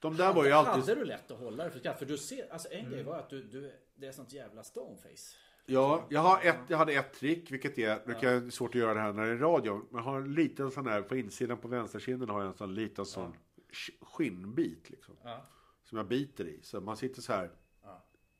De 0.00 0.16
där 0.16 0.32
var 0.32 0.44
ju 0.44 0.52
alltid... 0.52 0.72
Hade 0.72 0.94
du 0.94 1.04
lätt 1.04 1.30
att 1.30 1.38
hålla 1.38 1.62
dig 1.62 1.72
för 1.72 1.78
skratt? 1.78 1.98
För 1.98 2.06
du 2.06 2.18
ser, 2.18 2.52
alltså 2.52 2.68
en 2.70 2.90
grej 2.90 3.02
var 3.02 3.18
att 3.18 3.30
du, 3.30 3.42
du, 3.42 3.72
det 3.94 4.06
är 4.06 4.12
sånt 4.12 4.32
jävla 4.32 4.64
stoneface. 4.64 5.36
Ja, 5.66 6.06
jag, 6.08 6.20
har 6.20 6.40
ett, 6.42 6.56
jag 6.68 6.78
hade 6.78 6.92
ett 6.92 7.12
trick, 7.12 7.50
vilket 7.50 7.78
är, 7.78 8.02
det 8.06 8.14
kan 8.14 8.46
är 8.46 8.50
svårt 8.50 8.70
att 8.70 8.74
göra 8.80 8.94
det 8.94 9.00
här 9.00 9.12
när 9.12 9.26
det 9.26 9.32
är 9.32 9.36
radio, 9.36 9.74
men 9.90 9.98
jag 10.04 10.10
har 10.10 10.20
en 10.20 10.34
liten 10.34 10.70
sån 10.70 10.86
här, 10.86 11.02
på 11.02 11.16
insidan 11.16 11.58
på 11.58 11.68
vänsterkinden 11.68 12.28
har 12.28 12.40
jag 12.40 12.48
en 12.48 12.54
sån 12.56 12.74
liten 12.74 13.06
sån 13.06 13.34
sk- 13.72 14.04
skinnbit 14.04 14.90
liksom. 14.90 15.14
Ja. 15.24 15.46
Som 15.84 15.98
jag 15.98 16.06
biter 16.06 16.44
i. 16.44 16.58
Så 16.62 16.80
man 16.80 16.96
sitter 16.96 17.22
så 17.22 17.32
här. 17.32 17.50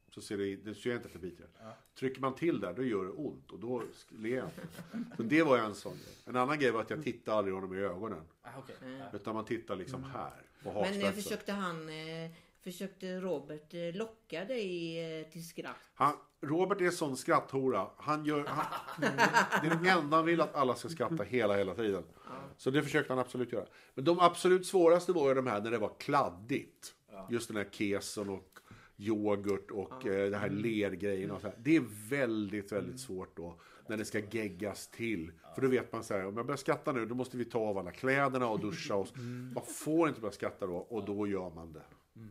Så 0.08 0.20
ser 0.20 0.38
det, 0.38 0.56
det 0.56 0.74
ser 0.74 0.90
jag 0.90 0.96
inte 0.98 1.08
att 1.08 1.14
jag 1.14 1.22
biter. 1.22 1.46
Trycker 1.98 2.20
man 2.20 2.34
till 2.34 2.60
där, 2.60 2.72
då 2.74 2.82
gör 2.82 3.04
det 3.04 3.10
ont 3.10 3.50
och 3.52 3.58
då 3.58 3.82
ler 4.08 4.36
jag. 4.36 4.48
Så 5.16 5.22
det 5.22 5.42
var 5.42 5.58
en 5.58 5.74
sån 5.74 5.92
grej. 5.92 6.14
En 6.24 6.36
annan 6.36 6.58
grej 6.58 6.70
var 6.70 6.80
att 6.80 6.90
jag 6.90 7.02
tittade 7.02 7.36
aldrig 7.38 7.54
honom 7.54 7.74
i 7.74 7.78
ögonen. 7.78 8.20
Ah. 8.42 8.48
Ja. 8.80 9.04
Utan 9.12 9.34
man 9.34 9.44
tittar 9.44 9.76
liksom 9.76 10.04
här. 10.04 10.42
På 10.62 10.72
Men 10.72 11.00
eh, 11.00 11.12
försökte 11.12 11.52
han... 11.52 11.88
Eh, 11.88 12.30
försökte 12.64 13.20
Robert 13.20 13.74
eh, 13.74 13.94
locka 13.94 14.44
dig 14.44 14.98
eh, 15.20 15.26
till 15.26 15.48
skratt? 15.48 15.76
Han, 15.94 16.14
Robert 16.40 16.80
är 16.80 16.90
sån 16.90 17.16
skratthora. 17.16 17.86
Han 17.96 18.24
gör, 18.24 18.44
han, 18.46 18.64
det 19.62 19.68
är 19.68 19.78
det 19.82 19.90
enda 19.90 20.16
han 20.16 20.26
vill 20.26 20.40
att 20.40 20.54
alla 20.54 20.74
ska 20.74 20.88
skratta 20.88 21.22
hela, 21.22 21.56
hela 21.56 21.74
tiden. 21.74 22.04
Så 22.56 22.70
det 22.70 22.82
försökte 22.82 23.12
han 23.12 23.20
absolut 23.20 23.52
göra. 23.52 23.66
Men 23.94 24.04
de 24.04 24.20
absolut 24.20 24.66
svåraste 24.66 25.12
var 25.12 25.28
ju 25.28 25.34
de 25.34 25.46
här 25.46 25.60
när 25.60 25.70
det 25.70 25.78
var 25.78 25.92
kladdigt. 25.98 26.94
Just 27.30 27.48
den 27.48 27.56
här 27.56 27.68
keson 27.70 28.28
och 28.28 28.58
yoghurt 28.96 29.70
och 29.70 30.06
eh, 30.06 30.30
det 30.30 30.36
här 30.36 30.50
lergrejerna 30.50 31.34
och 31.34 31.40
så 31.40 31.46
här. 31.46 31.56
Det 31.58 31.76
är 31.76 31.84
väldigt, 32.08 32.72
väldigt 32.72 33.00
svårt 33.00 33.36
då. 33.36 33.60
När 33.88 33.96
det 33.96 34.04
ska 34.04 34.18
geggas 34.30 34.88
till. 34.88 35.32
För 35.54 35.62
då 35.62 35.68
vet 35.68 35.92
man 35.92 36.04
så 36.04 36.14
här, 36.14 36.26
om 36.26 36.36
jag 36.36 36.46
börjar 36.46 36.56
skratta 36.56 36.92
nu 36.92 37.06
då 37.06 37.14
måste 37.14 37.36
vi 37.36 37.44
ta 37.44 37.58
av 37.58 37.78
alla 37.78 37.90
kläderna 37.90 38.48
och 38.48 38.60
duscha 38.60 38.94
oss. 38.94 39.12
Man 39.54 39.64
får 39.66 40.08
inte 40.08 40.20
börja 40.20 40.32
skratta 40.32 40.66
då 40.66 40.76
och 40.76 41.04
då 41.04 41.26
gör 41.26 41.50
man 41.50 41.72
det. 41.72 41.82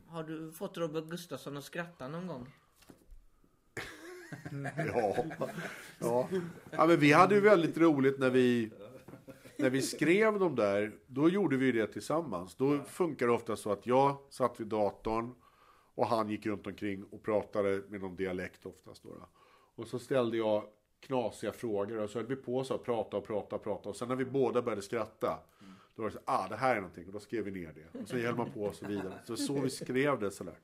Har 0.07 0.23
du 0.23 0.51
fått 0.51 0.77
Robert 0.77 1.05
Gustafsson 1.05 1.57
att 1.57 1.63
skratta 1.63 2.07
någon 2.07 2.27
gång? 2.27 2.47
Ja. 4.77 5.25
ja. 5.99 6.29
ja, 6.71 6.85
men 6.87 6.99
vi 6.99 7.11
hade 7.11 7.35
ju 7.35 7.41
väldigt 7.41 7.77
roligt 7.77 8.19
när 8.19 8.29
vi, 8.29 8.71
när 9.57 9.69
vi 9.69 9.81
skrev 9.81 10.39
de 10.39 10.55
där. 10.55 10.95
Då 11.07 11.29
gjorde 11.29 11.57
vi 11.57 11.71
det 11.71 11.87
tillsammans. 11.87 12.55
Då 12.55 12.83
funkar 12.83 13.27
det 13.27 13.33
ofta 13.33 13.55
så 13.55 13.71
att 13.71 13.87
jag 13.87 14.17
satt 14.29 14.59
vid 14.59 14.67
datorn 14.67 15.35
och 15.95 16.07
han 16.07 16.29
gick 16.29 16.45
runt 16.45 16.67
omkring 16.67 17.03
och 17.03 17.23
pratade 17.23 17.83
med 17.87 18.01
någon 18.01 18.15
dialekt 18.15 18.65
oftast. 18.65 19.03
Då, 19.03 19.09
då. 19.09 19.27
Och 19.75 19.87
så 19.87 19.99
ställde 19.99 20.37
jag 20.37 20.63
knasiga 20.99 21.51
frågor. 21.51 21.97
Och 21.97 22.09
så 22.09 22.19
höll 22.19 22.27
vi 22.27 22.35
på 22.35 22.63
så 22.63 22.73
att 22.73 22.83
prata 22.83 23.17
och 23.17 23.27
prata 23.27 23.55
och 23.55 23.63
prata. 23.63 23.89
Och 23.89 23.95
sen 23.95 24.07
när 24.07 24.15
vi 24.15 24.25
båda 24.25 24.61
började 24.61 24.81
skratta. 24.81 25.39
Då 25.95 26.01
var 26.01 26.09
det 26.09 26.15
så 26.15 26.21
ah 26.25 26.47
det 26.47 26.55
här 26.55 26.75
är 26.75 26.81
någonting. 26.81 27.07
Och 27.07 27.13
då 27.13 27.19
skrev 27.19 27.43
vi 27.43 27.51
ner 27.51 27.73
det. 27.73 27.99
Och 27.99 28.07
så 28.07 28.17
höll 28.17 28.35
man 28.35 28.51
på 28.51 28.63
och 28.63 28.75
så 28.75 28.87
vidare. 28.87 29.19
Så 29.25 29.37
så 29.37 29.61
vi 29.61 29.69
skrev 29.69 30.19
det 30.19 30.31
sådär. 30.31 30.59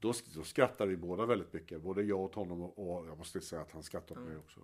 Då, 0.00 0.12
då 0.34 0.42
skrattade 0.42 0.90
vi 0.90 0.96
båda 0.96 1.26
väldigt 1.26 1.52
mycket. 1.52 1.80
Både 1.80 2.02
jag 2.02 2.20
åt 2.20 2.34
honom 2.34 2.62
och, 2.62 2.98
och 2.98 3.06
jag 3.06 3.18
måste 3.18 3.40
säga 3.40 3.62
att 3.62 3.72
han 3.72 3.82
skrattade 3.82 4.20
åt 4.20 4.26
mig 4.26 4.36
också. 4.36 4.60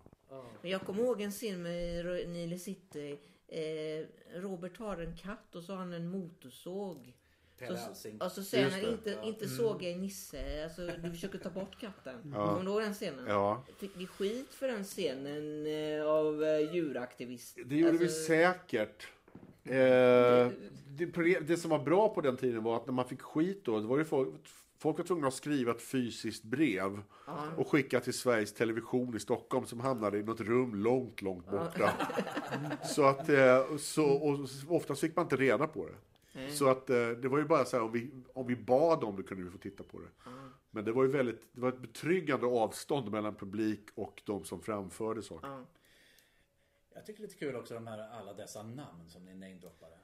Men 0.63 0.71
jag 0.71 0.81
kommer 0.81 1.03
ihåg 1.03 1.21
en 1.21 1.31
scen 1.31 1.63
med 1.63 2.29
Nile 2.29 2.59
City. 2.59 3.19
Eh, 3.49 4.07
Robert 4.41 4.79
har 4.79 4.97
en 4.99 5.17
katt 5.17 5.55
och 5.55 5.65
så 5.65 5.73
har 5.73 5.79
han 5.79 5.93
en 5.93 6.09
motorsåg. 6.09 7.15
Pelle 7.59 7.79
Så, 7.95 8.09
och 8.21 8.33
så 8.33 8.43
säger 8.43 8.71
han 8.71 8.93
inte, 8.93 9.19
inte 9.25 9.49
såga 9.49 9.89
i 9.89 9.97
Nisse. 9.97 10.65
Alltså 10.65 10.87
du 10.87 11.11
försöker 11.11 11.39
ta 11.39 11.51
bort 11.51 11.81
katten. 11.81 12.33
Kommer 12.35 12.65
du 12.65 12.71
ihåg 12.71 12.83
den 12.83 12.95
scenen? 12.95 13.27
Ja. 13.29 13.65
Fick 13.79 13.91
vi 13.97 14.07
skit 14.07 14.55
för 14.55 14.69
den 14.69 14.85
scenen 14.85 15.67
eh, 15.67 16.07
av 16.07 16.45
eh, 16.45 16.75
djuraktivister? 16.75 17.65
Det 17.65 17.77
gjorde 17.77 17.99
vi 17.99 18.05
Alltså, 18.05 18.23
säkert. 18.27 19.09
Eh, 19.65 20.51
det, 20.97 21.41
det 21.41 21.57
som 21.57 21.71
var 21.71 21.79
bra 21.79 22.09
på 22.09 22.21
den 22.21 22.37
tiden 22.37 22.63
var 22.63 22.77
att 22.77 22.87
när 22.87 22.93
man 22.93 23.09
fick 23.09 23.23
skit 23.23 23.65
då, 23.65 23.81
det 23.81 23.87
var 23.87 23.99
ju 23.99 24.05
folk, 24.05 24.35
folk 24.79 24.99
var 24.99 25.05
tvungna 25.05 25.29
att 25.29 25.35
skriva 25.35 25.73
ett 25.73 25.83
fysiskt 25.83 26.45
brev 26.45 27.03
och 27.57 27.69
skicka 27.69 28.01
till 28.01 28.15
Sveriges 28.15 28.55
Television 28.55 29.17
i 29.17 29.21
Stockholm 29.21 29.67
som 29.67 29.81
hamnade 29.81 30.19
i 30.19 30.23
något 30.23 30.41
rum 30.41 30.75
långt, 30.75 31.23
långt 31.23 31.51
borta. 31.51 31.93
så 32.85 33.05
att, 33.05 33.29
eh, 33.29 33.77
så, 33.79 34.05
och 34.05 34.39
oftast 34.69 35.01
fick 35.01 35.17
man 35.17 35.25
inte 35.25 35.37
reda 35.37 35.67
på 35.67 35.87
det. 35.87 35.95
Så 36.51 36.69
att 36.69 36.91
eh, 36.91 37.09
det 37.09 37.29
var 37.29 37.39
ju 37.39 37.45
bara 37.45 37.65
så 37.65 37.77
här, 37.77 37.85
om 37.85 37.93
vi, 37.93 38.11
om 38.35 38.47
vi 38.47 38.57
bad 38.57 39.05
om 39.05 39.17
det 39.17 39.23
kunde 39.23 39.45
vi 39.45 39.51
få 39.51 39.59
titta 39.59 39.83
på 39.83 39.99
det. 40.01 40.31
Men 40.71 40.85
det 40.85 40.93
var 40.93 41.03
ju 41.05 41.11
väldigt, 41.11 41.49
det 41.53 41.61
var 41.61 41.69
ett 41.69 41.81
betryggande 41.81 42.47
avstånd 42.47 43.11
mellan 43.11 43.35
publik 43.35 43.89
och 43.95 44.23
de 44.25 44.45
som 44.45 44.61
framförde 44.61 45.23
saker. 45.23 45.49
Ja. 45.49 45.65
Jag 46.95 47.07
tycker 47.07 47.21
det 47.21 47.25
är 47.25 47.29
lite 47.29 47.39
kul 47.39 47.57
också 47.57 47.75
de 47.75 47.87
här 47.87 47.99
alla 47.99 48.33
dessa 48.33 48.63
namn 48.63 49.09
som 49.09 49.25
ni 49.25 49.35
namedroppade. 49.35 49.95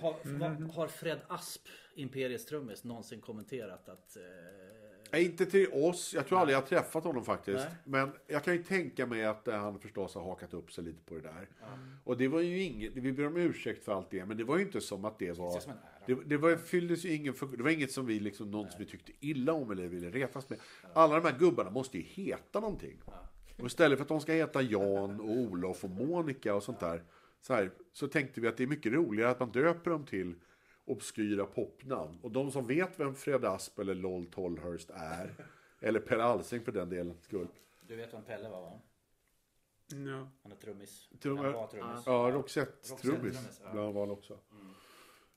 Har, 0.00 0.38
vad- 0.38 0.70
har 0.70 0.88
Fred 0.88 1.20
Asp, 1.28 1.68
Imperiets 1.94 2.44
trummis, 2.46 2.84
någonsin 2.84 3.20
kommenterat 3.20 3.88
att... 3.88 4.16
Eh, 4.16 4.22
Nej, 5.12 5.24
inte 5.24 5.46
till 5.46 5.68
oss. 5.72 6.14
Jag 6.14 6.26
tror 6.26 6.38
aldrig 6.38 6.54
jag 6.56 6.60
har 6.60 6.66
träffat 6.66 7.04
honom 7.04 7.24
faktiskt. 7.24 7.66
Nej. 7.68 7.74
Men 7.84 8.12
jag 8.26 8.44
kan 8.44 8.54
ju 8.56 8.62
tänka 8.62 9.06
mig 9.06 9.24
att 9.24 9.48
eh, 9.48 9.54
han 9.56 9.80
förstås 9.80 10.14
har 10.14 10.22
hakat 10.22 10.54
upp 10.54 10.72
sig 10.72 10.84
lite 10.84 11.02
på 11.04 11.14
det 11.14 11.20
där. 11.20 11.48
Och 12.04 12.16
det 12.16 12.28
var 12.28 12.40
ju 12.40 12.62
inget, 12.62 12.92
vi 12.96 13.12
ber 13.12 13.26
om 13.26 13.36
ursäkt 13.36 13.84
för 13.84 13.92
allt 13.92 14.10
det, 14.10 14.26
men 14.26 14.36
det 14.36 14.44
var 14.44 14.56
ju 14.56 14.62
inte 14.62 14.80
som 14.80 15.04
att 15.04 15.18
det 15.18 15.32
var... 15.32 15.62
Det. 16.06 16.14
Det, 16.14 16.24
det 16.24 16.36
var, 16.36 16.56
fylldes 16.56 17.04
ju 17.04 17.14
ingen 17.14 17.34
Det 17.56 17.62
var 17.62 17.70
inget 17.70 17.92
som 17.92 18.06
vi 18.06 18.20
liksom, 18.20 18.50
någon 18.50 18.70
som 18.70 18.78
vi 18.78 18.86
tyckte 18.86 19.12
illa 19.20 19.52
om 19.52 19.70
eller 19.70 19.88
ville 19.88 20.10
retas 20.10 20.50
med. 20.50 20.58
Alla 20.94 21.20
de 21.20 21.28
här 21.30 21.38
gubbarna 21.38 21.70
måste 21.70 21.98
ju 21.98 22.04
heta 22.04 22.60
någonting. 22.60 23.00
Och 23.58 23.66
istället 23.66 23.98
för 23.98 24.02
att 24.04 24.08
de 24.08 24.20
ska 24.20 24.32
heta 24.32 24.62
Jan 24.62 25.20
och 25.20 25.30
Olof 25.30 25.84
och 25.84 25.90
Monica 25.90 26.54
och 26.54 26.62
sånt 26.62 26.80
där. 26.80 27.02
Så, 27.40 27.54
här, 27.54 27.70
så 27.92 28.08
tänkte 28.08 28.40
vi 28.40 28.48
att 28.48 28.56
det 28.56 28.62
är 28.62 28.66
mycket 28.66 28.92
roligare 28.92 29.30
att 29.30 29.40
man 29.40 29.52
döper 29.52 29.90
dem 29.90 30.04
till 30.06 30.34
obskyra 30.84 31.46
popnamn. 31.46 32.18
Och 32.22 32.30
de 32.30 32.50
som 32.50 32.66
vet 32.66 33.00
vem 33.00 33.14
Fred 33.14 33.44
Asp 33.44 33.78
eller 33.78 33.94
Lol 33.94 34.26
Tolhurst 34.26 34.90
är, 34.90 35.34
eller 35.80 36.00
Per 36.00 36.18
Alsing 36.18 36.64
för 36.64 36.72
den 36.72 36.88
delen 36.88 37.16
skull. 37.20 37.48
du 37.88 37.96
vet 37.96 38.14
vem 38.14 38.22
Pelle 38.22 38.48
var 38.48 38.60
va? 38.60 38.80
Ja. 39.88 40.28
Han 40.42 40.52
är 40.52 40.56
trummis. 40.56 41.08
Trum- 41.22 41.36
Han 41.38 41.52
var 41.52 41.66
trummis. 41.66 42.02
Ja, 42.06 42.30
Roxette-trummis 42.34 43.60
ja. 43.64 43.70
bland 43.72 43.96
han 43.96 44.10
också. 44.10 44.38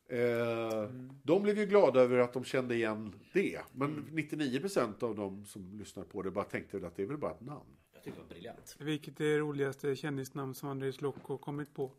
Eh, 0.10 0.90
De 1.24 1.44
blev 1.44 1.58
ju 1.58 1.66
glada 1.66 2.02
över 2.02 2.18
att 2.18 2.34
de 2.34 2.44
kände 2.44 2.76
igen 2.76 3.16
det. 3.34 3.60
Men 3.74 4.06
99% 4.12 5.04
av 5.04 5.16
de 5.16 5.46
som 5.46 5.78
lyssnar 5.78 6.04
på 6.04 6.22
det 6.22 6.32
bara 6.32 6.46
tänkte 6.46 6.88
att 6.88 6.96
det 6.96 7.02
är 7.04 7.08
väl 7.08 7.18
bara 7.18 7.32
ett 7.32 7.42
namn. 7.42 7.77
Tycker 8.08 8.20
det 8.20 8.24
var 8.24 8.30
briljant. 8.30 8.76
Vilket 8.80 9.22
är 9.22 9.26
det 9.26 9.40
roligaste 9.40 9.96
kändisnamn 9.96 10.56
som 10.56 10.70
Andres 10.70 11.02
Lokko 11.02 11.38
kommit 11.38 11.74
på? 11.74 11.92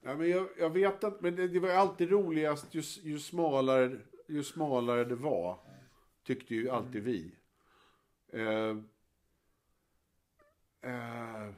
Ja, 0.00 0.16
men 0.16 0.30
jag, 0.30 0.48
jag 0.58 0.70
vet 0.70 1.04
inte, 1.04 1.18
men 1.20 1.36
det, 1.36 1.48
det 1.48 1.60
var 1.60 1.68
alltid 1.68 2.10
roligast 2.10 2.74
ju, 2.74 2.82
ju, 3.02 3.18
smalare, 3.18 3.98
ju 4.28 4.42
smalare 4.42 5.04
det 5.04 5.14
var. 5.14 5.58
Tyckte 6.22 6.54
ju 6.54 6.70
alltid 6.70 7.02
vi. 7.02 7.34
Eh, 8.28 8.76
eh, 10.80 11.54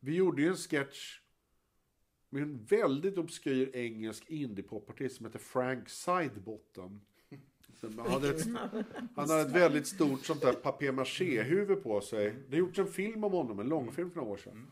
vi 0.00 0.14
gjorde 0.14 0.42
ju 0.42 0.48
en 0.48 0.56
sketch 0.56 1.20
med 2.28 2.42
en 2.42 2.64
väldigt 2.64 3.18
obskyr 3.18 3.76
engelsk 3.76 4.30
indiepopartist 4.30 5.16
som 5.16 5.26
heter 5.26 5.38
Frank 5.38 5.88
Sidebottom. 5.88 7.00
Som 7.80 7.98
hade 7.98 8.28
ett, 8.28 8.46
han 9.16 9.30
hade 9.30 9.40
ett 9.40 9.52
väldigt 9.52 9.86
stort 9.86 10.24
sånt 10.24 10.40
där 10.40 10.52
papier-maché-huvud 10.52 11.82
på 11.82 12.00
sig. 12.00 12.34
Det 12.48 12.56
har 12.56 12.58
gjorts 12.58 12.78
en 12.78 12.86
film 12.86 13.24
om 13.24 13.32
honom, 13.32 13.60
en 13.60 13.68
långfilm 13.68 14.10
för 14.10 14.16
några 14.16 14.32
år 14.32 14.36
sedan. 14.36 14.66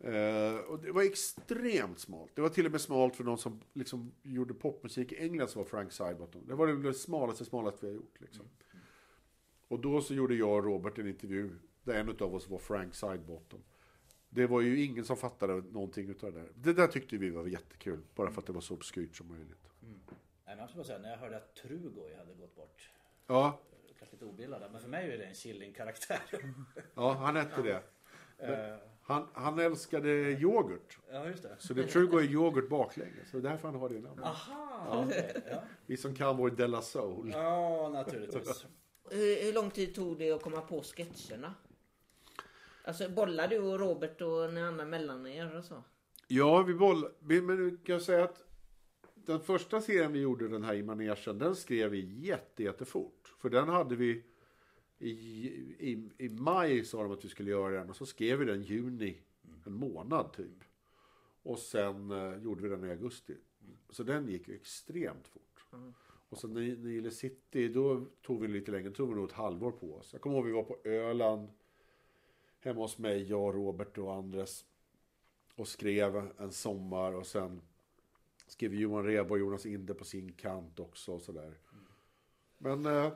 Eh, 0.00 0.58
och 0.58 0.78
det 0.78 0.92
var 0.92 1.02
extremt 1.02 1.98
smalt. 1.98 2.30
Det 2.34 2.42
var 2.42 2.48
till 2.48 2.66
och 2.66 2.72
med 2.72 2.80
smalt 2.80 3.16
för 3.16 3.24
någon 3.24 3.38
som 3.38 3.60
liksom 3.72 4.12
gjorde 4.22 4.54
popmusik 4.54 5.12
i 5.12 5.16
England 5.16 5.48
som 5.48 5.62
var 5.62 5.68
Frank 5.68 5.92
Sidebottom. 5.92 6.42
Det 6.46 6.54
var 6.54 6.66
det, 6.66 6.94
smalaste, 6.94 7.44
smalaste 7.44 7.86
vi 7.86 7.92
har 7.92 7.96
gjort. 7.96 8.20
Liksom. 8.20 8.46
Och 9.68 9.80
då 9.80 10.00
så 10.00 10.14
gjorde 10.14 10.34
jag 10.34 10.56
och 10.56 10.64
Robert 10.64 10.98
en 10.98 11.08
intervju 11.08 11.50
där 11.84 11.94
en 11.94 12.08
av 12.08 12.34
oss 12.34 12.48
var 12.48 12.58
Frank 12.58 12.94
Sidebottom. 12.94 13.60
Det 14.28 14.46
var 14.46 14.60
ju 14.60 14.84
ingen 14.84 15.04
som 15.04 15.16
fattade 15.16 15.54
någonting 15.54 16.08
utav 16.08 16.32
det 16.32 16.38
där. 16.38 16.48
Det 16.54 16.72
där 16.72 16.86
tyckte 16.86 17.16
vi 17.16 17.30
var 17.30 17.46
jättekul, 17.46 18.00
bara 18.14 18.30
för 18.30 18.40
att 18.40 18.46
det 18.46 18.52
var 18.52 18.60
så 18.60 18.74
obskyrt 18.74 19.16
som 19.16 19.28
möjligt. 19.28 19.59
Jag 20.50 20.58
måste 20.58 20.76
bara 20.76 20.84
säga, 20.84 20.98
när 20.98 21.10
jag 21.10 21.16
hörde 21.18 21.36
att 21.36 21.54
Trugoy 21.54 22.14
hade 22.14 22.34
gått 22.34 22.56
bort. 22.56 22.90
Ja, 23.26 23.58
Kanske 23.98 24.16
lite 24.16 24.24
obildad 24.24 24.72
men 24.72 24.80
för 24.80 24.88
mig 24.88 25.12
är 25.12 25.18
det 25.18 25.24
en 25.24 25.34
Killing-karaktär. 25.34 26.20
ja 26.94 27.12
han 27.12 27.36
hette 27.36 27.62
det. 27.62 27.82
Eh, 28.38 28.76
Han, 29.02 29.28
han 29.34 29.58
älskade 29.58 30.08
yoghurt. 30.10 30.98
ja, 31.12 31.26
just 31.26 31.42
det. 31.42 31.56
Så 31.58 31.74
det 31.74 31.86
tror 31.86 32.04
jag 32.12 32.22
är 32.24 32.28
yoghurt 32.28 32.68
baklänges. 32.68 33.30
Så 33.30 33.36
det 33.38 33.48
är 33.48 33.50
därför 33.50 33.68
han 33.68 33.80
har 33.80 33.88
det 33.88 34.00
namnet. 34.00 34.24
Aha, 34.24 35.04
okej. 35.06 35.42
Ja. 35.50 35.62
Vi 35.86 35.96
som 35.96 36.14
kan 36.14 36.36
vår 36.36 36.50
Della 36.50 36.82
Soul. 36.82 37.30
ja, 37.34 37.88
naturligtvis. 37.88 38.66
Hur, 39.10 39.44
hur 39.44 39.52
lång 39.52 39.70
tid 39.70 39.94
tog 39.94 40.18
det 40.18 40.32
att 40.32 40.42
komma 40.42 40.60
på 40.60 40.82
sketcherna? 40.82 41.54
Alltså 42.84 43.08
bollar 43.08 43.48
du 43.48 43.58
och 43.58 43.80
Robert 43.80 44.20
och 44.20 44.54
ni 44.54 44.60
andra 44.62 44.84
mellan 44.84 45.26
er 45.26 45.56
och 45.56 45.64
så? 45.64 45.82
Ja, 46.28 46.62
vi 46.62 46.74
boll... 46.74 47.08
vi- 47.20 47.42
Men 47.42 47.78
kan 47.84 48.00
säga 48.00 48.24
att 48.24 48.44
den 49.26 49.40
första 49.40 49.80
serien 49.80 50.12
vi 50.12 50.20
gjorde, 50.20 50.48
den 50.48 50.64
här 50.64 50.74
i 50.74 50.82
manegen, 50.82 51.38
den 51.38 51.56
skrev 51.56 51.90
vi 51.90 52.26
jätte, 52.26 52.62
jättefort. 52.62 53.34
För 53.38 53.50
den 53.50 53.68
hade 53.68 53.96
vi 53.96 54.24
i, 54.98 55.10
i, 55.10 56.10
i 56.18 56.28
maj 56.28 56.84
sa 56.84 57.02
de 57.02 57.12
att 57.12 57.24
vi 57.24 57.28
skulle 57.28 57.50
göra 57.50 57.78
den 57.78 57.90
och 57.90 57.96
så 57.96 58.06
skrev 58.06 58.38
vi 58.38 58.44
den 58.44 58.62
juni, 58.62 59.16
en 59.66 59.72
månad 59.72 60.32
typ. 60.32 60.64
Och 61.42 61.58
sen 61.58 62.10
eh, 62.10 62.42
gjorde 62.42 62.62
vi 62.62 62.68
den 62.68 62.84
i 62.84 62.90
augusti. 62.90 63.36
Så 63.90 64.02
den 64.02 64.28
gick 64.28 64.48
ju 64.48 64.54
extremt 64.54 65.28
fort. 65.28 65.66
Och 66.28 66.38
sen 66.38 66.56
i 66.56 66.76
Nile 66.76 67.10
City, 67.10 67.68
då 67.68 68.06
tog 68.22 68.40
vi 68.40 68.48
lite 68.48 68.70
längre, 68.70 68.90
tog 68.90 69.08
vi 69.08 69.14
nog 69.14 69.28
ett 69.28 69.32
halvår 69.32 69.72
på 69.72 69.94
oss. 69.94 70.12
Jag 70.12 70.20
kommer 70.20 70.36
ihåg 70.36 70.46
vi 70.46 70.52
var 70.52 70.62
på 70.62 70.78
Öland, 70.84 71.48
hemma 72.60 72.80
hos 72.80 72.98
mig, 72.98 73.22
jag, 73.22 73.54
Robert 73.54 73.98
och 73.98 74.14
Andres 74.14 74.64
och 75.54 75.68
skrev 75.68 76.30
en 76.38 76.52
sommar 76.52 77.12
och 77.12 77.26
sen 77.26 77.62
skrev 78.50 78.74
Johan 78.74 79.04
Reba 79.04 79.30
och 79.30 79.38
Jonas 79.38 79.66
Inde 79.66 79.94
på 79.94 80.04
sin 80.04 80.32
kant 80.32 80.80
också 80.80 81.12
och 81.12 81.22
sådär. 81.22 81.54
Men 82.58 82.86
eh, 82.86 83.12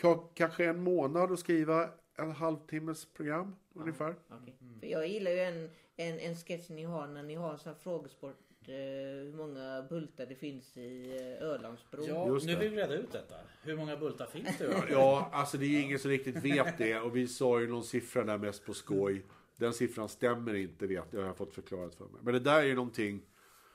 ka- 0.00 0.28
kanske 0.34 0.64
en 0.64 0.82
månad 0.82 1.32
att 1.32 1.38
skriva 1.38 1.88
en 2.16 2.30
halvtimmes 2.30 3.04
program 3.06 3.56
ungefär. 3.74 4.14
Okej. 4.28 4.54
För 4.80 4.86
jag 4.86 5.08
gillar 5.08 5.30
ju 5.30 5.38
en, 5.40 5.70
en, 5.96 6.18
en 6.18 6.36
sketch 6.36 6.68
ni 6.70 6.82
har 6.84 7.06
när 7.08 7.22
ni 7.22 7.34
har 7.34 7.56
så 7.56 7.68
här 7.68 7.76
frågesport. 7.76 8.36
Eh, 8.64 8.74
hur 8.74 9.32
många 9.36 9.82
bultar 9.88 10.26
det 10.26 10.34
finns 10.34 10.76
i 10.76 11.16
eh, 11.40 11.46
Ölandsbron. 11.48 12.04
Ja, 12.08 12.28
Just 12.28 12.46
nu 12.46 12.52
det. 12.54 12.58
vill 12.60 12.70
vi 12.70 12.76
reda 12.76 12.94
ut 12.94 13.12
detta. 13.12 13.34
Hur 13.62 13.76
många 13.76 13.96
bultar 13.96 14.26
finns 14.26 14.58
det? 14.58 14.84
Ja, 14.90 15.28
alltså 15.32 15.58
det 15.58 15.66
är 15.66 15.82
ingen 15.82 15.98
som 15.98 16.10
riktigt 16.10 16.36
vet 16.44 16.78
det 16.78 17.00
och 17.00 17.16
vi 17.16 17.28
sa 17.28 17.60
ju 17.60 17.66
någon 17.68 17.84
siffra 17.84 18.24
där 18.24 18.38
mest 18.38 18.66
på 18.66 18.74
skoj. 18.74 19.22
Den 19.56 19.72
siffran 19.72 20.08
stämmer 20.08 20.54
inte 20.54 20.86
vet 20.86 20.94
jag, 20.96 21.04
det 21.10 21.16
har 21.18 21.24
jag 21.26 21.36
fått 21.36 21.54
förklarat 21.54 21.94
för 21.94 22.04
mig. 22.04 22.20
Men 22.22 22.34
det 22.34 22.40
där 22.40 22.58
är 22.58 22.64
ju 22.66 22.74
någonting 22.74 23.22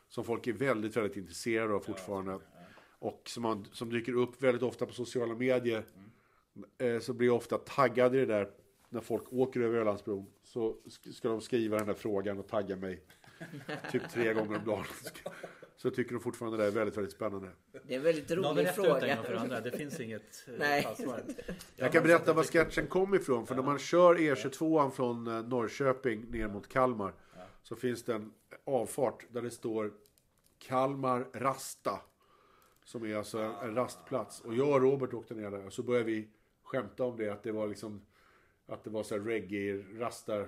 som 0.08 0.24
folk 0.24 0.48
är 0.48 0.54
väldigt, 0.54 0.98
väldigt 0.98 1.18
intresserade 1.18 1.74
av 1.74 1.80
fortfarande. 1.80 2.40
Och 3.00 3.22
som, 3.26 3.44
man, 3.44 3.66
som 3.72 3.90
dyker 3.90 4.14
upp 4.18 4.44
väldigt 4.44 4.64
ofta 4.64 4.86
på 4.86 4.94
sociala 4.94 5.36
medier. 5.36 5.84
Eh, 6.78 7.00
så 7.00 7.14
blir 7.14 7.28
jag 7.28 7.36
ofta 7.36 7.58
taggad 7.58 8.16
i 8.16 8.20
det 8.20 8.26
där 8.26 8.50
när 8.90 9.02
folk 9.02 9.34
åker 9.34 9.60
över 9.60 9.80
Ölandsbron. 9.80 10.26
Så 10.44 10.78
sk- 10.86 11.12
ska 11.12 11.28
de 11.30 11.42
skriva 11.42 11.78
den 11.78 11.88
där 11.88 11.94
frågan 11.94 12.40
och 12.40 12.48
tagga 12.48 12.76
mig. 12.76 13.04
Typ 13.92 14.10
tre 14.10 14.34
gånger 14.34 14.58
om 14.58 14.66
dagen. 14.66 14.86
Så 15.78 15.88
jag 15.88 15.96
tycker 15.96 16.14
de 16.14 16.20
fortfarande 16.20 16.58
det 16.58 16.66
är 16.66 16.72
väldigt, 16.72 16.98
väldigt 16.98 17.14
spännande. 17.14 17.50
Det 17.88 17.94
är 17.94 17.98
en 17.98 18.04
väldigt 18.04 18.32
rolig 18.32 18.68
fråga. 18.70 19.24
för 19.24 19.34
andra. 19.34 19.62
Det 19.62 19.72
finns 19.72 20.00
inget 20.00 20.46
eh, 20.48 20.54
Nej. 20.60 20.88
svar. 21.00 21.24
Jag 21.76 21.92
kan 21.92 22.04
berätta 22.04 22.34
var 22.34 22.44
sketchen 22.44 22.88
kom 22.88 23.16
ifrån. 23.16 23.48
För 23.48 23.56
när 23.56 23.64
man 23.64 23.80
kör 23.80 24.16
E22 24.16 24.90
från 24.90 25.28
eh, 25.28 25.44
Norrköping 25.48 26.22
ner 26.32 26.48
mot 26.48 26.68
Kalmar. 26.68 27.14
Så 27.64 27.76
finns 27.76 28.04
det 28.04 28.14
en 28.14 28.34
avfart 28.68 29.26
där 29.30 29.42
det 29.42 29.52
står 29.52 29.94
Kalmar 30.60 31.28
Rasta. 31.34 32.02
Som 32.84 33.04
är 33.04 33.16
alltså 33.16 33.40
en, 33.40 33.52
en 33.52 33.76
rastplats. 33.76 34.42
Och 34.42 34.56
jag 34.56 34.70
och 34.70 34.82
Robert 34.82 35.14
åkte 35.14 35.34
ner 35.34 35.52
där. 35.52 35.66
Och 35.66 35.74
så 35.74 35.84
började 35.84 36.06
vi 36.06 36.28
skämta 36.64 37.04
om 37.04 37.18
det. 37.18 37.30
Att 37.30 37.44
det 37.44 37.52
var 37.52 37.68
liksom 37.68 38.02
Att 38.66 38.84
det 38.84 38.90
var 38.90 39.04
så 39.04 39.18
här 39.18 39.22
reggae, 39.22 39.86
rastar, 40.00 40.48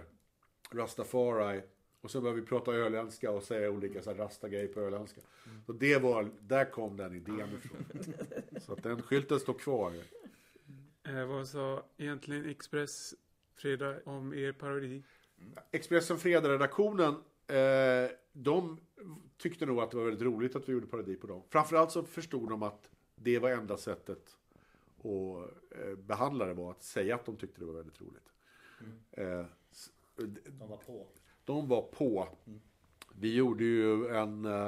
rastafari. 0.71 1.61
Och 2.01 2.11
så 2.11 2.21
började 2.21 2.41
vi 2.41 2.47
prata 2.47 2.71
öländska 2.71 3.31
och 3.31 3.43
säga 3.43 3.69
olika 3.69 4.01
så 4.01 4.09
här 4.09 4.17
rasta-grejer 4.17 4.67
på 4.67 4.79
öländska. 4.79 5.21
Så 5.65 5.73
det 5.73 5.97
var, 5.97 6.31
där 6.39 6.71
kom 6.71 6.97
den 6.97 7.15
idén 7.15 7.49
ifrån. 7.57 7.85
så 8.61 8.73
att 8.73 8.83
den 8.83 9.01
skylten 9.01 9.39
står 9.39 9.53
kvar. 9.53 9.93
Eh, 11.03 11.25
vad 11.25 11.47
sa 11.47 11.83
egentligen 11.97 12.49
Express 12.49 13.13
Fredag 13.55 13.95
om 14.05 14.33
er 14.33 14.51
parodi? 14.51 15.03
Expressen 15.71 16.17
Fredag-redaktionen, 16.17 17.15
eh, 17.49 18.09
de 18.33 18.77
tyckte 19.37 19.65
nog 19.65 19.79
att 19.79 19.91
det 19.91 19.97
var 19.97 20.03
väldigt 20.05 20.21
roligt 20.23 20.55
att 20.55 20.69
vi 20.69 20.73
gjorde 20.73 20.87
parodi 20.87 21.15
på 21.15 21.27
dem. 21.27 21.41
Framförallt 21.49 21.91
så 21.91 22.03
förstod 22.03 22.49
de 22.49 22.63
att 22.63 22.89
det 23.15 23.39
var 23.39 23.49
enda 23.49 23.77
sättet 23.77 24.35
att 24.97 25.05
eh, 25.79 25.95
behandla 25.97 26.45
det 26.45 26.53
var 26.53 26.71
att 26.71 26.83
säga 26.83 27.15
att 27.15 27.25
de 27.25 27.35
tyckte 27.37 27.59
det 27.61 27.65
var 27.65 27.73
väldigt 27.73 28.01
roligt. 28.01 28.29
Eh, 29.11 29.45
s- 29.71 29.89
De 30.59 30.69
var 30.69 30.77
på. 30.77 31.07
de 31.45 31.67
var 31.67 31.81
på. 31.81 32.27
Vi 33.15 33.35
gjorde 33.35 33.63
ju 33.63 34.07
en, 34.07 34.45
eh, 34.45 34.67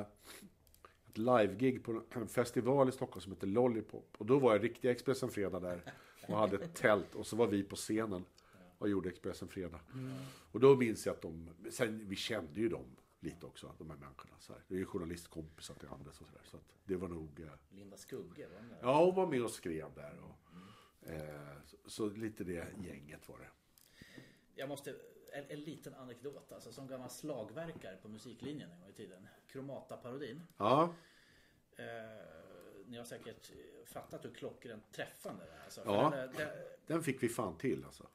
ett 1.08 1.18
live-gig 1.18 1.84
på 1.84 2.02
en 2.12 2.28
festival 2.28 2.90
i 2.90 2.92
Stockholm 2.92 3.22
som 3.22 3.32
heter 3.32 3.48
Lollipop. 3.48 4.16
Och 4.18 4.26
då 4.26 4.40
var 4.40 4.52
jag 4.52 4.64
riktiga 4.64 4.92
Expressen 4.92 5.30
Fredag 5.30 5.60
där 5.60 5.82
och 6.28 6.38
hade 6.38 6.56
ett 6.56 6.76
tält. 6.76 7.16
Och 7.16 7.28
så 7.28 7.36
var 7.36 7.48
vi 7.48 7.64
på 7.64 7.76
scenen 7.76 8.26
och 8.82 8.90
gjorde 8.90 9.10
Expressen 9.10 9.48
Fredag. 9.48 9.80
Och 10.52 10.60
då 10.60 10.76
minns 10.76 11.06
jag 11.06 11.16
att 11.16 11.22
de, 11.22 11.50
sen 11.70 12.10
vi 12.10 12.16
kände 12.16 12.60
ju 12.60 12.70
dem 12.70 12.96
lite 13.20 13.46
också, 13.46 13.76
de 13.78 13.90
här 13.90 13.98
människorna. 13.98 14.36
Så 14.40 14.54
här. 14.54 14.62
Det 14.68 14.76
är 14.76 14.80
ju 14.80 14.86
journalistkompisar 14.86 15.76
till 15.76 15.88
Anders 15.88 16.22
och 16.22 16.28
sådär. 16.28 16.42
Så 16.44 16.58
att 16.58 16.64
det 16.86 16.96
var 16.96 17.08
nog, 17.08 17.40
eh, 17.40 17.48
Linda 17.70 17.98
Skugge, 17.98 18.48
var 18.48 18.60
hon 18.60 18.70
där? 18.70 18.78
ja 18.82 19.06
hon 19.06 19.16
var 19.16 19.28
med 19.28 19.44
och 19.44 19.52
skrev 19.52 19.94
där. 19.96 20.20
Och, 20.20 21.10
eh, 21.10 21.58
så, 21.66 21.78
så 21.86 22.10
lite 22.10 22.44
det 22.44 22.68
gänget 22.84 23.30
var 23.30 23.40
det. 23.40 23.50
Jag 24.56 24.70
måste, 24.70 24.96
en, 25.34 25.46
en 25.50 25.60
liten 25.60 25.94
anekdot 25.94 26.52
alltså. 26.52 26.72
Som 26.72 26.88
gammal 26.88 27.10
slagverkare 27.10 27.98
på 28.02 28.08
musiklinjen 28.10 28.72
en 28.72 28.80
gång 28.80 28.90
i 28.90 28.94
tiden. 28.94 29.28
Kromata-parodin. 29.48 30.42
Ja, 30.58 30.96
Eh, 31.76 32.86
ni 32.86 32.98
har 32.98 33.06
säkert 33.06 33.52
fattat 33.86 34.26
hur 34.26 34.30
klockrent 34.34 34.92
träffande 34.92 35.46
det 35.46 35.52
är. 35.52 35.64
Alltså. 35.64 35.82
Ja. 35.86 36.10
Det, 36.10 36.32
det, 36.38 36.78
den 36.88 37.04
fick 37.04 37.24
vi 37.24 37.30
fan 37.30 37.58
till 37.58 37.86
alltså. 37.86 38.08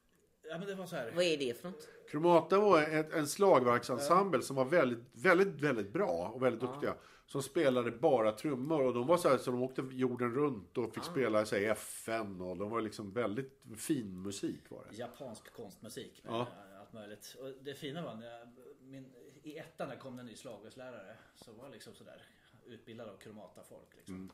Ja 0.51 0.59
men 0.59 0.69
det 0.69 0.75
var 0.75 0.87
så 0.87 0.97
här. 0.97 1.13
Vad 1.15 1.25
är 1.25 1.37
det 1.37 1.61
för 1.61 1.69
något? 1.69 1.89
Kromata 2.11 2.59
var 2.61 2.83
ett, 2.83 3.13
en 3.13 3.27
slagverksensemble 3.27 4.43
som 4.43 4.57
var 4.57 4.65
väldigt, 4.65 4.99
väldigt, 5.13 5.61
väldigt 5.61 5.93
bra 5.93 6.31
och 6.35 6.43
väldigt 6.43 6.61
duktiga. 6.61 6.95
Som 7.27 7.43
spelade 7.43 7.91
bara 7.91 8.33
trummor 8.33 8.83
och 8.83 8.95
de 8.95 9.07
var 9.07 9.17
så 9.17 9.29
här 9.29 9.39
så 9.39 9.51
de 9.51 9.63
åkte 9.63 9.83
jorden 9.93 10.35
runt 10.35 10.79
och 10.79 10.95
fick 10.95 11.05
spela 11.05 11.47
sig 11.47 11.67
FN 11.67 12.41
och 12.41 12.57
de 12.57 12.71
var 12.71 12.81
liksom 12.81 13.13
väldigt 13.13 13.63
fin 13.77 14.23
musik 14.23 14.61
var 14.71 14.87
det. 14.91 14.97
Japansk 14.97 15.53
konstmusik 15.53 16.25
med 16.25 16.33
Ja. 16.35 16.47
allt 16.81 16.93
möjligt. 16.93 17.37
Och 17.41 17.53
det 17.65 17.75
fina 17.75 18.03
var 18.03 18.15
när 18.15 18.39
jag, 18.39 18.49
min, 18.81 19.13
i 19.43 19.59
ettan 19.59 19.89
när 19.89 19.97
kom 19.97 20.17
det 20.17 20.21
en 20.21 20.27
ny 20.27 20.37
slagverkslärare 20.37 21.17
så 21.35 21.53
var 21.53 21.65
jag 21.65 21.73
liksom 21.73 21.95
sådär 21.95 22.23
utbildad 22.67 23.09
av 23.09 23.17
kromata-folk. 23.17 23.97
Liksom. 23.97 24.33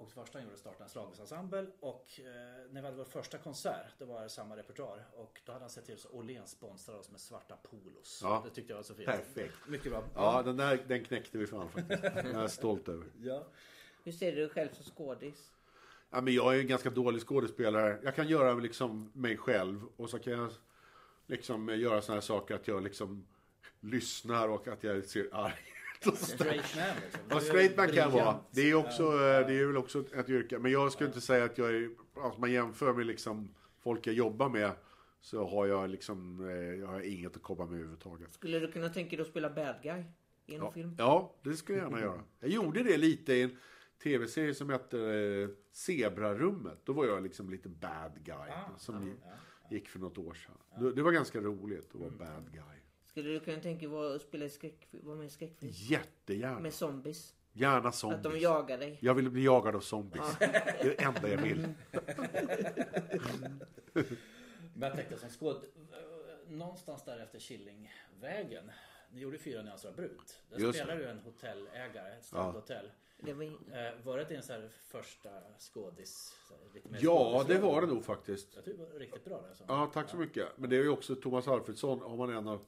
Och 0.00 0.06
det 0.06 0.12
första 0.12 0.38
han 0.38 0.42
gjorde 0.42 0.50
var 0.50 0.54
att 0.54 0.60
starta 0.60 0.84
en 0.84 0.90
slagverksensemble 0.90 1.66
och 1.80 2.06
eh, 2.18 2.24
när 2.70 2.80
vi 2.80 2.80
hade 2.80 2.96
vår 2.96 3.04
första 3.04 3.38
konsert 3.38 3.92
då 3.98 4.04
var 4.04 4.22
det 4.22 4.28
samma 4.28 4.56
repertoar 4.56 5.06
och 5.16 5.40
då 5.44 5.52
hade 5.52 5.62
han 5.62 5.70
sett 5.70 5.86
till 5.86 5.98
så 5.98 6.08
Åhléns 6.08 6.50
sponsrade 6.50 6.98
oss 6.98 7.10
med 7.10 7.20
svarta 7.20 7.56
polos. 7.56 8.20
Ja. 8.22 8.42
Det 8.44 8.50
tyckte 8.50 8.72
jag 8.72 8.76
var 8.76 8.82
så 8.82 8.94
fint. 8.94 9.06
Perfekt. 9.06 9.54
Mycket 9.68 9.92
bra. 9.92 10.04
Ja, 10.14 10.42
den 10.42 10.56
där 10.56 10.84
den 10.88 11.04
knäckte 11.04 11.38
vi 11.38 11.46
fan 11.46 11.68
faktiskt. 11.70 12.02
Den 12.14 12.26
är 12.26 12.40
jag 12.40 12.50
stolt 12.50 12.88
över. 12.88 13.06
Ja. 13.22 13.46
Hur 14.04 14.12
ser 14.12 14.32
du 14.32 14.40
dig 14.40 14.48
själv 14.48 14.68
som 14.72 14.84
skådis? 14.84 15.50
Ja, 16.10 16.20
men 16.20 16.34
jag 16.34 16.56
är 16.56 16.60
en 16.60 16.66
ganska 16.66 16.90
dålig 16.90 17.22
skådespelare. 17.22 17.98
Jag 18.02 18.14
kan 18.14 18.28
göra 18.28 18.54
liksom 18.54 19.10
mig 19.14 19.36
själv 19.36 19.82
och 19.96 20.10
så 20.10 20.18
kan 20.18 20.32
jag 20.32 20.50
liksom 21.26 21.68
göra 21.68 22.02
såna 22.02 22.16
här 22.16 22.20
saker 22.20 22.54
att 22.54 22.68
jag 22.68 22.82
liksom 22.82 23.26
lyssnar 23.80 24.48
och 24.48 24.68
att 24.68 24.84
jag 24.84 25.04
ser 25.04 25.28
arg. 25.32 25.72
Straight 26.14 26.76
man 26.76 26.86
liksom. 27.02 27.20
Ja, 27.30 27.40
straight 27.40 27.76
man 27.76 27.86
kan 27.86 27.96
jag 27.96 28.10
vara. 28.10 28.40
Det 28.50 28.70
är, 28.70 28.74
också, 28.74 29.02
eh, 29.02 29.46
det 29.46 29.54
är 29.60 29.66
väl 29.66 29.76
också 29.76 30.04
ett 30.14 30.30
yrke. 30.30 30.58
Men 30.58 30.72
jag 30.72 30.92
skulle 30.92 31.08
inte 31.08 31.20
säga 31.20 31.44
att 31.44 31.58
jag 31.58 31.74
är, 31.74 31.90
alltså 32.22 32.40
man 32.40 32.52
jämför 32.52 32.92
med 32.92 33.06
liksom 33.06 33.54
folk 33.78 34.06
jag 34.06 34.14
jobbar 34.14 34.48
med. 34.48 34.72
Så 35.20 35.46
har 35.48 35.66
jag 35.66 35.90
liksom, 35.90 36.48
eh, 36.48 36.54
jag 36.56 36.86
har 36.86 37.00
inget 37.00 37.36
att 37.36 37.42
komma 37.42 37.64
med 37.64 37.74
överhuvudtaget. 37.74 38.32
Skulle 38.32 38.58
du 38.58 38.72
kunna 38.72 38.88
tänka 38.88 39.16
dig 39.16 39.22
att 39.22 39.28
spela 39.28 39.50
bad 39.50 39.74
guy 39.82 40.02
i 40.46 40.54
en 40.54 40.60
Ja, 40.60 40.70
film? 40.72 40.94
ja, 40.98 41.34
det 41.42 41.54
skulle 41.54 41.78
jag 41.78 41.84
gärna 41.90 42.00
göra. 42.00 42.22
Jag 42.40 42.50
gjorde 42.50 42.82
det 42.82 42.96
lite 42.96 43.32
i 43.34 43.42
en 43.42 43.56
tv-serie 44.02 44.54
som 44.54 44.70
hette 44.70 44.98
eh, 45.00 45.48
Zebrarummet. 45.72 46.78
Då 46.84 46.92
var 46.92 47.06
jag 47.06 47.22
liksom 47.22 47.50
lite 47.50 47.68
bad 47.68 48.12
guy. 48.24 48.34
Ah, 48.50 48.78
som 48.78 49.08
ja, 49.08 49.14
ja. 49.70 49.76
gick 49.76 49.88
för 49.88 49.98
något 49.98 50.18
år 50.18 50.34
sedan. 50.34 50.54
Det, 50.80 50.92
det 50.92 51.02
var 51.02 51.12
ganska 51.12 51.40
roligt 51.40 51.94
att 51.94 52.00
vara 52.00 52.10
bad 52.10 52.52
guy. 52.52 52.79
Skulle 53.10 53.30
du 53.30 53.40
kunna 53.40 53.60
tänka 53.60 53.88
dig 53.88 54.14
att 54.14 54.22
spela 54.22 54.44
i 54.44 54.50
skräckfilm, 54.50 55.06
vara 55.06 55.16
med 55.16 55.26
i 55.26 55.30
skräckfilm? 55.30 55.72
Jättegärna. 55.74 56.60
Med 56.60 56.74
zombies? 56.74 57.34
Gärna 57.52 57.76
Att 57.76 57.84
de 57.84 57.92
zombies. 57.92 58.42
jagar 58.42 58.78
dig? 58.78 58.98
Jag 59.00 59.14
vill 59.14 59.30
bli 59.30 59.44
jagad 59.44 59.76
av 59.76 59.80
zombies. 59.80 60.36
Det 60.38 60.44
är 60.44 60.84
det 60.84 61.02
enda 61.02 61.28
jag 61.28 61.38
vill. 61.38 61.60
Men 64.74 64.88
jag 64.88 64.94
tänkte 64.94 65.16
som 65.16 65.30
skåd... 65.30 65.64
Någonstans 66.48 67.04
där 67.04 67.18
efter 67.18 67.38
Killingvägen. 67.38 68.70
Ni 69.12 69.20
gjorde 69.20 69.38
Fyra 69.38 69.62
nyanser 69.62 69.88
av 69.88 69.94
brunt. 69.94 70.42
Där 70.50 70.58
Just 70.58 70.78
spelar 70.78 70.96
du 70.96 71.08
en 71.08 71.18
hotellägare, 71.18 72.12
ett 72.18 72.24
strandhotell. 72.24 72.90
Det 73.18 73.32
var... 73.32 73.44
Eh, 73.44 73.50
var 74.04 74.18
det 74.18 74.24
din 74.24 74.42
så 74.42 74.52
här 74.52 74.68
första 74.88 75.30
skådis? 75.58 76.36
Så 76.48 76.54
Ja, 77.00 77.44
det 77.48 77.58
var 77.58 77.80
det 77.80 77.86
nog 77.86 78.04
faktiskt. 78.04 78.48
Jag 78.54 78.64
tycker 78.64 78.78
det 78.78 78.92
var 78.92 78.98
riktigt 78.98 79.24
bra 79.24 79.40
det. 79.42 79.48
Alltså. 79.48 79.64
Ja, 79.68 79.90
tack 79.94 80.08
så 80.10 80.16
mycket. 80.16 80.46
Men 80.56 80.70
det 80.70 80.76
är 80.76 80.82
ju 80.82 80.88
också 80.88 81.14
Thomas 81.14 81.48
Alfredsson, 81.48 82.02
om 82.02 82.18
man 82.18 82.30
är 82.30 82.34
en, 82.34 82.48
av, 82.48 82.60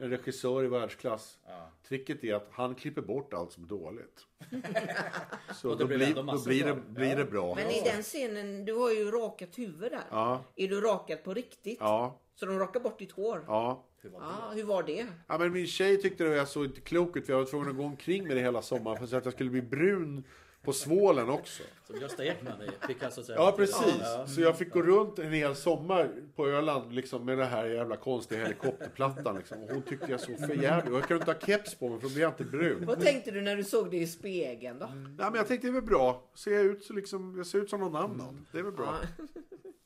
en 0.00 0.10
regissör 0.10 0.64
i 0.64 0.68
världsklass. 0.68 1.38
Ja. 1.46 1.70
Tricket 1.88 2.24
är 2.24 2.34
att 2.34 2.48
han 2.52 2.74
klipper 2.74 3.02
bort 3.02 3.34
allt 3.34 3.52
som 3.52 3.64
är 3.64 3.68
dåligt. 3.68 4.26
Så 5.54 5.70
Och 5.70 5.78
då, 5.78 5.84
det 5.86 5.96
blir 5.96 6.14
då 6.14 6.22
blir, 6.46 6.64
det, 6.64 6.74
bra. 6.74 6.82
blir 6.88 7.16
det 7.16 7.24
bra. 7.24 7.54
Men 7.54 7.70
i 7.70 7.80
den 7.84 8.02
scenen, 8.02 8.64
du 8.64 8.74
har 8.74 8.90
ju 8.90 9.10
rakat 9.10 9.58
huvud 9.58 9.92
där. 9.92 10.02
Ja, 10.10 10.44
Är 10.56 10.68
du 10.68 10.80
rakad 10.80 11.24
på 11.24 11.34
riktigt? 11.34 11.78
ja, 11.80 12.20
Så 12.34 12.46
de 12.46 12.58
rakar 12.58 12.80
bort 12.80 12.98
ditt 12.98 13.12
hår? 13.12 13.44
ja. 13.46 13.84
Hur 14.02 14.10
var 14.10 14.20
det? 14.20 14.26
Ja, 14.26 14.50
hur 14.54 14.64
var 14.64 14.82
det? 14.82 15.06
Ja, 15.26 15.38
men 15.38 15.52
min 15.52 15.66
tjej 15.66 16.00
tyckte 16.02 16.24
det 16.24 16.38
var 16.38 16.44
så 16.44 16.64
inte 16.64 16.80
klokt 16.80 17.16
ut 17.16 17.26
för 17.26 17.32
jag 17.32 17.38
var 17.40 17.46
tvungen 17.46 17.68
att 17.70 17.76
gå 17.76 17.82
omkring 17.84 18.26
med 18.28 18.36
det 18.36 18.40
hela 18.42 18.62
sommaren 18.62 19.08
för 19.08 19.16
att 19.16 19.24
jag 19.24 19.34
skulle 19.34 19.50
bli 19.50 19.62
brun 19.62 20.24
på 20.62 20.72
svålen 20.72 21.30
också. 21.30 21.62
Som 21.86 21.96
Gösta 22.00 22.24
Ekman 22.24 22.62
i 22.62 22.86
Picasso 22.86 23.32
Ja, 23.32 23.52
precis. 23.56 24.00
Ja. 24.00 24.26
Så 24.26 24.40
jag 24.40 24.58
fick 24.58 24.72
gå 24.72 24.82
runt 24.82 25.18
en 25.18 25.32
hel 25.32 25.56
sommar 25.56 26.10
på 26.36 26.46
Öland 26.46 26.92
liksom, 26.92 27.24
med 27.24 27.38
den 27.38 27.48
här 27.48 27.66
jävla 27.66 27.96
konstiga 27.96 28.42
helikopterplattan. 28.42 29.36
Liksom. 29.36 29.62
Och 29.62 29.70
hon 29.70 29.82
tyckte 29.82 30.10
jag 30.10 30.20
såg 30.20 30.38
för 30.38 30.54
jävligt. 30.54 30.92
Och 30.92 30.98
jag 30.98 31.08
kunde 31.08 31.22
inte 31.22 31.32
ha 31.32 31.40
keps 31.40 31.74
på 31.74 31.88
mig 31.88 32.00
för 32.00 32.08
då 32.08 32.14
blir 32.14 32.22
jag 32.22 32.30
inte 32.30 32.44
brun. 32.44 32.86
Vad 32.86 33.00
tänkte 33.00 33.30
du 33.30 33.40
när 33.40 33.56
du 33.56 33.64
såg 33.64 33.90
det 33.90 33.96
i 33.96 34.06
spegeln 34.06 34.78
då? 34.78 34.86
Nej, 34.86 35.14
men 35.16 35.34
jag 35.34 35.48
tänkte 35.48 35.66
det 35.66 35.70
är 35.70 35.72
väl 35.72 35.82
bbra. 35.82 36.14
Ser 36.34 36.52
jag 36.52 36.62
ut 36.64 36.84
så 36.84 36.92
liksom, 36.92 37.34
jag 37.36 37.46
ser 37.46 37.58
ut 37.58 37.70
som 37.70 37.80
någon 37.80 37.96
annan. 37.96 38.46
Det 38.52 38.58
är 38.58 38.62
väl 38.62 38.72
bra. 38.72 38.98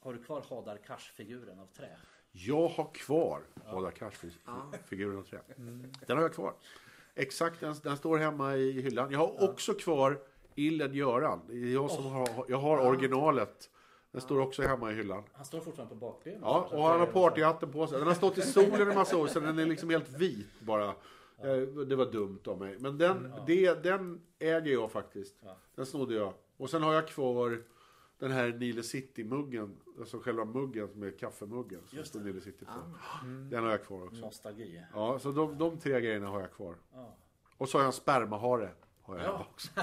Har 0.00 0.12
du 0.12 0.22
kvar 0.22 0.44
Hadar 0.48 0.76
Cars-figuren 0.76 1.58
av 1.58 1.66
trä? 1.66 1.88
Jag 2.32 2.68
har 2.68 2.94
kvar 2.94 3.40
Hadar 3.64 3.90
Cars-figuren 3.90 5.18
av 5.18 5.22
trä. 5.22 5.40
Den 6.06 6.16
har 6.16 6.22
jag 6.22 6.34
kvar. 6.34 6.54
Exakt, 7.14 7.60
den, 7.60 7.74
den 7.82 7.96
står 7.96 8.18
hemma 8.18 8.56
i 8.56 8.80
hyllan. 8.80 9.12
Jag 9.12 9.18
har 9.18 9.50
också 9.50 9.74
kvar 9.74 10.20
Illed 10.54 10.94
Göran. 10.94 11.40
Det 11.48 11.52
är 11.52 11.74
Jag, 11.74 11.90
som 11.90 12.04
har, 12.06 12.28
jag 12.48 12.58
har 12.58 12.86
originalet. 12.88 13.70
Den 14.12 14.20
står 14.20 14.40
också 14.40 14.62
hemma 14.62 14.92
i 14.92 14.94
hyllan. 14.94 15.22
Han 15.32 15.44
står 15.44 15.60
fortfarande 15.60 15.94
på 15.94 16.00
bakbenen. 16.00 16.40
Ja, 16.42 16.68
och 16.72 16.82
han 16.82 17.00
har 17.00 17.06
är- 17.06 17.12
partyhatten 17.12 17.72
på 17.72 17.86
sig. 17.86 17.98
Den 17.98 18.06
har 18.06 18.14
stått 18.14 18.38
i 18.38 18.42
solen 18.42 18.88
en 18.88 18.94
massa 18.94 19.16
år 19.16 19.26
så 19.26 19.40
den 19.40 19.58
är 19.58 19.66
liksom 19.66 19.90
helt 19.90 20.10
vit 20.10 20.60
bara. 20.60 20.88
Eh, 20.88 21.56
Det 21.86 21.96
var 21.96 22.12
dumt 22.12 22.40
av 22.46 22.58
mig. 22.58 22.76
Men 22.80 22.98
den, 22.98 23.32
det, 23.46 23.82
den 23.82 24.20
äger 24.38 24.72
jag 24.72 24.90
faktiskt. 24.90 25.34
Ja. 25.44 25.56
Den 25.74 25.86
snodde 25.86 26.14
jag. 26.14 26.32
Och 26.56 26.70
sen 26.70 26.82
har 26.82 26.92
jag 26.94 27.08
kvar 27.08 27.62
den 28.18 28.30
här 28.30 28.48
Nile 28.52 28.82
City-muggen. 28.82 29.76
Alltså 29.98 30.18
själva 30.18 30.44
muggen 30.44 30.88
med 30.94 31.18
kaffemuggen. 31.18 31.80
Som 31.88 31.98
Just 31.98 32.10
står 32.10 32.20
det. 32.20 32.26
Nile 32.26 32.40
City 32.40 32.64
på. 32.64 32.72
Den 33.50 33.64
har 33.64 33.70
jag 33.70 33.84
kvar 33.84 34.04
också. 34.06 34.20
Nostalgi. 34.20 34.82
Ja, 34.94 35.18
så 35.18 35.30
de, 35.32 35.58
de 35.58 35.78
tre 35.78 36.00
grejerna 36.00 36.26
har 36.28 36.40
jag 36.40 36.52
kvar. 36.52 36.74
Ja. 36.92 37.16
Och 37.56 37.68
så 37.68 37.78
har 37.78 37.82
jag 37.82 37.86
en 37.86 37.92
spermahare. 37.92 38.70
Har 39.06 39.18
jag 39.18 39.26
Ja. 39.26 39.46
också. 39.50 39.68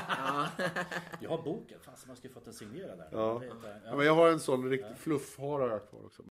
Jag 1.19 1.29
har 1.29 1.41
boken. 1.43 1.79
Fan, 1.79 1.95
man 2.07 2.15
skulle 2.15 2.33
fått 2.33 2.45
den 2.45 2.53
signerad 2.53 2.97
där. 2.97 3.07
Ja. 3.11 3.41
Ja, 3.85 3.95
men 3.95 4.05
jag 4.05 4.15
har 4.15 4.29
en 4.29 4.39
sån 4.39 4.69
riktig 4.69 4.97
har 5.69 5.69
jag 5.69 5.89
kvar 5.89 6.05
också. 6.05 6.23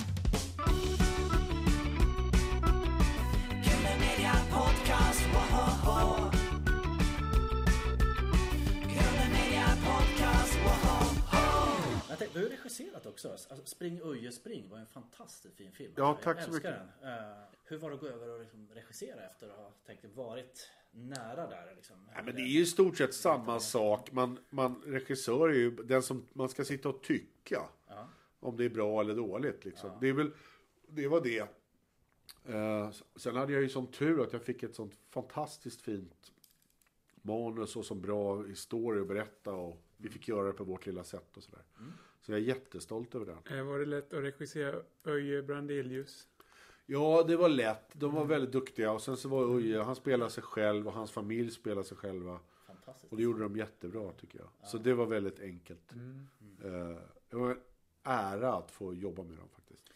Du 12.34 12.44
har 12.44 12.50
regisserat 12.50 13.06
också. 13.06 13.30
Alltså, 13.32 13.62
Spring 13.66 14.02
Uje 14.04 14.32
Spring 14.32 14.70
var 14.70 14.78
en 14.78 14.86
fantastiskt 14.86 15.56
fin 15.56 15.72
film. 15.72 15.94
Ja, 15.98 16.20
tack 16.24 16.38
jag 16.38 16.46
så 16.46 16.52
mycket. 16.52 16.76
Den. 17.02 17.14
Eh, 17.14 17.38
hur 17.66 17.78
var 17.78 17.90
det 17.90 17.96
att 17.96 18.02
gå 18.02 18.08
över 18.08 18.30
och 18.30 18.40
liksom 18.40 18.70
regissera 18.74 19.24
efter 19.26 19.50
att 19.50 19.56
ha 19.58 19.72
tänkt 19.86 20.06
varit 20.16 20.72
nära 20.92 21.48
där? 21.48 21.74
Liksom? 21.76 21.96
Ja, 22.16 22.24
men 22.24 22.36
det 22.36 22.42
är 22.42 22.46
ju 22.46 22.60
i 22.60 22.66
stort 22.66 22.98
sett 22.98 23.14
samma 23.14 23.60
sak. 23.60 24.12
Man, 24.12 24.40
man, 24.50 24.82
regissör 24.86 25.50
är 25.50 25.54
ju 25.54 25.72
den 25.72 26.04
som 26.04 26.28
man 26.34 26.50
ska 26.50 26.66
sitta 26.66 26.90
och 26.90 27.04
tycka. 27.04 27.62
Ja. 27.88 28.08
Om 28.40 28.58
det 28.58 28.66
är 28.66 28.70
bra 28.70 29.02
eller 29.02 29.16
dåligt. 29.16 29.66
Liksom. 29.66 29.90
Det 30.02 30.10
är 30.10 30.14
väl, 30.14 30.32
det 30.88 31.08
var 31.08 31.22
det. 31.22 31.50
Eh, 32.46 32.92
sen 33.16 33.36
hade 33.36 33.54
jag 33.54 33.62
ju 33.62 33.70
sån 33.70 33.92
tur 33.92 34.24
att 34.24 34.34
jag 34.34 34.44
fick 34.44 34.64
ett 34.64 34.76
sånt 34.76 34.94
fantastiskt 35.10 35.82
fint 35.82 36.32
manus 37.22 37.76
och 37.76 37.86
så 37.86 37.96
bra 37.96 38.44
historia 38.44 39.02
att 39.02 39.08
berätta 39.08 39.54
och 39.54 39.82
vi 39.98 40.10
fick 40.10 40.28
göra 40.28 40.48
det 40.48 40.54
på 40.54 40.64
vårt 40.64 40.86
lilla 40.86 41.04
sätt 41.04 41.38
och 41.38 41.44
sådär. 41.44 41.64
Så 42.22 42.32
jag 42.32 42.40
är 42.40 42.44
jättestolt 42.44 43.16
över 43.16 43.26
det. 43.26 43.58
Eh, 43.58 43.64
Var 43.64 43.80
det 43.80 43.86
lätt 43.86 44.14
att 44.14 44.24
regissera 44.24 44.82
Öje 45.04 45.44
Brandelius? 45.44 46.28
Ja, 46.92 47.24
det 47.28 47.36
var 47.36 47.50
lätt. 47.50 47.92
De 47.94 48.14
var 48.14 48.26
väldigt 48.26 48.52
duktiga 48.52 48.92
och 48.92 49.02
sen 49.02 49.18
så 49.18 49.30
var 49.30 49.56
Uje, 49.58 49.82
han 49.82 49.96
spelade 49.96 50.32
sig 50.32 50.44
själv 50.44 50.88
och 50.88 50.94
hans 50.94 51.12
familj 51.12 51.52
spelade 51.52 51.88
sig 51.88 51.98
själva. 51.98 52.40
Fantastiskt. 52.68 53.12
Och 53.12 53.18
det 53.18 53.24
gjorde 53.24 53.44
de 53.44 53.58
jättebra 53.58 54.12
tycker 54.12 54.40
jag. 54.40 54.70
Så 54.70 54.78
det 54.78 54.94
var 54.94 55.06
väldigt 55.06 55.40
enkelt. 55.40 55.92
Eh, 56.64 56.98
det 57.30 57.36
var 57.36 57.52
en 57.52 57.62
ära 58.04 58.54
att 58.54 58.72
få 58.72 58.94
jobba 58.94 59.24
med 59.24 59.38
dem 59.38 59.50
faktiskt. 59.50 59.90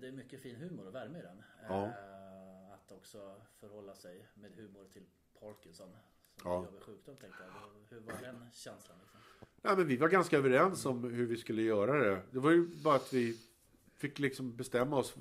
Det, 0.00 0.06
är 0.06 0.12
mycket 0.12 0.40
fin 0.40 0.56
humor 0.56 0.86
och 0.86 0.94
värme 0.94 1.18
i 1.18 1.22
den. 1.22 1.42
Ja. 1.68 1.84
Eh, 1.84 2.74
att 2.74 2.92
också 2.92 3.34
förhålla 3.60 3.94
sig 3.94 4.26
med 4.34 4.52
humor 4.56 4.84
till 4.92 5.06
Parkinson. 5.40 5.88
Som 5.88 5.98
Ja. 6.44 6.54
ja. 6.54 6.64
jobbig 6.64 6.82
sjukdom 6.82 7.16
tänkte 7.16 7.38
jag. 7.42 7.96
Hur 7.96 8.00
var 8.06 8.14
den 8.22 8.50
känslan? 8.52 8.98
Liksom? 9.02 9.20
Nej, 9.62 9.76
men 9.76 9.86
vi 9.86 9.96
var 9.96 10.08
ganska 10.08 10.38
överens 10.38 10.86
om 10.86 11.04
hur 11.04 11.26
vi 11.26 11.36
skulle 11.36 11.62
göra 11.62 11.98
det. 11.98 12.22
Det 12.30 12.38
var 12.38 12.50
ju 12.50 12.66
bara 12.66 12.96
att 12.96 13.12
vi 13.12 13.38
fick 13.94 14.18
liksom 14.18 14.56
bestämma 14.56 14.96
oss 14.96 15.16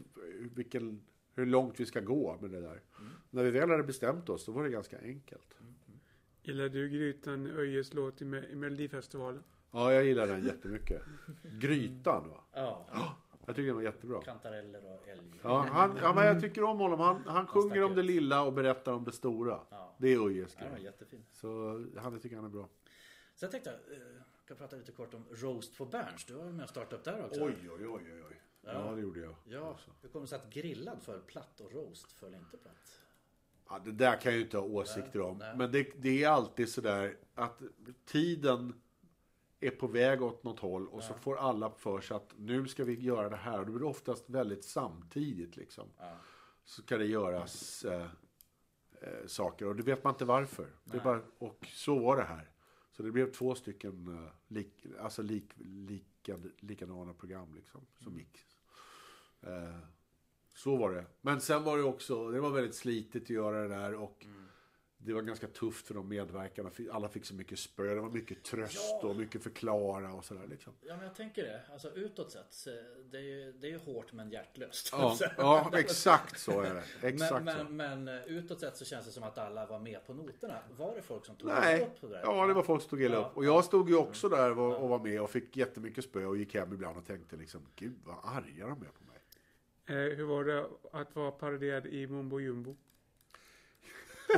vilken, 0.55 1.01
hur 1.35 1.45
långt 1.45 1.79
vi 1.79 1.85
ska 1.85 1.99
gå 2.01 2.37
med 2.41 2.51
det 2.51 2.61
där. 2.61 2.81
När 3.29 3.43
vi 3.43 3.51
väl 3.51 3.69
hade 3.69 3.83
bestämt 3.83 4.29
oss, 4.29 4.45
då 4.45 4.51
var 4.51 4.63
det 4.63 4.69
ganska 4.69 4.99
enkelt. 5.01 5.57
Gillar 6.43 6.69
du 6.69 6.89
Grytan 6.89 7.47
Öjes 7.47 7.93
låt 7.93 8.21
i, 8.21 8.25
Me- 8.25 8.51
i 8.51 8.55
Melodifestivalen? 8.55 9.43
Ja, 9.71 9.93
jag 9.93 10.05
gillar 10.05 10.27
den 10.27 10.45
jättemycket. 10.45 11.01
Grytan, 11.59 12.29
va? 12.29 12.43
Ja. 12.53 12.87
Jag 13.45 13.55
tycker 13.55 13.67
den 13.67 13.75
var 13.75 13.83
jättebra. 13.83 14.21
Kantareller 14.21 14.85
och 14.85 15.07
älg. 15.07 15.39
Ja, 15.43 15.67
han, 15.71 15.97
ja, 16.01 16.13
men 16.15 16.25
jag 16.25 16.41
tycker 16.41 16.63
om 16.63 16.77
honom. 16.79 16.99
Han, 16.99 17.23
han 17.25 17.47
sjunger 17.47 17.83
om 17.83 17.95
det 17.95 18.03
lilla 18.03 18.43
och 18.43 18.53
berättar 18.53 18.91
om 18.93 19.03
det 19.03 19.11
stora. 19.11 19.59
Ja. 19.69 19.95
Det 19.97 20.07
är 20.07 20.13
Ja, 20.13 20.21
var 20.21 20.29
grej. 20.75 20.83
jättefin. 20.83 21.25
Så 21.31 21.47
han 21.97 22.13
jag 22.13 22.21
tycker 22.21 22.35
han 22.35 22.45
är 22.45 22.49
bra. 22.49 22.69
Tänkte 23.39 23.59
jag, 23.65 23.97
eh, 23.97 24.03
kan 24.47 24.57
prata 24.57 24.75
lite 24.75 24.91
kort 24.91 25.13
om 25.13 25.25
Roast 25.31 25.75
for 25.75 25.85
Berns. 25.85 26.25
Du 26.25 26.33
var 26.33 26.43
väl 26.45 26.53
med 26.53 26.63
och 26.63 26.69
startade 26.69 26.95
upp 26.95 27.03
där 27.03 27.25
också? 27.25 27.43
Oj, 27.43 27.55
oj, 27.63 27.87
oj, 27.87 28.23
oj, 28.29 28.34
oj. 28.65 28.71
Ja, 28.73 28.91
det 28.95 29.01
gjorde 29.01 29.19
jag. 29.19 29.35
Ja, 29.45 29.69
Alltså. 29.69 29.91
hur 30.01 30.09
kommer 30.09 30.25
det 30.25 30.29
sig 30.29 30.39
att 30.39 30.53
grillad 30.53 31.01
för 31.03 31.19
platt 31.19 31.59
och 31.61 31.71
roast 31.71 32.11
föll 32.11 32.33
inte 32.33 32.57
platt? 32.57 33.01
Ja, 33.69 33.79
det 33.79 33.91
där 33.91 34.21
kan 34.21 34.31
jag 34.31 34.37
ju 34.39 34.43
inte 34.45 34.57
ha 34.57 34.65
åsikter 34.65 35.21
om. 35.21 35.37
Nej. 35.37 35.57
Men 35.57 35.71
det, 35.71 35.91
det 35.97 36.23
är 36.23 36.29
alltid 36.29 36.69
sådär 36.69 37.17
att 37.35 37.61
tiden 38.05 38.73
är 39.59 39.71
på 39.71 39.87
väg 39.87 40.21
åt 40.21 40.43
något 40.43 40.59
håll 40.59 40.87
och 40.87 41.03
så 41.03 41.13
får 41.13 41.37
alla 41.37 41.71
för 41.71 42.01
sig 42.01 42.17
att 42.17 42.33
nu 42.37 42.67
ska 42.67 42.83
vi 42.83 42.99
göra 42.99 43.29
det 43.29 43.35
här. 43.35 43.59
Och 43.59 43.65
då 43.65 43.71
blir 43.71 43.79
det 43.79 43.85
oftast 43.89 44.29
väldigt 44.29 44.63
samtidigt 44.65 45.57
liksom. 45.57 45.87
Ja. 45.97 46.17
Så 46.63 46.81
ska 46.81 46.97
det 46.97 47.05
göras 47.05 47.85
eh, 47.85 48.07
eh, 49.01 49.25
saker 49.27 49.67
och 49.67 49.75
det 49.75 49.83
vet 49.83 50.03
man 50.03 50.13
inte 50.13 50.25
varför. 50.25 50.67
Det 50.83 50.97
är 50.97 51.01
bara, 51.03 51.21
och 51.37 51.67
så 51.71 51.99
var 51.99 52.17
det 52.17 52.23
här. 52.23 52.49
Så 52.91 53.03
det 53.03 53.11
blev 53.11 53.31
två 53.31 53.55
stycken 53.55 54.07
eh, 54.25 54.31
lik, 54.47 54.85
alltså 54.99 55.21
lik, 55.21 55.51
lika, 55.57 56.37
likadana 56.59 57.13
program 57.13 57.53
liksom, 57.55 57.81
som 57.99 58.17
gick. 58.17 58.45
Eh, 59.41 59.77
så 60.53 60.75
var 60.75 60.91
det. 60.91 61.05
Men 61.21 61.41
sen 61.41 61.63
var 61.63 61.77
det 61.77 61.83
också, 61.83 62.31
det 62.31 62.39
var 62.39 62.49
väldigt 62.49 62.75
slitigt 62.75 63.23
att 63.23 63.29
göra 63.29 63.61
det 63.61 63.67
där 63.67 63.93
och 63.93 64.25
det 64.97 65.13
var 65.13 65.21
ganska 65.21 65.47
tufft 65.47 65.87
för 65.87 65.93
de 65.93 66.07
medverkarna. 66.09 66.71
Alla 66.91 67.09
fick 67.09 67.25
så 67.25 67.35
mycket 67.35 67.59
spö, 67.59 67.83
det 67.95 68.01
var 68.01 68.09
mycket 68.09 68.43
tröst 68.43 68.77
Ja. 69.01 69.07
och 69.09 69.15
mycket 69.15 69.43
förklara 69.43 70.13
och 70.13 70.25
sådär 70.25 70.47
liksom. 70.47 70.73
Ja, 70.81 70.95
men 70.95 71.05
jag 71.05 71.15
tänker 71.15 71.43
det. 71.43 71.61
Alltså 71.73 71.91
utåt 71.91 72.31
sett, 72.31 72.65
det 73.11 73.17
är 73.17 73.21
ju, 73.21 73.51
det 73.51 73.67
är 73.67 73.71
ju 73.71 73.77
hårt 73.77 74.13
men 74.13 74.29
hjärtlöst. 74.29 74.89
Ja, 74.91 75.17
ja 75.37 75.71
exakt 75.73 76.39
så 76.39 76.61
är 76.61 76.73
det. 76.73 76.83
Exakt 77.07 77.43
men, 77.45 77.57
så. 77.57 77.63
men, 77.73 78.03
men 78.03 78.17
eh, 78.17 78.25
utåt 78.25 78.59
sett 78.59 78.77
så 78.77 78.85
känns 78.85 79.05
det 79.05 79.11
som 79.11 79.23
att 79.23 79.37
alla 79.37 79.65
var 79.65 79.79
med 79.79 80.05
på 80.07 80.13
noterna. 80.13 80.59
Var 80.77 80.95
det 80.95 81.01
folk 81.01 81.25
som 81.25 81.35
tog 81.35 81.49
Nej, 81.49 81.81
upp 81.81 82.01
på 82.01 82.07
det? 82.07 82.13
där? 82.13 82.21
ja 82.23 82.47
det 82.47 82.53
var 82.53 82.63
folk 82.63 82.81
som 82.81 82.87
stod 82.87 83.01
illa 83.01 83.15
Ja. 83.15 83.21
upp. 83.25 83.37
Och 83.37 83.45
jag 83.45 83.65
stod 83.65 83.89
ju 83.89 83.95
också 83.95 84.29
där 84.29 84.59
och, 84.59 84.83
och 84.83 84.89
var 84.89 84.99
med 84.99 85.21
och 85.21 85.29
fick 85.29 85.57
jättemycket 85.57 86.03
spö 86.03 86.25
och 86.25 86.37
gick 86.37 86.53
hem 86.55 86.73
ibland 86.73 86.97
och 86.97 87.05
tänkte 87.05 87.35
liksom, 87.35 87.61
gud 87.75 87.95
vad 88.03 88.15
arga 88.23 88.67
de 88.67 88.81
är 88.81 88.85
på. 88.85 89.04
Eh, 89.87 89.95
hur 89.95 90.23
var 90.23 90.43
det 90.43 90.65
att 90.91 91.15
vara 91.15 91.31
paroderad 91.31 91.85
i 91.85 92.07
Mumbo 92.07 92.39
Jumbo? 92.39 92.75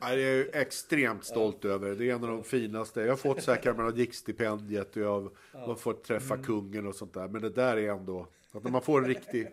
Nej, 0.00 0.16
det 0.16 0.22
är 0.22 0.36
jag 0.36 0.62
extremt 0.62 1.24
stolt 1.24 1.64
över. 1.64 1.94
Det 1.94 2.10
är 2.10 2.14
en 2.14 2.24
av 2.24 2.30
de 2.30 2.44
finaste. 2.44 3.00
Jag 3.00 3.08
har 3.08 3.16
fått 3.16 3.42
säkert 3.42 4.14
stipendiet 4.14 4.96
och 4.96 5.02
jag 5.02 5.30
har 5.52 5.74
fått 5.74 6.04
träffa 6.04 6.36
kungen 6.38 6.86
och 6.86 6.94
sånt 6.94 7.14
där. 7.14 7.28
Men 7.28 7.42
det 7.42 7.50
där 7.50 7.76
är 7.76 7.90
ändå, 7.90 8.26
att 8.52 8.64
när 8.64 8.70
man 8.70 8.82
får 8.82 8.98
en 8.98 9.08
riktig, 9.08 9.48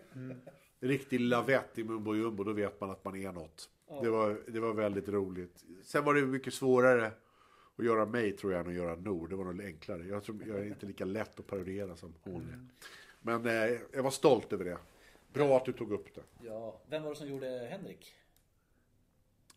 riktig 0.80 1.20
lavett 1.20 1.78
i 1.78 1.84
mumbo 1.84 2.14
jumbo, 2.14 2.44
då 2.44 2.52
vet 2.52 2.80
man 2.80 2.90
att 2.90 3.04
man 3.04 3.16
är 3.16 3.32
något. 3.32 3.68
Det, 4.02 4.10
var, 4.10 4.40
det 4.46 4.60
var 4.60 4.72
väldigt 4.72 5.08
roligt. 5.08 5.64
Sen 5.84 6.04
var 6.04 6.14
det 6.14 6.22
mycket 6.22 6.54
svårare 6.54 7.10
att 7.78 7.84
göra 7.84 8.06
mig 8.06 8.32
tror 8.32 8.52
jag 8.52 8.60
än 8.60 8.66
att 8.68 8.74
göra 8.74 8.94
Nord. 8.96 9.30
Det 9.30 9.36
var 9.36 9.44
nog 9.44 9.60
enklare. 9.64 10.06
Jag, 10.06 10.22
tror, 10.24 10.42
jag 10.48 10.58
är 10.58 10.64
inte 10.64 10.86
lika 10.86 11.04
lätt 11.04 11.40
att 11.40 11.46
parodiera 11.46 11.96
som 11.96 12.14
hon 12.22 12.42
är. 12.42 12.66
Men 13.20 13.46
eh, 13.46 13.78
jag 13.92 14.02
var 14.02 14.10
stolt 14.10 14.52
över 14.52 14.64
det. 14.64 14.78
Bra 15.32 15.56
att 15.56 15.64
du 15.64 15.72
tog 15.72 15.92
upp 15.92 16.14
det. 16.14 16.22
Ja, 16.46 16.80
vem 16.88 17.02
var 17.02 17.10
det 17.10 17.16
som 17.16 17.28
gjorde 17.28 17.46
Henrik? 17.70 18.14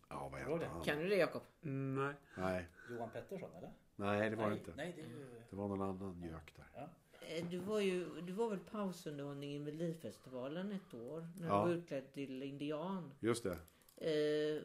Ja, 0.08 0.28
vad 0.32 0.40
hette 0.40 0.66
han? 0.66 0.82
Kan 0.84 0.98
du 0.98 1.08
det 1.08 1.16
Jakob? 1.16 1.42
Mm, 1.64 2.04
nej. 2.04 2.14
Nej, 2.36 2.66
Johan 2.90 3.10
Pettersson 3.10 3.50
eller? 3.56 3.70
nej, 3.96 4.30
det 4.30 4.36
var 4.36 4.44
det 4.44 4.50
nej, 4.50 4.58
inte. 4.58 4.72
Nej, 4.76 4.92
det 4.96 5.02
är 5.02 5.06
ju... 5.06 5.26
Det 5.50 5.56
var 5.56 5.68
någon 5.68 5.82
annan 5.82 6.22
gök 6.22 6.54
där. 6.56 6.88
Eh, 7.20 7.46
Du 7.50 7.58
var 7.58 7.80
ju 7.80 8.20
du 8.20 8.32
var 8.32 8.50
väl 8.50 8.58
pausunderhållning 8.58 9.54
i 9.54 9.58
Melodifestivalen 9.58 10.72
ett 10.72 10.94
år 10.94 11.26
när 11.40 11.48
Ja. 11.48 11.64
du 11.64 11.70
var 11.70 11.76
utklädd 11.78 12.12
till 12.12 12.42
indian. 12.42 13.10
Just 13.20 13.44
det. 13.44 13.58
Eh, 13.96 14.62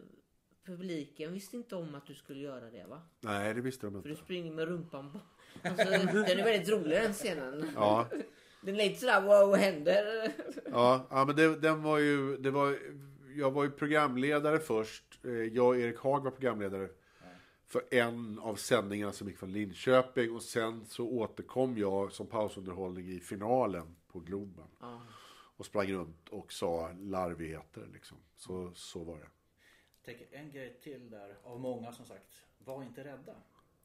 publiken 0.67 1.33
visste 1.33 1.57
inte 1.57 1.75
om 1.75 1.95
att 1.95 2.05
du 2.07 2.13
skulle 2.15 2.39
göra 2.39 2.69
det 2.69 2.85
va? 2.89 3.01
Nej, 3.21 3.53
det 3.53 3.61
visste 3.61 3.85
de 3.87 3.93
För 4.01 4.01
du 4.03 4.09
inte. 4.09 4.23
springer 4.23 4.51
med 4.51 4.67
rumpan 4.67 5.11
på. 5.11 5.19
Alltså, 5.69 5.85
den 5.89 6.39
är 6.39 6.43
väldigt 6.43 6.69
rolig 6.69 6.91
den 7.01 7.13
scenen. 7.13 7.69
Ja, 7.75 8.07
Den 8.61 8.75
är 8.75 8.77
lite 8.83 8.99
sådär 8.99 9.21
wow, 9.21 9.49
vad 9.49 9.59
händer? 9.59 10.31
ja, 10.71 11.07
ja 11.09 11.25
men 11.25 11.35
det, 11.35 11.55
den 11.59 11.83
var 11.83 11.97
ju, 11.97 12.37
det 12.37 12.51
var, 12.51 12.77
jag 13.35 13.51
var 13.51 13.63
ju 13.63 13.71
programledare 13.71 14.59
först. 14.59 15.19
Eh, 15.25 15.31
Jag 15.31 15.67
och 15.67 15.77
Erik 15.77 15.99
Haag 15.99 16.23
var 16.23 16.31
programledare 16.31 16.89
för 17.69 17.81
en 17.91 18.39
av 18.39 18.55
sändningarna 18.55 19.11
som 19.11 19.27
gick 19.27 19.37
från 19.37 19.51
Linköping 19.51 20.35
och 20.35 20.41
sen 20.43 20.85
så 20.85 21.07
återkom 21.09 21.77
jag 21.77 22.11
som 22.11 22.27
pausunderhållning 22.27 23.09
i 23.09 23.19
finalen 23.19 23.95
på 24.11 24.19
Globen 24.19 24.65
Ja. 24.79 25.01
och 25.57 25.65
sprang 25.65 25.91
runt 25.93 26.29
och 26.29 26.53
sa 26.53 26.91
larvigheter 26.99 27.87
liksom. 27.93 28.17
Så, 28.37 28.71
så 28.75 29.03
var 29.03 29.15
det. 29.17 29.27
Jag 30.07 30.17
tänker 30.17 30.37
en 30.37 30.51
grej 30.51 30.79
till 30.83 31.09
där, 31.09 31.37
av 31.43 31.59
många 31.59 31.91
som 31.91 32.05
sagt. 32.05 32.43
Var 32.57 32.83
inte 32.83 33.03
rädda. 33.03 33.35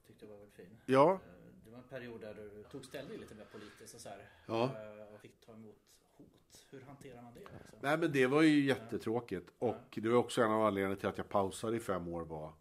Tyckte 0.06 0.24
jag 0.24 0.30
var 0.32 0.38
väldigt 0.38 0.54
fin. 0.54 0.78
Ja, 0.86 1.12
Eh, 1.12 1.18
Det 1.64 1.70
var 1.70 1.78
en 1.78 1.84
period 1.88 2.20
där 2.20 2.34
du 2.34 2.64
tog 2.70 2.84
ställning 2.84 3.18
lite 3.18 3.34
mer 3.34 3.44
politiskt 3.52 3.94
och 3.94 4.00
så 4.00 4.08
här. 4.08 4.28
Ja. 4.46 4.64
Eh, 4.64 5.14
Och 5.14 5.20
fick 5.20 5.40
ta 5.40 5.52
emot 5.52 5.76
hot. 6.16 6.66
Hur 6.70 6.80
hanterar 6.80 7.22
man 7.22 7.34
det? 7.34 7.40
Liksom? 7.40 7.78
nej 7.80 7.98
men 7.98 8.12
det 8.12 8.26
var 8.26 8.42
ju 8.42 8.60
jättetråkigt 8.64 9.50
och 9.58 9.98
det 10.02 10.08
var 10.08 10.16
också 10.18 10.42
en 10.42 10.50
av 10.50 10.62
anledningarna 10.62 10.96
till 10.96 11.08
att 11.08 11.18
jag 11.18 11.28
pausade 11.28 11.76
i 11.76 11.80
fem 11.80 12.08
år 12.08 12.24
var 12.24 12.52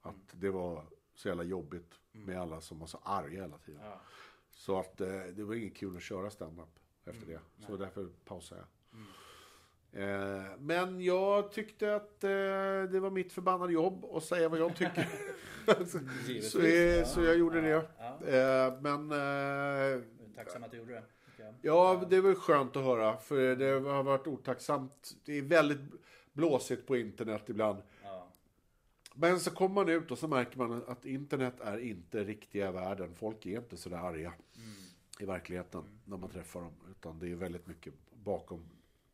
att 0.00 0.14
det 0.32 0.50
var 0.50 0.84
så 1.14 1.28
jävla 1.28 1.42
jobbigt 1.42 1.94
med 2.12 2.40
alla 2.40 2.60
som 2.60 2.78
var 2.78 2.86
så 2.86 2.98
arga 3.02 3.40
hela 3.42 3.58
tiden. 3.58 3.80
Ja. 3.84 4.00
Så 4.50 4.78
att 4.80 5.00
eh, 5.00 5.08
det 5.24 5.44
var 5.44 5.54
inget 5.54 5.76
kul 5.76 5.96
att 5.96 6.02
köra 6.02 6.30
stand-up 6.30 6.78
efter 7.04 7.26
det. 7.26 7.40
Så 7.66 7.76
därför 7.76 8.08
pausade 8.24 8.60
jag. 8.60 8.68
Eh, 9.92 10.42
men 10.58 11.00
jag 11.00 11.52
tyckte 11.52 11.96
att 11.96 12.24
eh, 12.24 12.30
det 12.90 13.00
var 13.00 13.10
mitt 13.10 13.32
förbannade 13.32 13.72
jobb 13.72 14.04
att 14.04 14.24
säga 14.24 14.48
vad 14.48 14.58
jag 14.58 14.76
tycker. 14.76 15.08
Så, 16.42 16.60
eh, 16.60 16.74
ja. 16.74 17.04
så 17.04 17.22
jag 17.22 17.38
gjorde 17.38 17.60
det. 17.60 17.74
Eh, 17.74 18.80
men 18.80 19.10
Jag 19.10 20.02
Tacksam 20.36 20.64
att 20.64 20.70
du 20.70 20.76
gjorde 20.76 20.92
det. 20.92 21.02
jag. 21.38 21.54
ja, 21.62 22.04
det 22.10 22.20
var 22.20 22.34
skönt 22.34 22.76
att 22.76 22.84
höra. 22.84 23.16
För 23.16 23.56
det 23.56 23.90
har 23.90 24.02
varit 24.02 24.26
otacksamt. 24.26 25.14
Det 25.24 25.38
är 25.38 25.42
väldigt 25.42 25.80
blåsigt 26.32 26.86
på 26.86 26.96
internet 26.96 27.42
ibland. 27.46 27.82
Men 29.14 29.40
så 29.40 29.50
kommer 29.50 29.74
man 29.74 29.88
ut 29.88 30.10
och 30.10 30.18
så 30.18 30.28
märker 30.28 30.58
man 30.58 30.82
att 30.86 31.06
internet 31.06 31.60
är 31.60 31.78
inte 31.78 32.24
riktiga 32.24 32.72
världen. 32.72 33.14
Folk 33.14 33.46
är 33.46 33.58
inte 33.58 33.76
så 33.76 33.88
där 33.88 33.96
arga 33.96 34.32
i 35.20 35.24
verkligheten 35.24 35.82
när 36.04 36.16
man 36.16 36.30
träffar 36.30 36.60
dem. 36.60 36.72
Utan 36.90 37.18
det 37.18 37.30
är 37.30 37.34
väldigt 37.34 37.66
mycket 37.66 37.94
bakom 38.24 38.64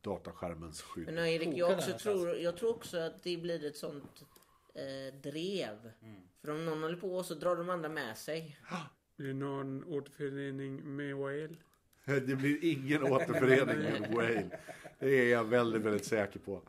dataskärmens 0.05 0.83
skydd. 0.83 1.07
Men 1.07 1.19
Erik, 1.19 1.49
jag, 1.55 1.73
också 1.73 1.93
tror, 1.99 2.37
jag 2.37 2.57
tror 2.57 2.71
också 2.71 2.99
att 2.99 3.23
det 3.23 3.37
blir 3.37 3.65
ett 3.65 3.77
sånt 3.77 4.25
eh, 4.75 5.15
drev. 5.21 5.91
För 6.41 6.51
om 6.51 6.65
någon 6.65 6.83
håller 6.83 6.97
på 6.97 7.23
så 7.23 7.35
drar 7.35 7.57
de 7.57 7.71
andra 7.71 7.89
med 7.89 8.17
sig. 8.17 8.59
Blir 9.17 9.29
det 9.29 9.35
någon 9.35 9.85
återförening 9.85 10.97
med 10.97 11.17
Whale? 11.17 11.57
Det 12.05 12.37
blir 12.37 12.65
ingen 12.65 13.03
återförening 13.03 13.79
med 13.79 14.11
Wayne. 14.15 14.51
Det 14.99 15.09
är 15.09 15.31
jag 15.31 15.45
väldigt, 15.45 15.83
väldigt 15.83 16.05
säker 16.05 16.39
på. 16.39 16.63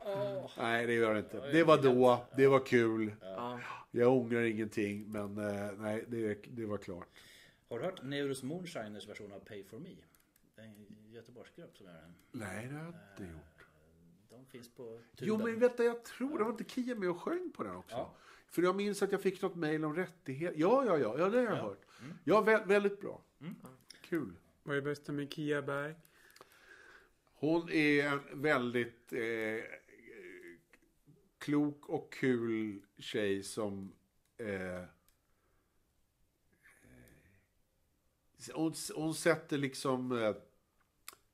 Nej, 0.58 0.86
det 0.86 0.92
gör 0.92 1.14
det 1.14 1.20
inte. 1.20 1.50
Det 1.52 1.64
var 1.64 1.82
då, 1.82 2.26
det 2.36 2.46
var 2.46 2.66
kul. 2.66 3.14
Ja. 3.20 3.60
Jag 3.90 4.12
ångrar 4.12 4.42
ingenting, 4.42 5.12
men 5.12 5.38
eh, 5.38 5.72
nej, 5.78 6.04
det, 6.08 6.38
det 6.48 6.66
var 6.66 6.78
klart. 6.78 7.08
Har 7.68 7.78
du 7.78 7.84
hört 7.84 8.02
Neurus 8.02 8.42
Moonshiners 8.42 9.08
version 9.08 9.32
av 9.32 9.38
Pay 9.38 9.64
For 9.64 9.78
Me? 9.78 9.90
Göteborgsgrupp 11.16 11.76
som 11.76 11.86
gör 11.86 11.92
den. 11.92 12.14
Nej, 12.32 12.66
det 12.66 12.74
har 12.74 12.80
jag 12.84 12.88
inte 12.88 13.22
Eh, 13.24 13.30
gjort. 13.30 13.66
De 14.28 14.46
finns 14.46 14.74
på 14.74 15.00
Jo, 15.18 15.38
men 15.38 15.58
vänta, 15.60 15.84
jag 15.84 16.04
tror 16.04 16.38
det 16.38 16.44
var 16.44 16.50
inte 16.50 16.64
Kia 16.64 16.94
med 16.94 17.10
och 17.10 17.20
sjöng 17.22 17.50
på 17.56 17.62
den 17.64 17.76
också. 17.76 17.96
Ja. 17.96 18.14
För 18.48 18.62
jag 18.62 18.76
minns 18.76 19.02
att 19.02 19.12
jag 19.12 19.22
fick 19.22 19.42
något 19.42 19.54
mejl 19.56 19.84
om 19.84 19.94
rättighet. 19.96 20.54
Ja, 20.56 20.84
ja, 20.86 20.98
ja, 20.98 21.18
ja, 21.18 21.28
det 21.28 21.38
har 21.38 21.44
jag 21.44 21.56
Ja. 21.56 21.62
hört. 21.62 21.82
Ja, 22.24 22.42
vä- 22.44 22.66
väldigt 22.66 23.00
bra. 23.00 23.22
Mm. 23.40 23.54
Kul. 24.00 24.32
Vad 24.62 24.76
är 24.76 24.80
bästa 24.80 25.12
med 25.12 25.32
Kia 25.32 25.62
Berg? 25.62 25.94
Hon 27.34 27.70
är 27.70 28.06
en 28.06 28.42
väldigt 28.42 29.12
eh, 29.12 29.64
klok 31.38 31.88
och 31.88 32.12
kul 32.12 32.82
tjej 32.98 33.42
som... 33.42 33.92
Eh, 34.36 34.76
eh, 34.76 34.84
hon, 38.54 38.74
hon 38.94 39.14
sätter 39.14 39.58
liksom 39.58 40.12
eh, 40.12 40.36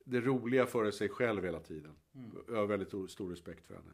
det 0.03 0.21
roliga 0.21 0.65
före 0.65 0.91
sig 0.91 1.09
själv 1.09 1.43
hela 1.43 1.59
tiden. 1.59 1.95
Jag 2.47 2.55
har 2.55 2.65
väldigt 2.65 2.87
stor- 3.11 3.29
respekt 3.29 3.67
för 3.67 3.75
henne. 3.75 3.91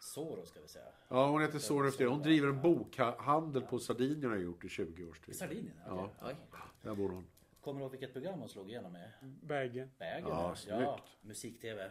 Soro 0.00 0.46
ska 0.46 0.60
vi 0.60 0.68
säga. 0.68 0.84
Ja, 1.08 1.28
hon 1.30 1.42
heter 1.42 1.84
Öfter. 1.86 2.06
Hon 2.06 2.22
driver 2.22 2.48
en 2.48 2.62
bokhandel 2.62 3.62
på 3.62 3.78
Sardinien 3.78 4.30
har 4.30 4.38
gjort 4.38 4.64
i 4.64 4.68
20 4.68 5.04
års 5.04 5.18
I 5.18 5.22
tid. 5.22 5.36
Sardinien? 5.36 5.76
Ja. 5.86 6.10
okej. 6.20 6.36
Oj. 6.52 6.58
Där 6.82 6.94
bor 6.94 7.08
hon. 7.08 7.26
Kommer 7.60 7.80
du 7.80 7.82
ihåg 7.84 7.90
vilket 7.90 8.12
program 8.12 8.38
hon 8.40 8.48
slog 8.48 8.70
igenom 8.70 8.92
med? 8.92 9.10
Vägen. 9.42 9.90
Vägen? 9.98 10.28
Ja, 10.28 10.54
ja, 10.68 11.00
musik-tv 11.20 11.90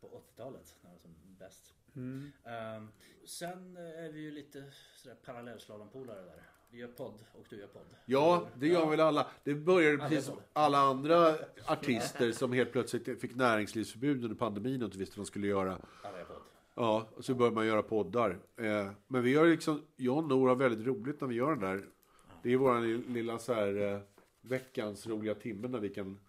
på 0.00 0.06
80-talet 0.06 0.76
när 0.82 0.90
det 0.90 0.94
var 0.94 1.00
som 1.00 1.14
bäst. 1.38 1.74
Mm. 1.96 2.32
Ehm, 2.44 2.88
sen 3.24 3.76
är 3.76 4.12
vi 4.12 4.20
ju 4.20 4.30
lite 4.30 4.72
sådär 4.96 5.16
parallellslalompolare 5.24 6.22
där. 6.22 6.42
Vi 6.72 6.78
gör 6.78 6.88
podd 6.88 7.14
och 7.32 7.46
du 7.48 7.56
gör 7.56 7.66
podd. 7.66 7.82
Ja, 8.04 8.48
det 8.54 8.66
gör 8.66 8.90
väl 8.90 9.00
alla. 9.00 9.26
Det 9.44 9.54
började 9.54 9.96
Alla 9.98 10.08
precis 10.08 10.24
som 10.24 10.36
alla 10.52 10.78
andra 10.78 11.34
artister 11.66 12.32
som 12.32 12.52
helt 12.52 12.72
plötsligt 12.72 13.20
fick 13.20 13.34
näringslivsförbud 13.34 14.24
under 14.24 14.36
pandemin 14.36 14.82
och 14.82 14.86
inte 14.86 14.98
visste 14.98 15.18
vad 15.18 15.26
de 15.26 15.28
skulle 15.28 15.46
göra. 15.46 15.78
Alla 16.02 16.18
gör 16.18 16.24
podd. 16.24 16.36
Ja, 16.74 17.08
och 17.14 17.24
så 17.24 17.34
började 17.34 17.54
man 17.54 17.66
göra 17.66 17.82
poddar. 17.82 18.38
Eh, 18.56 18.90
Men 19.06 19.22
vi 19.22 19.30
gör 19.30 19.46
liksom, 19.46 19.82
jag 19.96 20.16
och 20.16 20.24
Nor 20.24 20.48
har 20.48 20.54
väldigt 20.56 20.86
roligt 20.86 21.20
när 21.20 21.28
vi 21.28 21.34
gör 21.34 21.50
den 21.50 21.60
där. 21.60 21.84
Det 22.42 22.52
är 22.52 22.56
vår 22.56 23.08
lilla 23.12 23.38
så 23.38 23.54
här 23.54 23.94
eh, 23.94 24.00
veckans 24.40 25.06
roliga 25.06 25.34
timme 25.34 25.68
när 25.68 25.78
vi 25.80 25.88
kan 25.88 26.20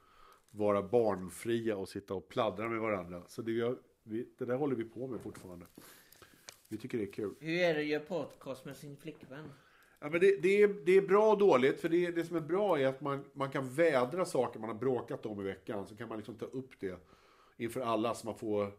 vara 0.51 0.81
barnfria 0.81 1.77
och 1.77 1.89
sitta 1.89 2.13
och 2.13 2.29
pladdra 2.29 2.69
med 2.69 2.79
varandra. 2.79 3.23
Så 3.27 3.41
det, 3.41 3.51
gör, 3.51 3.77
vi, 4.03 4.27
det 4.37 4.45
där 4.45 4.55
håller 4.55 4.75
vi 4.75 4.83
på 4.83 5.07
med 5.07 5.21
fortfarande. 5.21 5.65
Vi 6.69 6.77
tycker 6.77 6.97
det 6.97 7.03
är 7.03 7.11
kul. 7.11 7.35
Hur 7.39 7.59
är 7.59 7.73
det 7.73 7.79
att 7.79 7.85
göra 7.85 8.03
podcast 8.03 8.65
med 8.65 8.77
sin 8.77 8.97
flickvän? 8.97 9.49
Ja, 10.03 10.09
men 10.09 10.19
det, 10.19 10.41
det, 10.41 10.61
är, 10.61 10.67
det 10.85 10.97
är 10.97 11.01
bra 11.01 11.31
och 11.31 11.37
dåligt. 11.37 11.79
För 11.79 11.89
det, 11.89 12.11
det 12.11 12.25
som 12.25 12.35
är 12.35 12.41
bra 12.41 12.79
är 12.79 12.87
att 12.87 13.01
man, 13.01 13.25
man 13.33 13.51
kan 13.51 13.69
vädra 13.69 14.25
saker 14.25 14.59
man 14.59 14.69
har 14.69 14.75
bråkat 14.75 15.25
om 15.25 15.41
i 15.41 15.43
veckan. 15.43 15.87
Så 15.87 15.95
kan 15.95 16.09
man 16.09 16.17
liksom 16.17 16.35
ta 16.35 16.45
upp 16.45 16.69
det 16.79 16.99
inför 17.57 17.81
alla 17.81 18.13
så 18.13 18.27
man 18.27 18.37
får 18.37 18.71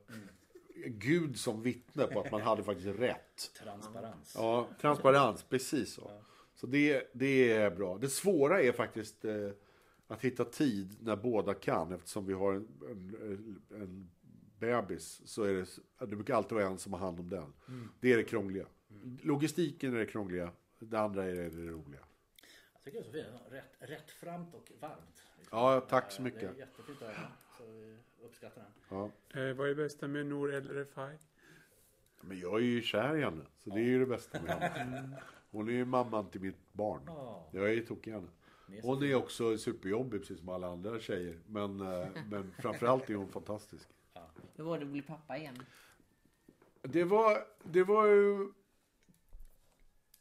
Gud 0.87 1.39
som 1.39 1.62
vittne 1.62 2.07
på 2.07 2.20
att 2.20 2.33
man 2.33 2.41
hade 2.41 2.62
faktiskt 2.62 2.99
rätt. 2.99 3.53
Transparens. 3.62 4.35
Ja, 4.37 4.68
transparens, 4.81 5.43
precis 5.43 5.93
så. 5.95 6.11
Så 6.55 6.66
det, 6.66 7.11
det 7.14 7.53
är 7.53 7.70
bra. 7.70 7.99
Det 7.99 8.09
svåra 8.09 8.62
är 8.62 8.72
faktiskt 8.72 9.25
eh, 9.25 9.51
att 10.07 10.25
hitta 10.25 10.45
tid 10.45 10.97
när 11.01 11.16
båda 11.16 11.55
kan. 11.55 11.93
Eftersom 11.93 12.27
vi 12.27 12.33
har 12.33 12.53
en, 12.53 12.68
en, 12.91 13.62
en 13.70 14.11
bebis 14.59 15.22
så 15.25 15.43
är 15.43 15.55
det, 15.55 15.66
det 16.07 16.16
brukar 16.16 16.35
alltid 16.35 16.53
vara 16.53 16.66
en 16.66 16.79
som 16.79 16.93
har 16.93 17.01
hand 17.01 17.20
om 17.20 17.29
den. 17.31 17.53
Det 18.01 18.12
är 18.12 18.16
det 18.16 18.25
krångliga. 18.25 18.66
Logistiken 19.22 19.95
är 19.95 19.99
det 19.99 20.07
krångliga. 20.07 20.51
Det 20.91 21.01
andra 21.01 21.24
är 21.24 21.35
det 21.35 21.51
roliga. 21.51 22.01
Jag 22.74 22.82
tycker 22.85 23.12
det 23.12 23.20
är 23.20 23.24
så 23.32 23.39
fint. 23.39 23.53
Rätt, 23.53 23.91
rättframt 23.91 24.55
och 24.55 24.72
varmt. 24.80 25.22
Ja, 25.51 25.80
tack 25.80 26.12
så 26.12 26.22
Eh, 26.22 26.24
mycket. 26.24 26.41
Det 26.41 26.47
är 26.47 26.55
jättefint 26.55 27.03
att 27.03 27.09
höra. 27.09 27.28
Så 27.59 27.64
vi 27.64 27.97
uppskattar 28.24 28.62
den. 28.62 29.11
Ja. 29.35 29.41
Eh, 29.41 29.55
vad 29.57 29.68
är 29.70 29.74
bästa 29.74 30.09
med 30.09 30.26
Nour 30.26 30.55
El 30.55 30.68
Refai? 30.68 31.16
Men 32.20 32.39
jag 32.41 32.55
är 32.55 32.64
ju 32.64 32.82
kär 32.82 33.16
i 33.16 33.20
henne. 33.22 33.45
Så 33.59 33.70
det 33.70 33.80
är 33.80 33.85
ju 33.85 33.99
det 33.99 34.07
bästa 34.07 34.43
med 34.43 34.51
henne. 34.53 35.22
Hon 35.51 35.68
är 35.68 35.72
ju 35.72 35.85
mamman 35.85 36.30
till 36.30 36.41
mitt 36.41 36.72
barn. 36.72 37.03
Ja, 37.07 37.49
Jag 37.53 37.64
är 37.68 37.72
ju 37.72 37.87
tokig 37.87 38.11
i 38.11 38.14
henne. 38.14 38.28
Hon 38.82 39.03
är 39.03 39.14
också 39.14 39.59
superjobbig 39.59 40.20
precis 40.20 40.39
som 40.39 40.49
alla 40.49 40.66
andra 40.68 41.01
tjejer. 41.01 41.39
Men, 41.47 41.80
eh, 41.80 42.09
men 42.30 42.53
framförallt 42.59 43.11
är 43.11 43.14
hon 43.14 43.28
fantastisk. 43.28 43.89
Hur 44.57 44.64
var 44.64 44.78
det 44.78 44.85
att 44.85 44.91
bli 44.91 45.03
pappa 45.03 45.37
igen? 45.37 45.62
Det 46.82 47.05
var, 47.05 47.47
det 47.62 47.85
var 47.85 48.07
ju 48.07 48.53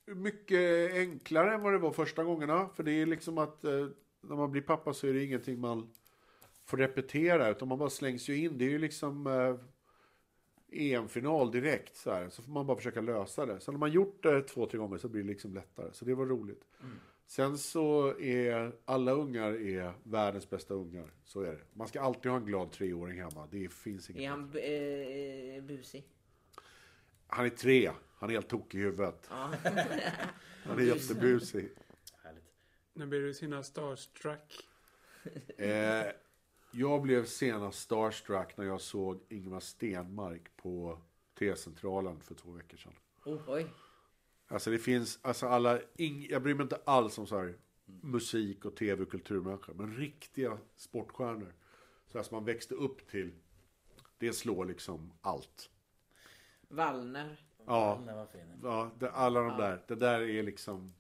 mycket 0.06 0.94
enklare 0.94 1.54
än 1.54 1.62
vad 1.62 1.74
det 1.74 1.80
var 1.80 1.92
första 1.92 2.24
gångerna. 2.24 2.70
För 2.76 2.84
det 2.84 2.92
är 2.92 3.06
liksom 3.06 3.38
att 3.38 3.64
eh, 3.64 3.88
när 4.22 4.36
man 4.36 4.52
blir 4.52 4.62
pappa 4.62 4.94
så 4.94 5.08
är 5.08 5.14
det 5.14 5.24
ingenting 5.24 5.60
man 5.60 5.94
får 6.66 6.78
repetera. 6.78 7.50
Utan 7.50 7.68
man 7.68 7.78
bara 7.78 7.90
slängs 7.90 8.30
ju 8.30 8.38
in. 8.38 8.58
Det 8.58 8.66
är 8.66 8.70
ju 8.70 8.80
liksom 8.80 9.28
eh, 9.28 9.56
EM-final 10.72 11.52
direkt. 11.52 11.96
Så, 11.96 12.12
här. 12.12 12.30
så 12.30 12.42
får 12.42 12.52
man 12.52 12.68
bara 12.68 12.78
försöka 12.78 13.02
lösa 13.02 13.46
det. 13.46 13.60
Så 13.60 13.72
när 13.72 13.80
man 13.80 13.92
gjort 13.92 14.24
det 14.24 14.42
två, 14.42 14.66
tre 14.66 14.78
gånger 14.78 14.98
så 14.98 15.08
blir 15.10 15.22
det 15.24 15.28
liksom 15.30 15.54
lättare. 15.54 15.90
Så 15.94 16.06
det 16.06 16.16
var 16.16 16.26
roligt. 16.26 16.64
Sen 17.28 17.58
så 17.58 18.20
är 18.20 18.72
alla 18.86 19.12
ungar 19.12 19.52
är 19.54 19.94
världens 20.04 20.50
bästa 20.50 20.74
ungar. 20.74 21.12
Så 21.24 21.42
är 21.42 21.52
det. 21.52 21.62
Man 21.74 21.88
ska 21.88 22.02
alltid 22.02 22.32
ha 22.32 22.38
en 22.40 22.46
glad 22.46 22.72
treåring 22.72 23.20
hemma. 23.22 23.48
Det 23.52 23.74
finns 23.74 24.10
inget 24.10 24.22
Är 24.22 24.30
han 24.30 24.52
bu- 24.52 25.58
eh, 25.58 25.64
busig? 25.64 26.04
Han 27.36 27.46
är 27.46 27.50
tre. 27.50 27.92
Han 28.16 28.30
är 28.30 28.34
helt 28.34 28.48
tokig 28.48 28.80
i 28.80 28.82
huvudet. 28.82 29.28
Han 30.64 30.80
är 30.80 30.84
jättebusig. 30.84 31.70
När 32.94 33.06
blev 33.06 33.22
du 33.22 33.34
senast 33.34 33.70
starstruck? 33.70 34.68
Eh, 35.58 36.06
jag 36.72 37.02
blev 37.02 37.26
senast 37.26 37.80
starstruck 37.80 38.58
när 38.58 38.66
jag 38.66 38.82
såg 38.82 39.20
Ingmar 39.30 39.60
Stenmark 39.60 40.58
på 40.58 41.00
T-centralen 41.40 42.22
för 42.22 42.36
två 42.36 42.52
veckor 42.52 42.78
sedan. 42.78 42.94
Oj. 43.48 43.68
Alltså 44.48 44.72
det 44.72 44.78
finns, 44.78 45.20
alltså 45.22 45.48
alla, 45.48 45.80
ing, 45.96 46.28
jag 46.30 46.44
bryr 46.44 46.54
mig 46.56 46.64
inte 46.64 46.82
alls 46.86 47.18
om 47.18 47.28
så 47.28 47.38
här 47.38 47.56
musik 47.86 48.66
och 48.66 48.76
tv 48.76 49.04
och 49.04 49.12
kulturmänniskor. 49.12 49.74
Men 49.74 49.96
riktiga 49.96 50.58
sportstjärnor. 50.76 51.54
Så 52.08 52.18
här 52.18 52.24
som 52.24 52.36
man 52.36 52.46
växte 52.46 52.76
upp 52.76 53.08
till. 53.08 53.32
Det 54.18 54.34
slår 54.34 54.66
liksom 54.66 55.14
allt. 55.22 55.70
Vallner. 56.74 57.38
Ja, 57.66 58.02
Den 58.06 58.16
var 58.16 58.26
fin. 58.26 58.60
ja 58.64 58.92
det, 59.00 59.12
alla 59.12 59.42
de 59.42 59.58
där. 59.58 59.84
Det 59.88 59.96
där 59.96 60.22
är 60.22 60.44
liksom, 60.44 60.94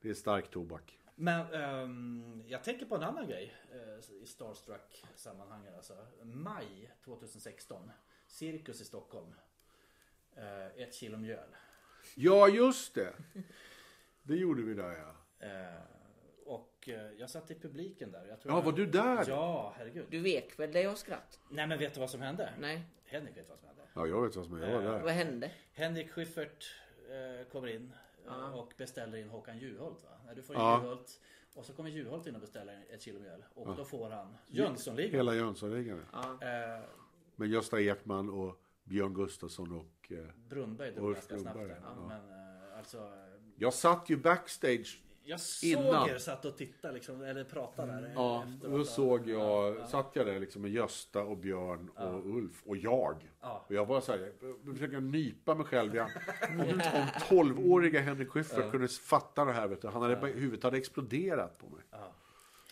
det 0.00 0.10
är 0.10 0.14
stark 0.14 0.50
tobak. 0.50 0.98
Men 1.14 1.52
ehm, 1.54 2.42
jag 2.46 2.64
tänker 2.64 2.86
på 2.86 2.96
en 2.96 3.02
annan 3.02 3.28
grej 3.28 3.54
eh, 3.72 4.22
i 4.22 4.26
Starstruck 4.26 5.04
sammanhanget. 5.14 5.74
Alltså. 5.76 6.06
Maj 6.22 6.90
2016. 7.04 7.90
Cirkus 8.26 8.80
i 8.80 8.84
Stockholm. 8.84 9.34
Eh, 10.36 10.82
ett 10.82 10.94
kilo 10.94 11.18
mjöl. 11.18 11.48
Ja, 12.14 12.48
just 12.48 12.94
det. 12.94 13.12
Det 14.22 14.36
gjorde 14.36 14.62
vi 14.62 14.74
där 14.74 14.92
ja. 14.92 15.46
Eh, 15.46 15.80
och 16.46 16.88
eh, 16.88 17.10
jag 17.18 17.30
satt 17.30 17.50
i 17.50 17.54
publiken 17.54 18.10
där. 18.12 18.24
Jag 18.28 18.40
tror 18.40 18.52
Ja, 18.54 18.58
jag- 18.58 18.64
var 18.64 18.72
du 18.72 18.86
där? 18.86 19.24
Ja, 19.28 19.74
herregud. 19.76 20.06
Du 20.10 20.20
vek 20.20 20.58
väl 20.58 20.72
dig 20.72 20.86
av 20.86 20.94
skratt? 20.94 21.40
Nej 21.50 21.66
men 21.66 21.78
vet 21.78 21.94
du 21.94 22.00
vad 22.00 22.10
som 22.10 22.20
hände? 22.20 22.52
Nej. 22.60 22.82
Henrik 23.04 23.36
vet 23.36 23.48
vad 23.48 23.58
som 23.58 23.68
hände. 23.68 23.82
Ja, 23.94 24.06
jag 24.06 24.22
vet 24.22 24.36
vad 24.36 24.44
som 24.44 24.54
är. 24.62 24.68
Jag 24.70 24.82
var 24.82 24.92
Vad 24.92 25.02
där. 25.04 25.10
hände? 25.12 25.50
Henrik 25.72 26.10
Schyffert 26.10 26.74
eh, 27.10 27.48
kommer 27.52 27.68
in 27.68 27.92
eh, 27.92 28.22
Ja. 28.26 28.52
och 28.52 28.72
beställer 28.76 29.18
in 29.18 29.28
Håkan 29.28 29.58
Juholt. 29.58 30.04
Va? 30.04 30.34
Du 30.34 30.42
får 30.42 30.56
Ja. 30.56 30.82
Juholt. 30.82 31.20
Och 31.54 31.64
så 31.64 31.72
kommer 31.72 31.90
Juholt 31.90 32.26
in 32.26 32.34
och 32.34 32.40
beställer 32.40 32.84
ett 32.90 33.02
kilo 33.02 33.20
mjöl. 33.20 33.44
Och 33.54 33.76
då 33.76 33.84
får 33.84 34.10
han 34.10 34.36
Jönssonligan. 34.46 35.10
Hela 35.14 35.34
Jönssonligan. 35.34 36.04
Ja. 36.12 36.38
Eh, 36.42 36.82
Med 37.36 37.48
Gösta 37.48 37.80
Ekman 37.80 38.30
och 38.30 38.60
Björn 38.84 39.14
Gustafsson 39.14 39.72
och... 39.72 40.12
Eh, 40.12 40.26
Brunnberg 40.48 40.90
drog 40.90 41.14
ganska 41.14 41.38
snabbt 41.38 41.58
där. 41.58 41.80
ja. 41.82 42.06
Men 42.08 42.30
eh, 42.30 42.78
alltså. 42.78 42.98
eh, 42.98 43.04
jag 43.56 43.74
satt 43.74 44.10
ju 44.10 44.16
backstage. 44.16 45.02
Jag 45.28 45.40
såg 45.40 45.70
Innan. 45.70 46.08
er 46.10 46.18
satt 46.18 46.44
och 46.44 46.56
tittade 46.56 46.94
liksom, 46.94 47.22
eller 47.22 47.44
pratade 47.44 47.92
där. 47.92 48.02
eh, 48.06 48.12
Ja, 48.14 48.46
då 48.62 48.84
såg 48.84 49.28
jag, 49.28 49.40
Ja, 49.40 49.74
ja. 49.78 49.86
satt 49.86 50.10
jag 50.12 50.26
där 50.26 50.40
liksom 50.40 50.62
med 50.62 50.70
Gösta 50.70 51.22
och 51.22 51.36
Björn 51.36 51.88
och 51.96 52.26
Ulf 52.36 52.62
och 52.66 52.76
jag. 52.76 53.16
Ja. 53.40 53.64
Och 53.68 53.74
jag 53.74 53.86
var 53.86 54.00
så 54.00 54.12
här, 54.12 54.32
jag 54.64 54.74
försöker 54.74 55.00
nypa 55.00 55.54
mig 55.54 55.66
själv. 55.66 55.96
Jag, 55.96 56.10
om, 56.50 56.60
om 56.60 57.06
12-åriga 57.28 58.00
Henrik 58.00 58.28
Schyffert 58.28 58.70
kunde 58.70 58.88
fatta 58.88 59.44
det 59.44 59.52
här, 59.52 59.66
vet 59.68 59.82
du. 59.82 59.88
Han 59.88 60.02
hade, 60.02 60.26
huvudet 60.26 60.62
hade 60.64 60.76
exploderat 60.78 61.58
på 61.58 61.66
mig. 61.68 61.84
Ja. 61.90 62.12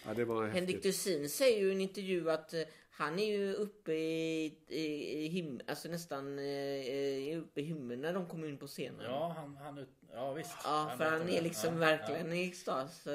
Ja, 0.07 0.15
det 0.15 0.25
var 0.25 0.47
Henrik. 0.47 0.83
Dusin 0.83 1.29
säger 1.29 1.61
ju 1.61 1.69
i 1.69 1.73
en 1.73 1.81
intervju 1.81 2.31
att 2.31 2.55
eh, 2.55 2.61
han 2.97 3.19
är 3.19 3.27
ju 3.39 3.53
uppe 3.53 3.93
i, 3.93 4.45
i, 4.69 4.85
i 5.25 5.29
him, 5.29 5.61
alltså 5.67 5.89
nästan 5.89 6.39
eh, 6.39 6.45
eh, 6.45 7.39
uppe 7.39 7.61
i 7.61 7.65
himlen 7.65 8.01
när 8.01 8.13
de 8.15 8.27
kommer 8.27 8.49
in 8.49 8.59
på 8.59 8.67
scenen. 8.67 9.05
Ja, 9.05 9.35
han, 9.37 9.57
han 9.57 9.79
ut, 9.79 9.89
ja 10.13 10.33
visst. 10.33 10.57
Ja, 10.65 10.95
för 10.99 11.11
vet 11.11 11.21
han 11.21 11.29
är 11.29 11.43
liksom 11.43 11.73
Ja, 11.75 11.79
verkligen 11.81 12.33
i 12.33 12.49
extas. 12.49 13.07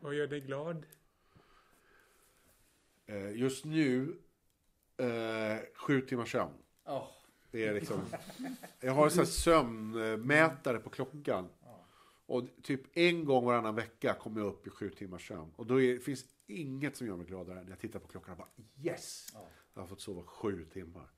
Vad 0.00 0.14
gör 0.14 0.26
dig 0.26 0.40
glad? 0.40 0.86
Eh, 3.06 3.36
Just 3.36 3.64
nu, 3.64 4.16
eh, 4.96 5.58
sju 5.74 6.00
timmars 6.00 6.32
sömn. 6.32 6.52
Ja. 6.84 6.92
Åh, 6.92 7.08
Det 7.50 7.66
är 7.66 7.74
liksom, 7.74 8.00
jag 8.80 8.92
har 8.92 9.04
en 9.04 9.10
sån 9.10 9.18
här 9.18 9.30
sömnmätare 9.30 10.78
på 10.78 10.90
klockan. 10.90 11.48
Och 12.26 12.42
typ 12.62 12.96
en 12.96 13.24
gång 13.24 13.44
varannan 13.44 13.74
vecka 13.74 14.14
kommer 14.14 14.40
jag 14.40 14.48
upp 14.48 14.66
i 14.66 14.70
sju 14.70 14.90
timmars 14.90 15.28
sömn. 15.28 15.52
Och 15.56 15.66
då 15.66 15.82
är, 15.82 15.98
finns 15.98 16.24
inget 16.46 16.96
som 16.96 17.06
gör 17.06 17.16
mig 17.16 17.26
gladare 17.26 17.62
när 17.62 17.70
jag 17.70 17.78
tittar 17.78 17.98
på 17.98 18.08
klockan 18.08 18.32
och 18.32 18.38
bara 18.38 18.48
yes! 18.82 19.28
Ja. 19.34 19.46
Jag 19.74 19.82
har 19.82 19.86
fått 19.88 20.00
sova 20.00 20.22
sju 20.22 20.64
timmar. 20.64 21.10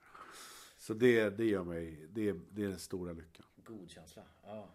Så 0.78 0.94
det, 0.94 1.30
det 1.30 1.44
gör 1.44 1.64
mig, 1.64 2.06
det, 2.10 2.32
det 2.50 2.64
är 2.64 2.68
den 2.68 2.78
stora 2.78 3.12
lyckan. 3.12 3.46
God 3.56 3.90
känsla. 3.90 4.22
Ja. 4.42 4.68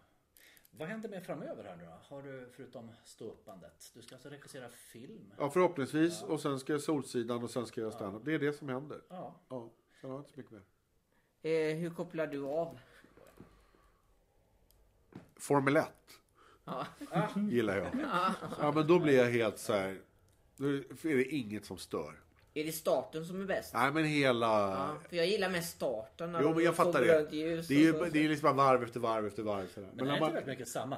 Vad 0.72 0.88
händer 0.88 1.10
med 1.10 1.26
framöver 1.26 1.64
här 1.64 1.76
nu 1.76 1.86
då? 1.86 2.16
Har 2.16 2.22
du 2.24 2.50
förutom 2.56 2.92
ståuppandet? 3.06 3.92
Du 3.94 4.02
ska 4.02 4.16
alltså 4.16 4.30
regissera 4.30 4.70
film? 4.70 5.34
Ja, 5.38 5.50
förhoppningsvis. 5.50 6.22
Och 6.24 6.40
sen 6.42 6.60
ska 6.60 6.74
jag 6.74 6.82
Solsidan 6.82 7.44
och 7.44 7.50
sen 7.50 7.66
ska 7.68 7.82
jag 7.82 7.94
stand 7.94 8.26
Det 8.26 8.34
är 8.34 8.40
det 8.40 8.54
som 8.54 8.70
händer. 8.70 9.02
Ja. 9.10 9.36
Ja, 9.50 9.70
sen 10.02 10.10
har 10.10 10.18
jag 10.18 10.22
inte 10.22 10.32
så 10.34 10.40
mycket 10.40 10.52
mer. 10.52 10.62
Eh, 11.52 11.76
hur 11.78 11.90
kopplar 11.90 12.28
du 12.28 12.46
av? 12.46 12.80
Formel 15.36 15.76
1 15.78 15.86
Ja. 16.66 16.86
gillar 17.50 17.78
jag. 17.78 17.88
Ja, 18.60 18.72
men 18.76 18.88
då 18.88 19.00
blir 19.00 19.18
jag 19.18 19.32
helt 19.32 19.58
så 19.58 19.74
här. 19.74 20.02
Då 20.62 21.10
är 21.10 21.16
det 21.18 21.24
inget 21.36 21.66
som 21.66 21.78
stör. 21.78 22.20
Är 22.54 22.64
det 22.66 22.72
starten 22.72 23.26
som 23.26 23.42
är 23.42 23.46
bäst? 23.46 23.74
Nej, 23.74 23.92
men 23.92 24.04
hela... 24.06 24.48
Ja, 24.48 24.98
för 25.10 25.16
jag 25.18 25.28
gillar 25.28 25.50
mest 25.50 25.76
starten. 25.76 26.32
när 26.32 26.42
Jo, 26.42 26.54
men 26.56 26.64
jag 26.64 26.76
får 26.76 26.84
fattar 26.86 27.02
det. 27.02 27.36
ljus 27.36 27.68
Det 27.68 27.76
är 27.76 27.80
ju 27.80 27.94
så- 27.94 28.06
det 28.06 28.26
är 28.26 28.30
liksom 28.30 28.44
bara 28.44 28.54
varv 28.54 28.84
efter 28.84 29.00
varv 29.00 29.28
efter 29.28 29.44
varv. 29.44 29.68
Sådär. 29.74 29.88
Men 29.96 29.98
Men 29.98 30.08
är 30.08 30.10
om 30.10 30.14
inte 30.16 30.22
man, 30.26 30.34
väldigt 30.34 30.48
mycket 30.48 30.68
samma? 30.68 30.98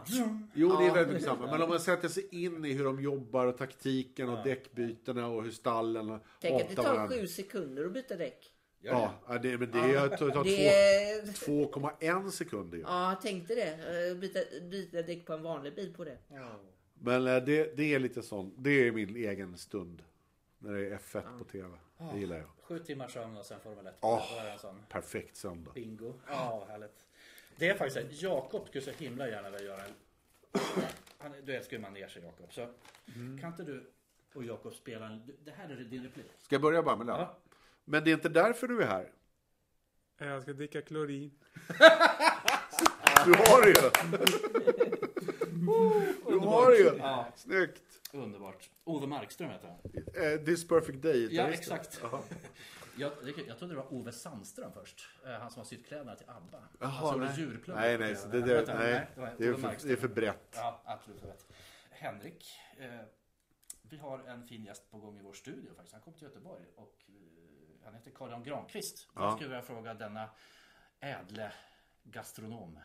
jo, 0.53 0.77
det 0.77 0.83
är 0.83 0.87
Ja. 0.87 0.93
väldigt 0.93 1.07
mycket 1.13 1.23
samma. 1.23 1.51
Men 1.51 1.61
om 1.61 1.69
man 1.69 1.79
sätter 1.79 2.07
sig 2.07 2.27
in 2.45 2.65
i 2.65 2.73
hur 2.73 2.83
de 2.83 3.01
jobbar 3.01 3.45
och 3.47 3.57
taktiken 3.57 4.29
och 4.29 4.43
däckbytena 4.43 5.27
och 5.27 5.43
hur 5.43 5.51
stallen 5.51 6.19
Tänk 6.41 6.61
att 6.61 6.69
det 6.69 6.75
tar 6.75 6.83
varandra. 6.83 7.15
sju 7.17 7.27
sekunder 7.27 7.85
att 7.85 7.93
byta 7.93 8.15
däck. 8.15 8.49
Ja, 8.81 9.13
ja, 9.27 9.37
det, 9.37 9.57
men 9.57 9.71
det 9.71 10.09
tar, 10.09 10.29
tar 10.29 10.43
Det 10.43 10.67
är... 10.67 11.33
två- 11.33 11.65
2,1 11.73 12.29
sekunder. 12.31 12.77
Ja, 12.77 13.19
tänk 13.21 13.47
dig 13.47 13.55
det. 13.55 14.07
Eh, 14.09 14.15
Byta, 14.17 14.39
byta 14.69 15.01
däck 15.01 15.25
på 15.25 15.33
en 15.33 15.43
vanlig 15.43 15.75
bil 15.75 15.93
på 15.97 16.03
det. 16.03 16.17
Men 17.05 17.27
eh, 17.27 17.43
det, 17.43 17.77
det 17.77 17.93
är 17.93 17.99
lite 17.99 18.21
sånt. 18.21 18.53
Det 18.57 18.87
är 18.87 18.91
min 18.91 19.15
egen 19.15 19.57
stund. 19.57 20.03
När 20.57 20.73
det 20.73 20.87
är 20.87 20.97
F1 20.97 21.37
på 21.37 21.43
TV. 21.43 21.77
Det 22.13 22.19
gillar 22.19 22.37
jag. 22.37 22.47
Sju 22.61 22.79
timmars 22.79 23.13
sömn 23.13 23.37
och 23.37 23.45
sen 23.45 23.59
Formel 23.59 23.87
1. 23.87 23.95
Åh. 24.01 24.23
Då 24.33 24.39
är 24.39 24.45
det 24.45 24.51
en 24.51 24.59
sån 24.59 24.81
Perfekt 24.89 25.35
söndag. 25.35 25.71
bingo. 25.73 26.13
Ja, 26.27 26.65
härligt. 26.69 26.99
Det 27.55 27.69
är 27.69 27.75
faktiskt 27.75 28.19
så. 28.19 28.25
Jakob 28.25 28.67
skulle 28.67 28.83
så 28.83 28.91
himla 28.91 29.27
gärna 29.27 29.49
vilja 29.49 29.65
göra 29.65 29.81
en... 29.85 29.93
Han, 31.17 31.31
du 31.43 31.55
älskar 31.55 31.77
ju 31.77 31.81
manegen 31.81 32.09
Jakob. 32.15 32.53
Så 32.53 32.73
kan 33.41 33.49
inte 33.51 33.63
du 33.63 33.91
och 34.33 34.43
Jakob 34.43 34.73
spela 34.73 35.05
en... 35.07 35.31
Det 35.43 35.51
här 35.51 35.69
är 35.69 35.75
din 35.75 36.03
replik. 36.03 36.25
Ska 36.37 36.55
jag 36.55 36.61
börja 36.61 36.83
bara 36.83 36.95
med 36.95 37.07
den? 37.07 37.19
Ja. 37.19 37.37
Men 37.85 38.03
det 38.03 38.11
är 38.11 38.13
inte 38.13 38.29
därför 38.29 38.67
du 38.67 38.81
är 38.81 38.87
här. 38.87 39.11
Jag 40.17 40.41
ska 40.41 40.53
dricka 40.53 40.81
klorin. 40.81 41.31
Du 43.25 43.33
har 43.33 43.61
det 43.61 43.69
ju! 43.69 43.89
Du 46.27 46.37
har 46.39 46.71
det 46.71 46.77
ju! 46.77 46.97
Ja, 46.97 47.27
Snyggt! 47.35 47.81
underbart. 48.13 48.69
Ove 48.83 49.07
Markström 49.07 49.49
heter 49.49 49.67
han. 49.67 49.77
Eh, 50.33 50.39
This 50.45 50.67
perfect 50.67 51.01
day. 51.01 51.27
Ja, 51.35 51.47
exakt. 51.47 52.01
Jag, 52.97 53.11
jag 53.47 53.57
trodde 53.59 53.73
det 53.73 53.79
var 53.79 53.93
Ove 53.93 54.11
Sandström 54.11 54.71
först. 54.73 55.09
Eh, 55.25 55.31
Han 55.31 55.51
som 55.51 55.59
har 55.59 55.65
sytt 55.65 55.85
kläderna 55.87 56.15
till 56.15 56.29
ABBA. 56.29 56.63
Jaha, 56.79 56.89
han 56.89 57.07
som 57.09 57.19
nej. 57.19 57.29
gjorde 57.29 57.41
djurplugg. 57.41 57.77
Nej, 57.77 57.97
nej, 57.97 58.15
så 58.15 58.27
det, 58.27 58.37
inte, 58.37 58.77
nej, 58.77 59.07
det 59.15 59.21
var 59.21 59.33
det, 59.37 59.43
är 59.45 59.49
Ove 59.49 59.57
för, 59.61 59.67
Markström. 59.67 59.87
det 59.87 59.93
är 59.93 60.01
för 60.01 60.07
brett. 60.07 60.53
Ja, 60.55 60.81
absolut 60.85 61.19
för 61.21 61.27
rätt. 61.27 61.47
Henrik, 61.91 62.45
eh, 62.79 62.87
vi 63.81 63.97
har 63.97 64.19
en 64.19 64.43
fin 64.43 64.63
gäst 64.65 64.91
på 64.91 64.97
gång 64.97 65.17
i 65.19 65.21
vår 65.21 65.33
studio 65.33 65.73
faktiskt. 65.75 65.93
Han 65.93 66.01
kom 66.01 66.13
till 66.13 66.23
Göteborg 66.23 66.63
och 66.75 66.95
eh, 67.07 67.85
han 67.85 67.93
heter 67.93 68.11
Carl-Jan 68.11 68.43
Granqvist. 68.43 69.07
Ja. 69.15 69.21
Jag 69.23 69.33
skulle 69.33 69.49
vilja 69.49 69.61
fråga 69.63 69.93
denna 69.93 70.29
ädle 70.99 71.51
gastronom. 72.03 72.79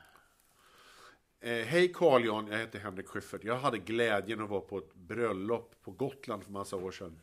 Eh, 1.40 1.64
Hej 1.64 1.92
Carl 1.92 2.24
Jan, 2.24 2.46
jag 2.46 2.58
heter 2.58 2.78
Henrik 2.78 3.06
Schyffert. 3.06 3.44
Jag 3.44 3.56
hade 3.56 3.78
glädjen 3.78 4.40
att 4.40 4.50
vara 4.50 4.60
på 4.60 4.78
ett 4.78 4.94
bröllop 4.94 5.74
på 5.82 5.90
Gotland 5.90 6.44
för 6.44 6.52
massa 6.52 6.76
år 6.76 6.90
sedan. 6.90 7.20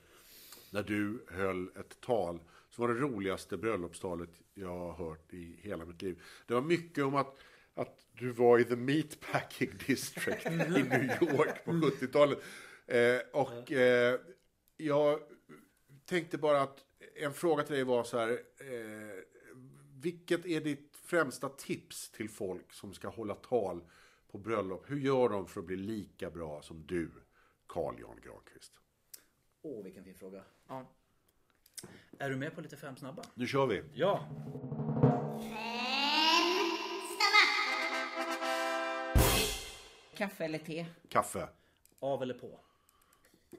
När 0.71 0.83
du 0.83 1.25
höll 1.27 1.69
ett 1.77 2.01
tal 2.01 2.39
som 2.69 2.87
var 2.87 2.93
det 2.93 2.99
roligaste 2.99 3.57
bröllopstalet 3.57 4.29
jag 4.53 4.69
har 4.69 4.93
hört 4.93 5.33
i 5.33 5.59
hela 5.61 5.85
mitt 5.85 6.01
liv. 6.01 6.21
Det 6.45 6.53
var 6.53 6.61
mycket 6.61 7.03
om 7.03 7.15
att, 7.15 7.37
att 7.73 8.05
du 8.13 8.31
var 8.31 8.59
i 8.59 8.63
the 8.63 8.75
meatpacking 8.75 9.71
district 9.87 10.45
i 10.45 10.49
New 10.49 11.03
York 11.03 11.65
på 11.65 11.71
70-talet. 11.71 12.39
Eh, 12.87 13.19
och 13.33 13.71
eh, 13.71 14.19
jag 14.77 15.19
tänkte 16.05 16.37
bara 16.37 16.61
att 16.61 16.85
en 17.15 17.33
fråga 17.33 17.63
till 17.63 17.75
dig 17.75 17.83
var 17.83 18.03
så 18.03 18.17
här. 18.17 18.29
Eh, 18.29 19.23
vilket 20.01 20.45
är 20.45 20.61
ditt 20.61 20.97
främsta 21.03 21.49
tips 21.49 22.09
till 22.09 22.29
folk 22.29 22.73
som 22.73 22.93
ska 22.93 23.07
hålla 23.07 23.35
tal 23.35 23.81
på 24.35 24.39
bröllop? 24.39 24.89
Hur 24.89 24.99
gör 24.99 25.29
de 25.29 25.47
för 25.47 25.59
att 25.59 25.65
bli 25.65 25.75
lika 25.75 26.29
bra 26.29 26.61
som 26.61 26.85
du, 26.85 27.11
Carl 27.67 27.99
Jan 27.99 28.19
Granqvist? 28.23 28.73
Åh, 29.61 29.83
vilken 29.83 30.03
fin 30.03 30.15
fråga. 30.15 30.43
Ja. 30.67 30.85
Är 32.19 32.29
du 32.29 32.35
med 32.35 32.55
på 32.55 32.61
lite 32.61 32.77
fem 32.77 32.95
snabba? 32.97 33.23
Nu 33.33 33.47
kör 33.47 33.65
vi. 33.65 33.83
Ja. 33.93 34.27
Kaffe 40.15 40.45
eller 40.45 40.59
te? 40.59 40.85
Kaffe. 41.09 41.49
Av 41.99 42.23
eller 42.23 42.33
på? 42.33 42.59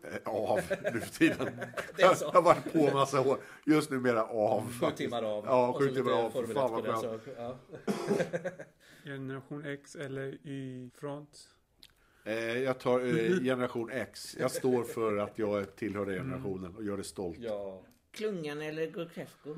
Eh, 0.03 0.33
Av 0.33 0.61
nu 0.93 1.01
för 1.01 1.15
tiden. 1.19 1.61
Jag 1.97 2.09
har 2.15 2.43
varit 2.43 2.73
på 2.73 2.97
massa 2.97 3.21
år. 3.21 3.39
Just 3.65 3.91
nu 3.91 4.01
mera 4.01 4.25
av. 4.25 4.73
Sju 4.81 4.87
timmar 4.97 5.23
av. 5.23 5.45
Ja, 5.45 5.69
och 5.69 5.79
sju 5.79 5.95
timmar 5.95 6.13
av. 6.13 6.31
Fan 6.31 6.45
1 6.45 6.55
på 6.55 6.69
vad 6.69 6.85
skönt. 6.85 7.01
så, 7.25 7.31
ja. 7.37 7.59
Generation 9.05 9.65
X 9.67 9.97
eller 9.97 10.39
Y-front. 10.45 11.49
Eh, 12.25 12.35
Jag 12.59 12.79
tar 12.81 13.01
eh, 13.01 13.39
generation 13.41 13.91
X. 13.91 14.37
Jag 14.41 14.51
står 14.51 14.83
för 14.85 15.17
att 15.17 15.39
jag 15.39 15.77
tillhör 15.77 16.07
den 16.07 16.17
generationen 16.19 16.77
och 16.77 16.85
gör 16.85 16.97
det 16.97 17.05
stolt. 17.05 17.39
ja. 17.41 17.83
Klungan 18.11 18.63
eller 18.63 18.87
Gurkresco? 18.87 19.57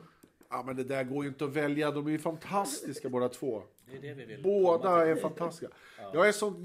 Ja, 0.51 0.63
men 0.67 0.77
det 0.77 0.85
där 0.85 1.05
går 1.05 1.25
ju 1.25 1.29
inte 1.29 1.45
att 1.45 1.51
välja. 1.57 1.91
De 1.91 2.07
är 2.07 2.11
ju 2.11 2.19
fantastiska 2.19 3.09
båda 3.09 3.29
två. 3.29 3.63
Det 3.91 3.97
är 3.97 4.03
det 4.03 4.15
vi 4.15 4.25
vill. 4.25 4.43
Båda 4.43 5.07
är 5.07 5.17
fantastiska. 5.17 5.75
Jag 6.13 6.29
är 6.29 6.33
sånt 6.33 6.59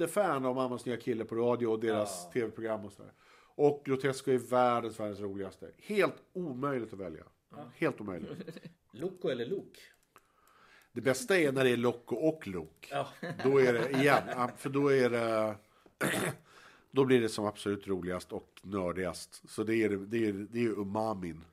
jättefan 0.00 0.44
av 0.44 0.54
Mammas 0.54 0.86
nya 0.86 0.96
kille 0.96 1.24
på 1.24 1.34
radio 1.34 1.66
och 1.66 1.80
deras 1.80 2.22
Ja. 2.24 2.30
tv-program 2.32 2.84
och 2.84 2.92
sådär. 2.92 3.12
Och 3.54 3.82
Grotesco 3.84 4.30
är 4.30 4.38
världens, 4.38 5.00
världens 5.00 5.20
roligaste. 5.20 5.70
Helt 5.78 6.14
omöjligt 6.32 6.92
att 6.92 6.98
välja. 6.98 7.24
Helt 7.74 8.00
omöjligt. 8.00 8.30
Loco 8.92 9.28
eller 9.28 9.46
Lok? 9.46 9.78
Det 10.92 11.00
bästa 11.00 11.38
är 11.38 11.52
när 11.52 11.64
det 11.64 11.70
är 11.70 11.76
Loco 11.76 12.16
och 12.16 12.46
Lok. 12.46 12.88
Ja. 12.90 13.08
Då 13.44 13.60
är 13.60 13.72
det, 13.72 13.90
igen, 13.90 14.22
ja, 14.36 14.50
för 14.56 14.70
då 14.70 14.92
är 14.92 15.10
det... 15.10 15.56
Då 16.92 17.04
blir 17.04 17.20
det 17.20 17.28
som 17.28 17.44
absolut 17.46 17.88
roligast 17.88 18.32
och 18.32 18.60
nördigast. 18.62 19.50
Så 19.50 19.62
det 19.64 19.74
är, 19.76 19.88
det 19.88 20.26
är, 20.28 20.32
det 20.32 20.64
är 20.64 20.68
umamin. 20.68 21.44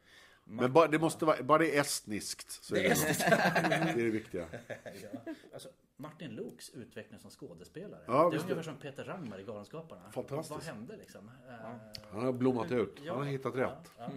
Men 0.43 0.73
bara, 0.73 0.87
det 0.87 0.99
måste 0.99 1.25
vara, 1.25 1.43
bara 1.43 1.57
det 1.57 1.77
är 1.77 1.81
estniskt. 1.81 2.63
Så 2.63 2.75
är 2.75 2.83
det, 2.83 2.95
det 3.95 4.01
är 4.01 4.05
det 4.05 4.09
viktiga. 4.09 4.45
ja. 4.67 5.33
Alltså, 5.53 5.69
Martin 5.97 6.35
Loks 6.35 6.69
utveckling 6.69 7.19
som 7.19 7.29
skådespelare. 7.31 8.01
Ja, 8.07 8.29
det 8.29 8.37
är 8.37 8.41
ungefär 8.41 8.61
som 8.61 8.75
Peter 8.77 9.03
Rangmar 9.03 9.39
i 9.39 9.43
Galenskaparna. 9.43 10.11
Fantastiskt. 10.11 10.51
Vad 10.51 10.63
hände 10.75 10.97
liksom? 10.97 11.31
Eh, 11.49 11.53
Han 12.11 12.25
har 12.25 12.33
blommat 12.33 12.71
ut. 12.71 12.99
Han 13.07 13.17
har 13.17 13.25
hittat 13.25 13.55
rätt. 13.55 13.69
Ja, 13.83 13.89
ja. 13.97 14.09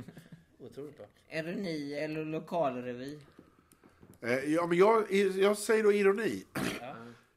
Otroligt 0.66 0.97
bra. 0.97 1.07
Ironi 1.28 1.95
eller 1.95 2.24
lokalrevy? 2.24 3.18
Eh, 4.20 4.31
Ja, 4.55 4.66
men 4.66 4.78
jag, 4.78 5.12
jag 5.12 5.59
säger 5.59 5.83
då 5.83 5.93
ironi. 5.93 6.45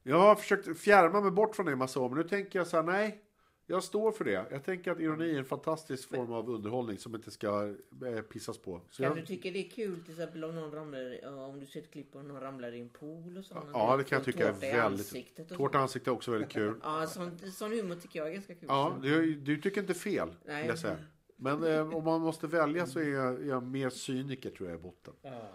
Jag 0.03 0.19
har 0.19 0.35
försökt 0.35 0.77
fjärma 0.79 1.21
mig 1.21 1.31
bort 1.31 1.55
från 1.55 1.65
det 1.65 1.71
en 1.71 1.77
massa 1.77 1.99
år, 1.99 2.09
men 2.09 2.17
nu 2.17 2.27
tänker 2.27 2.59
jag 2.59 2.67
så 2.67 2.75
här, 2.77 2.83
nej. 2.83 3.22
Jag 3.67 3.83
står 3.83 4.11
för 4.11 4.25
det. 4.25 4.45
Jag 4.51 4.63
tänker 4.63 4.91
att 4.91 4.99
ironi 4.99 5.33
är 5.35 5.39
en 5.39 5.45
fantastisk 5.45 6.09
form 6.09 6.31
av 6.31 6.49
underhållning 6.49 6.97
som 6.97 7.15
inte 7.15 7.31
ska 7.31 7.75
eh, 8.05 8.21
pissas 8.21 8.57
på. 8.57 8.81
Så 8.89 9.03
Kan 9.03 9.13
du 9.13 9.19
jag, 9.19 9.27
tycka 9.27 9.51
det 9.51 9.65
är 9.65 9.69
kul 9.69 10.01
till 10.03 10.11
exempel 10.13 10.43
om 10.43 10.55
någon 10.55 10.71
ramlar, 10.71 11.19
ja, 11.23 11.45
om 11.45 11.59
du 11.59 11.65
ser 11.65 11.79
ett 11.79 11.91
klipp 11.91 12.15
och 12.15 12.25
någon 12.25 12.39
ramlar 12.41 12.71
i 12.71 12.81
en 12.81 12.89
pool 12.89 13.37
och 13.37 13.45
sånt? 13.45 13.65
ja, 13.73 13.97
det 13.97 14.03
kan 14.03 14.15
jag 14.15 14.25
tycka 14.25 14.47
är 14.47 14.53
tårta 14.53 14.59
väldigt... 14.67 14.99
ansiktet 14.99 15.51
och 15.51 15.57
Tårt 15.57 15.71
sånt. 15.71 15.81
ansikte 15.81 16.09
är 16.09 16.11
också 16.11 16.31
väldigt 16.31 16.49
kul. 16.51 16.79
Ja, 16.83 17.07
sån, 17.07 17.39
sån 17.51 17.71
humor 17.71 17.95
tycker 17.95 18.19
jag 18.19 18.27
är 18.29 18.33
ganska 18.33 18.55
kul. 18.55 18.65
Ja, 18.67 18.97
du, 19.01 19.35
du 19.35 19.61
tycker 19.61 19.81
inte 19.81 19.93
fel, 19.93 20.35
Nej. 20.45 20.67
jag 20.67 20.79
säga. 20.79 20.97
Men 21.35 21.63
eh, 21.63 21.95
om 21.95 22.03
man 22.03 22.21
måste 22.21 22.47
välja 22.47 22.85
så 22.87 22.99
är 22.99 23.09
jag, 23.09 23.45
jag 23.45 23.63
mer 23.63 23.89
cyniker 23.89 24.49
tror 24.49 24.69
jag 24.69 24.79
i 24.79 24.81
botten. 24.81 25.13
Ja. 25.21 25.49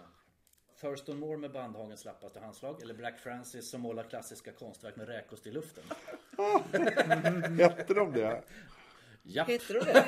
Thurston 0.81 1.19
Moore 1.19 1.37
med 1.37 1.51
Bandhagens 1.51 1.99
slappaste 1.99 2.39
handslag 2.39 2.81
eller 2.81 2.93
Black 2.93 3.19
Francis 3.19 3.69
som 3.69 3.81
målar 3.81 4.03
klassiska 4.03 4.51
konstverk 4.51 4.95
med 4.95 5.07
räkost 5.07 5.47
i 5.47 5.51
luften? 5.51 5.83
Hette 7.57 7.93
de 7.93 8.13
det? 8.13 8.43
Ja, 9.23 9.43
Heter 9.43 9.73
du 9.73 9.79
det? 9.79 10.05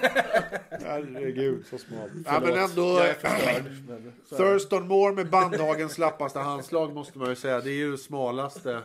Herregud, 0.86 1.66
så 1.66 1.78
smalt. 1.78 2.12
Ja, 2.26 2.40
men 2.40 2.54
ändå... 2.54 2.98
förstörd. 2.98 3.64
men. 3.88 4.14
Thurston 4.30 4.88
Moore 4.88 5.14
med 5.16 5.30
bandhagens 5.30 5.94
slappaste 5.94 6.40
handslag 6.40 6.94
måste 6.94 7.20
man 7.20 7.30
ju 7.30 7.36
säga. 7.36 7.62
Det 7.62 7.70
är 7.70 7.76
ju 7.76 7.92
det 7.92 7.98
smalaste. 7.98 8.84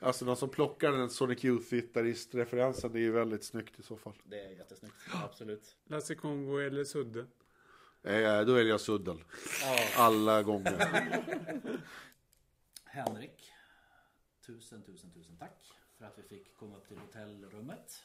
Alltså 0.00 0.24
de 0.24 0.36
som 0.36 0.48
plockar 0.48 0.92
den 0.92 1.10
Sonic 1.10 1.44
Youth-gitarrist-referensen, 1.44 2.92
det 2.92 2.98
är 2.98 3.02
ju 3.02 3.12
väldigt 3.12 3.44
snyggt 3.44 3.78
i 3.78 3.82
så 3.82 3.96
fall. 3.96 4.12
Det 4.24 4.40
är 4.40 4.50
jättesnyggt, 4.50 4.94
absolut. 5.24 5.76
Lasse 5.86 6.14
Kongo 6.14 6.58
eller 6.58 6.84
Sudde. 6.84 7.26
Eh, 8.02 8.40
då 8.40 8.52
väljer 8.52 8.70
jag 8.70 8.80
Suddel. 8.80 9.18
Alla 9.96 10.42
gånger. 10.42 10.88
Henrik, 12.84 13.50
tusen, 14.46 14.82
tusen, 14.82 15.10
tusen 15.10 15.36
tack 15.36 15.72
för 15.98 16.04
att 16.04 16.18
vi 16.18 16.22
fick 16.22 16.56
komma 16.56 16.76
upp 16.76 16.88
till 16.88 16.98
hotellrummet 16.98 18.02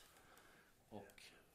och 0.89 1.08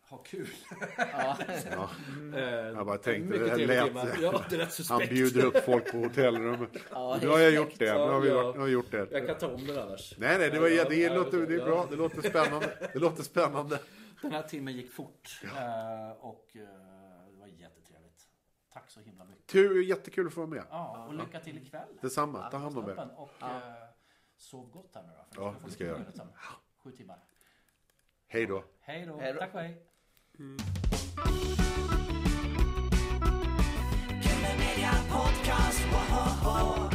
ha 0.08 0.18
kul. 0.18 0.48
Ja. 0.96 1.38
Ja. 1.70 1.90
Eh, 2.38 2.44
Jag 2.44 2.86
bara 2.86 2.98
tänkte, 2.98 3.20
mycket 3.38 3.46
det 3.48 3.54
trevliga 3.54 3.84
lät-. 4.04 4.20
Ja, 4.22 4.44
det 4.50 4.54
är 4.56 4.58
rätt 4.58 4.66
Han 4.66 4.70
suspekt. 4.70 5.10
bjuder 5.10 5.44
upp 5.44 5.64
folk 5.64 5.92
på 5.92 5.98
hotellrummet. 5.98 6.70
Ja, 6.90 7.18
Nu 7.22 7.28
har 7.28 7.38
jag 7.38 7.50
gjort 7.52 7.78
det. 7.78 7.92
Nu 7.94 7.98
har 7.98 8.20
vi, 8.20 8.28
Ja, 8.28 8.42
varit- 8.42 8.54
nu 8.54 8.60
har 8.60 8.66
jag 8.66 8.72
gjort 8.72 8.90
det. 8.90 9.08
Jag 9.10 9.26
kan 9.26 9.38
ta 9.38 9.48
om 9.54 9.66
det 9.66 9.82
annars. 9.82 10.14
Nej, 10.18 10.38
nej, 10.38 10.50
det, 10.50 10.60
var, 10.60 10.68
Ja, 10.68 10.84
det, 10.88 11.14
låter, 11.14 11.46
det 11.46 11.54
är 11.54 11.64
bra. 11.64 11.86
Det 11.90 11.96
låter 11.96 12.22
spännande. 12.30 12.90
Det 12.92 12.98
låter 12.98 13.22
spännande. 13.22 13.78
Den 14.22 14.32
här 14.32 14.42
timmen 14.42 14.74
gick 14.76 14.92
fort 14.92 15.40
eh, 15.44 16.10
och 16.20 16.56
eh 16.56 16.89
så 18.90 19.00
himla 19.00 19.24
mycket. 19.24 19.46
Kul, 19.46 19.88
jättekul 19.88 20.26
att 20.26 20.32
få 20.32 20.40
vara 20.40 20.50
med. 20.50 20.64
Ja, 20.70 21.06
och 21.06 21.14
lycka 21.14 21.40
till 21.40 21.58
ikväll. 21.58 21.88
Detsamma, 22.00 22.50
ta 22.50 22.56
hand 22.56 22.78
om 22.78 22.88
er. 22.90 23.08
Och 23.16 23.42
eh, 23.42 23.72
sov 24.36 24.70
gott 24.70 24.90
här 24.94 25.02
nu 25.02 25.08
då. 25.16 25.24
För 25.34 25.42
Ja, 25.42 25.54
det 25.64 25.70
ska 25.70 25.84
jag 25.84 25.90
göra 25.92 26.06
liksom. 26.06 26.26
det. 26.26 26.32
Sju 26.82 26.92
timmar. 26.96 27.18
Hej 28.28 28.46
då. 28.46 28.64
Hej 28.80 29.06
då. 29.06 29.16
Hej 29.16 29.32
då. 29.32 29.38
Tack 29.38 29.54
och 29.54 29.60
hej. 29.60 29.82
Kille 34.22 34.58
Media 34.58 34.92
Podcast, 35.10 35.80
wohoho. 35.92 36.89